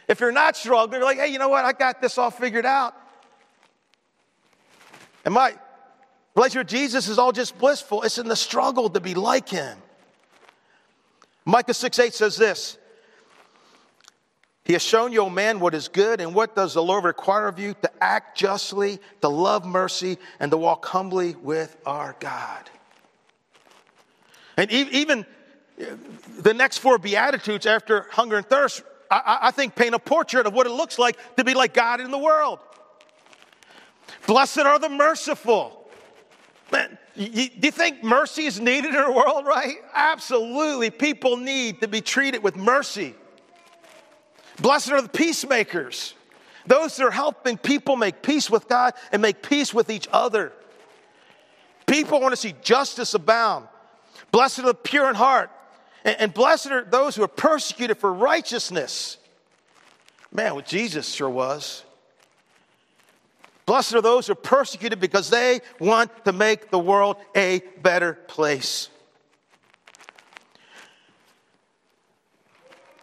If 0.08 0.20
you're 0.20 0.32
not 0.32 0.56
struggling, 0.56 1.00
you're 1.00 1.04
like, 1.04 1.18
hey, 1.18 1.28
you 1.28 1.38
know 1.38 1.48
what? 1.48 1.64
I 1.64 1.72
got 1.72 2.00
this 2.00 2.16
all 2.18 2.30
figured 2.30 2.66
out. 2.66 2.94
And 5.24 5.34
my 5.34 5.54
relationship 6.36 6.66
with 6.66 6.70
Jesus 6.70 7.08
is 7.08 7.18
all 7.18 7.32
just 7.32 7.58
blissful. 7.58 8.02
It's 8.02 8.18
in 8.18 8.28
the 8.28 8.36
struggle 8.36 8.88
to 8.90 9.00
be 9.00 9.14
like 9.14 9.48
him. 9.48 9.78
Micah 11.44 11.74
6 11.74 11.98
8 11.98 12.14
says 12.14 12.36
this 12.36 12.78
he 14.66 14.72
has 14.72 14.82
shown 14.82 15.12
you, 15.12 15.20
O 15.20 15.30
man, 15.30 15.60
what 15.60 15.74
is 15.74 15.86
good, 15.86 16.20
and 16.20 16.34
what 16.34 16.56
does 16.56 16.74
the 16.74 16.82
Lord 16.82 17.04
require 17.04 17.46
of 17.46 17.56
you? 17.60 17.74
To 17.82 17.90
act 18.02 18.36
justly, 18.36 18.98
to 19.20 19.28
love 19.28 19.64
mercy, 19.64 20.18
and 20.40 20.50
to 20.50 20.56
walk 20.56 20.84
humbly 20.86 21.36
with 21.36 21.76
our 21.86 22.16
God. 22.18 22.68
And 24.56 24.68
even 24.72 25.24
uh, 25.80 25.84
the 26.40 26.52
next 26.52 26.78
four 26.78 26.98
Beatitudes 26.98 27.64
after 27.64 28.08
hunger 28.10 28.38
and 28.38 28.46
thirst, 28.46 28.82
I, 29.08 29.52
think, 29.52 29.76
paint 29.76 29.94
a 29.94 30.00
portrait 30.00 30.46
of 30.46 30.52
what 30.52 30.66
it 30.66 30.70
looks 30.70 30.98
like 30.98 31.16
to 31.36 31.44
be 31.44 31.54
like 31.54 31.72
God 31.72 32.00
in 32.00 32.10
the 32.10 32.18
world. 32.18 32.58
Blessed 34.26 34.58
are 34.58 34.80
the 34.80 34.88
merciful. 34.88 35.88
Man, 36.72 36.98
do 37.14 37.22
you 37.22 37.70
think 37.70 38.02
mercy 38.02 38.46
is 38.46 38.58
needed 38.58 38.90
in 38.90 38.96
our 38.96 39.12
world, 39.12 39.46
right? 39.46 39.76
Absolutely. 39.94 40.90
People 40.90 41.36
need 41.36 41.82
to 41.82 41.86
be 41.86 42.00
treated 42.00 42.42
with 42.42 42.56
mercy. 42.56 43.14
Blessed 44.60 44.92
are 44.92 45.02
the 45.02 45.08
peacemakers, 45.08 46.14
those 46.66 46.96
that 46.96 47.04
are 47.04 47.10
helping 47.10 47.58
people 47.58 47.96
make 47.96 48.22
peace 48.22 48.50
with 48.50 48.68
God 48.68 48.94
and 49.12 49.20
make 49.22 49.42
peace 49.42 49.72
with 49.72 49.90
each 49.90 50.08
other. 50.12 50.52
People 51.86 52.20
want 52.20 52.32
to 52.32 52.36
see 52.36 52.54
justice 52.62 53.14
abound. 53.14 53.68
Blessed 54.32 54.60
are 54.60 54.66
the 54.66 54.74
pure 54.74 55.08
in 55.08 55.14
heart, 55.14 55.50
and, 56.04 56.32
blessed 56.32 56.70
are 56.70 56.84
those 56.84 57.16
who 57.16 57.22
are 57.22 57.28
persecuted 57.28 57.98
for 57.98 58.12
righteousness. 58.12 59.18
Man, 60.32 60.54
what 60.54 60.66
Jesus 60.66 61.12
sure 61.12 61.30
was. 61.30 61.84
Blessed 63.66 63.94
are 63.94 64.02
those 64.02 64.26
who 64.26 64.32
are 64.32 64.36
persecuted 64.36 65.00
because 65.00 65.28
they 65.28 65.60
want 65.80 66.24
to 66.24 66.32
make 66.32 66.70
the 66.70 66.78
world 66.78 67.16
a 67.34 67.60
better 67.82 68.14
place. 68.14 68.88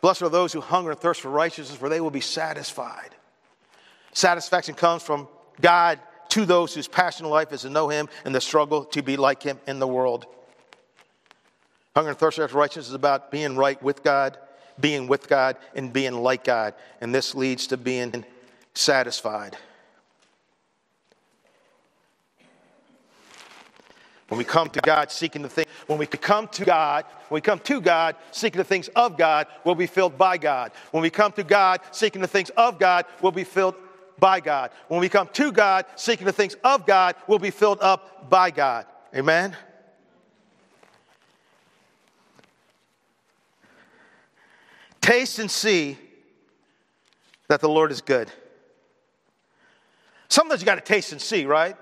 Blessed 0.04 0.22
are 0.22 0.30
those 0.30 0.52
who 0.52 0.60
hunger 0.60 0.92
and 0.92 1.00
thirst 1.00 1.22
for 1.22 1.30
righteousness, 1.30 1.80
for 1.80 1.88
they 1.88 2.02
will 2.02 2.12
be 2.12 2.20
satisfied. 2.20 3.12
Satisfaction 4.12 4.76
comes 4.76 5.02
from 5.02 5.30
God 5.62 5.98
to 6.28 6.46
those 6.46 6.74
whose 6.74 6.90
passion 6.90 7.26
in 7.26 7.32
life 7.32 7.54
is 7.54 7.62
to 7.62 7.70
know 7.70 7.88
Him 7.88 8.10
and 8.26 8.36
the 8.36 8.42
struggle 8.42 8.84
to 8.84 9.02
be 9.02 9.16
like 9.16 9.42
Him 9.42 9.62
in 9.66 9.80
the 9.80 9.88
world. 9.88 10.26
Hunger 11.96 12.10
and 12.10 12.20
thirst 12.20 12.38
after 12.38 12.58
righteousness 12.58 12.90
is 12.90 12.96
about 12.96 13.32
being 13.32 13.56
right 13.56 13.82
with 13.82 14.04
God, 14.04 14.38
being 14.78 15.08
with 15.08 15.30
God, 15.30 15.56
and 15.74 15.94
being 15.94 16.16
like 16.16 16.44
God. 16.44 16.74
And 17.00 17.16
this 17.16 17.34
leads 17.34 17.68
to 17.68 17.78
being 17.78 18.26
satisfied. 18.74 19.56
When 24.34 24.40
we 24.40 24.46
come 24.46 24.68
to 24.72 24.82
God 24.82 25.12
seeking 25.12 25.44
the 25.44 25.48
things, 25.48 25.68
when 25.86 26.00
we 26.00 26.08
come 26.08 26.48
to 26.48 26.66
God, 26.66 27.06
when 27.30 27.38
we 27.38 27.42
come 27.42 27.60
to 27.60 27.80
God 27.80 28.16
seeking 28.32 28.58
the 28.58 28.64
things 28.64 28.88
of 28.96 29.16
God, 29.16 29.46
we'll 29.64 29.76
be 29.76 29.86
filled 29.86 30.18
by 30.18 30.40
God. 30.40 30.72
When 30.90 31.04
we 31.04 31.12
come 31.12 31.32
to 31.34 31.44
God 31.44 31.82
seeking 31.92 32.20
the 32.20 32.28
things 32.28 32.50
of 32.58 32.80
God, 32.80 33.06
we'll 33.22 33.32
be 33.32 33.44
filled 33.44 33.76
by 34.18 34.40
God. 34.40 34.72
When 34.88 35.02
we 35.02 35.08
come 35.08 35.30
to 35.34 35.52
God 35.52 35.86
seeking 35.96 36.26
the 36.26 36.32
things 36.32 36.56
of 36.64 36.88
God, 36.88 37.16
we'll 37.28 37.38
be 37.38 37.52
filled 37.52 37.78
up 37.80 38.28
by 38.28 38.50
God. 38.50 38.88
Amen? 39.16 39.56
Taste 45.00 45.38
and 45.38 45.52
see 45.52 45.96
that 47.50 47.62
the 47.62 47.70
Lord 47.70 47.92
is 47.92 48.02
good. 48.02 48.32
Sometimes 50.28 50.60
you 50.60 50.66
got 50.66 50.74
to 50.74 50.82
taste 50.82 51.12
and 51.12 51.22
see, 51.22 51.46
right? 51.46 51.76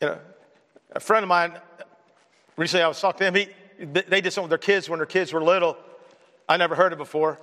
You 0.00 0.06
know, 0.06 0.18
a 0.94 1.00
friend 1.00 1.22
of 1.22 1.28
mine, 1.28 1.52
recently 2.56 2.82
I 2.82 2.88
was 2.88 3.00
talking 3.00 3.18
to 3.18 3.24
him, 3.26 3.34
he, 3.34 3.84
they 3.84 4.20
did 4.20 4.32
something 4.32 4.50
with 4.50 4.50
their 4.50 4.58
kids 4.58 4.88
when 4.88 4.98
their 4.98 5.06
kids 5.06 5.32
were 5.32 5.42
little. 5.42 5.76
I 6.48 6.56
never 6.56 6.74
heard 6.74 6.92
it 6.92 6.98
before. 6.98 7.38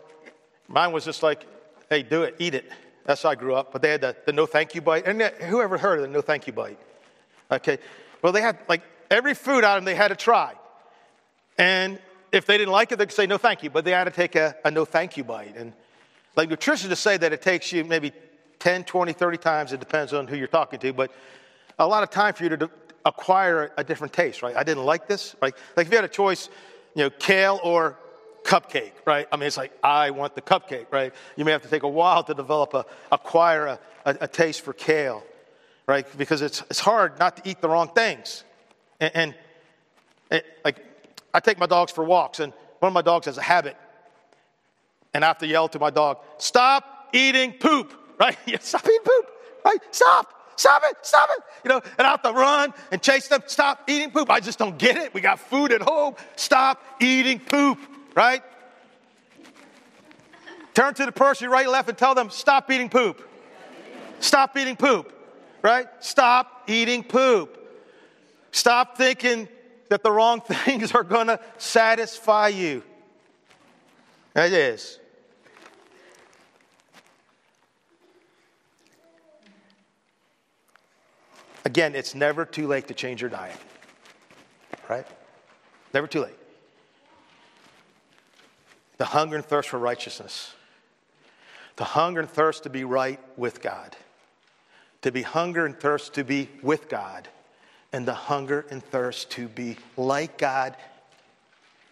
Mine 0.68 0.92
was 0.92 1.04
just 1.04 1.24
like, 1.24 1.46
hey, 1.90 2.04
do 2.04 2.24
it, 2.24 2.36
eat 2.40 2.54
it. 2.54 2.70
That's 3.06 3.24
how 3.24 3.30
I 3.30 3.36
grew 3.36 3.56
up. 3.56 3.72
But 3.72 3.82
they 3.82 3.90
had 3.90 4.02
the, 4.02 4.16
the 4.26 4.34
no 4.34 4.46
thank 4.46 4.76
you 4.76 4.82
bite. 4.82 5.08
And 5.08 5.22
uh, 5.22 5.32
whoever 5.32 5.78
heard 5.78 6.00
of 6.00 6.04
the 6.04 6.08
no 6.08 6.22
thank 6.22 6.46
you 6.46 6.54
bite? 6.54 6.80
Okay. 7.52 7.80
Well, 8.22 8.32
they 8.32 8.42
had 8.42 8.60
like 8.68 8.84
every 9.10 9.34
food 9.34 9.64
item 9.64 9.84
they 9.84 9.96
had 9.96 10.10
to 10.10 10.16
try. 10.16 10.54
And 11.58 12.00
if 12.32 12.46
they 12.46 12.58
didn't 12.58 12.72
like 12.72 12.92
it, 12.92 12.98
they 12.98 13.06
could 13.06 13.16
say 13.16 13.26
no 13.26 13.40
thank 13.40 13.64
you. 13.64 13.72
But 13.72 13.84
they 13.84 13.92
had 13.92 14.04
to 14.04 14.12
take 14.12 14.36
a, 14.36 14.56
a 14.64 14.70
no 14.70 14.86
thank 14.86 15.18
you 15.18 15.24
bite. 15.24 15.56
And 15.58 15.74
like 16.36 16.50
nutritionists 16.50 16.98
say 16.98 17.18
that 17.18 17.34
it 17.34 17.42
takes 17.42 17.72
you 17.72 17.84
maybe 17.84 18.12
10, 18.60 18.84
20, 18.84 19.14
30 19.14 19.38
times. 19.38 19.74
It 19.74 19.80
depends 19.80 20.14
on 20.14 20.28
who 20.28 20.38
you're 20.38 20.48
talking 20.48 20.80
to. 20.80 20.94
But 20.94 21.12
a 21.80 21.88
lot 21.88 22.04
of 22.04 22.12
time 22.12 22.36
for 22.36 22.44
you 22.44 22.50
to 22.50 22.70
acquire 23.06 23.72
a 23.78 23.84
different 23.84 24.14
taste, 24.14 24.42
right? 24.42 24.56
I 24.56 24.64
didn't 24.64 24.86
like 24.86 25.08
this, 25.08 25.36
right? 25.42 25.54
Like 25.76 25.88
if 25.88 25.92
you 25.92 25.98
had 25.98 26.06
a 26.06 26.10
choice, 26.10 26.50
you 26.96 27.04
know, 27.04 27.10
kale 27.10 27.60
or 27.64 27.98
cupcake, 28.44 28.94
right? 29.06 29.28
I 29.32 29.38
mean, 29.38 29.48
it's 29.48 29.58
like, 29.58 29.72
I 29.84 30.12
want 30.12 30.36
the 30.36 30.42
cupcake, 30.42 30.88
right? 30.92 31.14
You 31.36 31.46
may 31.46 31.52
have 31.52 31.62
to 31.64 31.70
take 31.70 31.84
a 31.84 31.88
while 31.88 32.24
to 32.24 32.34
develop 32.34 32.74
a, 32.74 32.86
acquire 33.12 33.68
a, 33.68 33.80
a, 34.06 34.18
a 34.22 34.28
taste 34.28 34.62
for 34.62 34.74
kale, 34.74 35.24
right? 35.88 36.06
Because 36.18 36.42
it's, 36.42 36.64
it's 36.70 36.80
hard 36.80 37.20
not 37.20 37.38
to 37.38 37.50
eat 37.50 37.62
the 37.62 37.70
wrong 37.70 37.90
things. 37.90 38.44
And, 39.00 39.12
and 39.16 39.36
it, 40.32 40.46
like, 40.66 40.84
I 41.34 41.40
take 41.40 41.60
my 41.60 41.68
dogs 41.68 41.92
for 41.92 42.04
walks, 42.04 42.40
and 42.40 42.54
one 42.80 42.88
of 42.88 42.94
my 42.94 43.02
dogs 43.02 43.26
has 43.28 43.38
a 43.38 43.42
habit. 43.42 43.78
And 45.14 45.24
I 45.24 45.28
have 45.28 45.40
to 45.40 45.48
yell 45.48 45.68
to 45.70 45.80
my 45.80 45.90
dog, 45.90 46.20
stop 46.38 47.10
eating 47.14 47.54
poop, 47.54 47.94
right? 48.20 48.38
stop 48.62 48.86
eating 48.86 49.00
poop, 49.04 49.32
right? 49.66 49.80
Stop. 49.92 50.39
Stop 50.60 50.84
it, 50.84 50.98
stop 51.04 51.30
it. 51.38 51.44
You 51.64 51.70
know, 51.70 51.82
and 51.98 52.06
I 52.06 52.12
have 52.12 52.22
to 52.24 52.34
run 52.34 52.74
and 52.92 53.02
chase 53.02 53.30
them. 53.30 53.42
Stop 53.48 53.90
eating 53.90 54.12
poop. 54.12 54.30
I 54.30 54.42
just 54.42 54.60
don't 54.60 54.78
get 54.78 54.98
it. 54.98 55.14
We 55.14 55.22
got 55.22 55.40
food 55.40 55.72
at 55.72 55.82
home. 55.82 56.16
Stop 56.36 56.84
eating 57.00 57.40
poop, 57.40 57.80
right? 58.14 58.44
Turn 60.74 60.94
to 60.96 61.06
the 61.06 61.14
person 61.14 61.50
right 61.50 61.66
left 61.66 61.88
and 61.88 61.98
tell 61.98 62.14
them, 62.14 62.30
stop 62.30 62.70
eating 62.70 62.90
poop. 62.90 63.26
Stop 64.20 64.58
eating 64.58 64.76
poop, 64.76 65.14
right? 65.62 65.88
Stop 66.02 66.64
eating 66.68 67.06
poop. 67.06 67.58
Stop 68.52 68.98
thinking 68.98 69.48
that 69.88 70.04
the 70.04 70.12
wrong 70.12 70.42
things 70.66 70.92
are 70.92 71.04
going 71.04 71.28
to 71.28 71.40
satisfy 71.58 72.50
you. 72.50 72.84
It 74.36 74.52
is. 74.52 74.99
Again, 81.66 81.96
it's 81.96 82.16
never 82.16 82.46
too 82.46 82.68
late 82.68 82.88
to 82.88 82.94
change 82.94 83.22
your 83.22 83.30
diet, 83.30 83.58
right? 84.90 85.06
Never 85.94 86.08
too 86.08 86.22
late. 86.22 86.38
The 88.98 89.06
hunger 89.06 89.36
and 89.36 89.46
thirst 89.46 89.70
for 89.70 89.80
righteousness, 89.80 90.54
the 91.76 91.84
hunger 91.84 92.22
and 92.22 92.30
thirst 92.30 92.64
to 92.64 92.70
be 92.70 92.84
right 92.84 93.20
with 93.38 93.62
God, 93.62 93.96
to 95.02 95.12
be 95.12 95.22
hunger 95.22 95.66
and 95.66 95.80
thirst 95.80 96.14
to 96.16 96.24
be 96.24 96.50
with 96.62 96.90
God, 96.90 97.28
and 97.92 98.06
the 98.06 98.14
hunger 98.14 98.66
and 98.70 98.84
thirst 98.84 99.32
to 99.32 99.48
be 99.48 99.78
like 99.98 100.38
God 100.38 100.76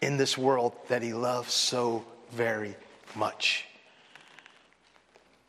in 0.00 0.16
this 0.16 0.38
world 0.38 0.74
that 0.88 1.02
he 1.02 1.12
loves 1.12 1.52
so 1.52 2.04
very 2.30 2.76
much. 3.14 3.64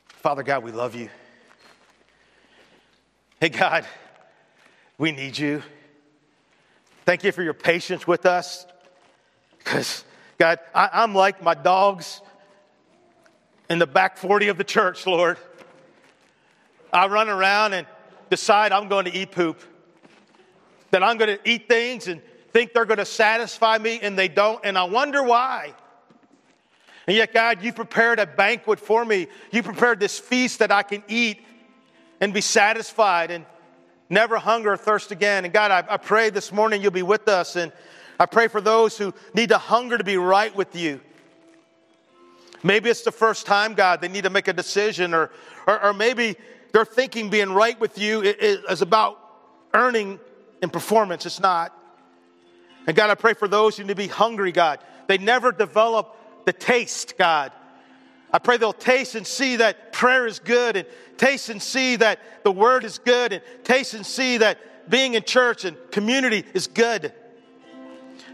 Father 0.07 0.43
God, 0.43 0.63
we 0.63 0.71
love 0.71 0.95
you. 0.95 1.09
Hey, 3.39 3.49
God, 3.49 3.85
we 4.99 5.13
need 5.13 5.37
you. 5.37 5.63
Thank 7.05 7.23
you 7.23 7.31
for 7.31 7.41
your 7.41 7.55
patience 7.55 8.05
with 8.05 8.25
us. 8.27 8.67
Because, 9.57 10.03
God, 10.37 10.59
I, 10.75 11.03
am 11.03 11.15
like 11.15 11.41
my 11.41 11.55
dogs 11.55 12.21
in 13.69 13.79
the 13.79 13.87
back 13.87 14.17
40 14.17 14.49
of 14.49 14.57
the 14.57 14.63
church, 14.63 15.07
Lord. 15.07 15.37
I 16.91 17.07
run 17.07 17.29
around 17.29 17.73
and 17.73 17.87
decide 18.29 18.73
I'm 18.73 18.89
going 18.89 19.05
to 19.05 19.15
eat 19.15 19.31
poop, 19.31 19.61
that 20.91 21.01
I'm 21.01 21.17
going 21.17 21.37
to 21.37 21.49
eat 21.49 21.69
things 21.69 22.07
and 22.07 22.21
think 22.51 22.73
they're 22.73 22.85
going 22.85 22.97
to 22.97 23.05
satisfy 23.05 23.77
me, 23.77 23.99
and 24.01 24.19
they 24.19 24.27
don't, 24.27 24.59
and 24.65 24.77
I 24.77 24.83
wonder 24.83 25.23
why. 25.23 25.73
And 27.07 27.15
yet, 27.15 27.33
God, 27.33 27.63
you 27.63 27.71
prepared 27.71 28.19
a 28.19 28.27
banquet 28.27 28.79
for 28.79 29.05
me. 29.05 29.27
You 29.51 29.63
prepared 29.63 29.99
this 29.99 30.19
feast 30.19 30.59
that 30.59 30.71
I 30.71 30.83
can 30.83 31.03
eat 31.07 31.39
and 32.19 32.33
be 32.33 32.41
satisfied 32.41 33.31
and 33.31 33.45
never 34.09 34.37
hunger 34.37 34.73
or 34.73 34.77
thirst 34.77 35.11
again. 35.11 35.45
And 35.45 35.53
God, 35.53 35.71
I, 35.71 35.93
I 35.93 35.97
pray 35.97 36.29
this 36.29 36.51
morning 36.51 36.81
you'll 36.81 36.91
be 36.91 37.03
with 37.03 37.27
us. 37.27 37.55
And 37.55 37.71
I 38.19 38.25
pray 38.25 38.47
for 38.47 38.61
those 38.61 38.97
who 38.97 39.13
need 39.33 39.49
to 39.49 39.57
hunger 39.57 39.97
to 39.97 40.03
be 40.03 40.17
right 40.17 40.53
with 40.55 40.75
you. 40.75 40.99
Maybe 42.63 42.89
it's 42.89 43.03
the 43.03 43.11
first 43.11 43.45
time, 43.45 43.73
God, 43.73 44.01
they 44.01 44.09
need 44.09 44.25
to 44.25 44.29
make 44.29 44.49
a 44.49 44.53
decision, 44.53 45.13
or, 45.13 45.31
or, 45.65 45.85
or 45.85 45.93
maybe 45.93 46.35
they're 46.73 46.83
thinking 46.83 47.29
being 47.29 47.53
right 47.53 47.79
with 47.79 47.97
you 47.97 48.21
is 48.21 48.81
about 48.81 49.17
earning 49.73 50.19
and 50.61 50.71
performance. 50.71 51.25
It's 51.25 51.39
not. 51.39 51.73
And 52.85 52.97
God, 52.97 53.09
I 53.09 53.15
pray 53.15 53.33
for 53.33 53.47
those 53.47 53.77
who 53.77 53.83
need 53.83 53.89
to 53.89 53.95
be 53.95 54.07
hungry, 54.07 54.51
God. 54.51 54.79
They 55.07 55.17
never 55.17 55.53
develop 55.53 56.17
the 56.45 56.51
taste, 56.51 57.17
God. 57.17 57.53
I 58.31 58.39
pray 58.39 58.57
they'll 58.57 58.73
taste 58.73 59.15
and 59.15 59.25
see 59.25 59.55
that 59.57 59.91
prayer 59.91 60.27
is 60.27 60.39
good, 60.39 60.77
and 60.77 60.87
taste 61.17 61.49
and 61.49 61.61
see 61.61 61.95
that 61.95 62.19
the 62.43 62.51
word 62.51 62.83
is 62.83 62.99
good, 62.99 63.33
and 63.33 63.41
taste 63.63 63.93
and 63.93 64.05
see 64.05 64.37
that 64.37 64.89
being 64.89 65.15
in 65.15 65.23
church 65.23 65.65
and 65.65 65.77
community 65.91 66.45
is 66.53 66.67
good. 66.67 67.13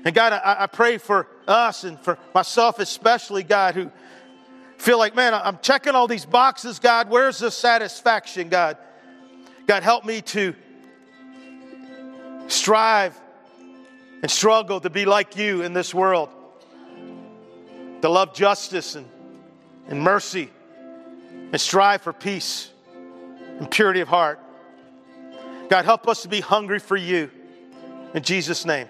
And 0.04 0.14
God, 0.14 0.34
I, 0.34 0.64
I 0.64 0.68
pray 0.68 0.98
for 0.98 1.28
us 1.48 1.84
and 1.84 2.00
for 2.00 2.18
myself 2.34 2.80
especially, 2.80 3.44
God, 3.44 3.76
who 3.76 3.92
feel 4.78 4.98
like, 5.00 5.16
man, 5.16 5.34
I'm 5.34 5.60
checking 5.62 5.96
all 5.96 6.08
these 6.08 6.26
boxes, 6.26 6.80
God. 6.80 7.10
Where's 7.10 7.40
the 7.40 7.50
satisfaction, 7.50 8.50
God? 8.50 8.78
God, 9.68 9.82
help 9.82 10.06
me 10.06 10.22
to 10.22 10.54
strive 12.48 13.20
and 14.22 14.30
struggle 14.30 14.80
to 14.82 14.90
be 14.90 15.06
like 15.06 15.38
you 15.38 15.64
in 15.64 15.74
this 15.74 15.94
world, 15.94 16.30
to 18.02 18.10
love 18.10 18.34
justice 18.34 18.96
and, 18.96 19.08
and 19.88 20.02
mercy, 20.02 20.50
and 21.52 21.60
strive 21.60 22.02
for 22.02 22.14
peace 22.14 22.72
and 23.60 23.70
purity 23.70 24.02
of 24.02 24.08
heart. 24.08 24.40
God, 25.70 25.86
help 25.86 26.08
us 26.08 26.22
to 26.24 26.28
be 26.28 26.42
hungry 26.42 26.80
for 26.80 26.96
you. 26.96 27.30
In 28.14 28.24
Jesus' 28.24 28.66
name. 28.66 28.88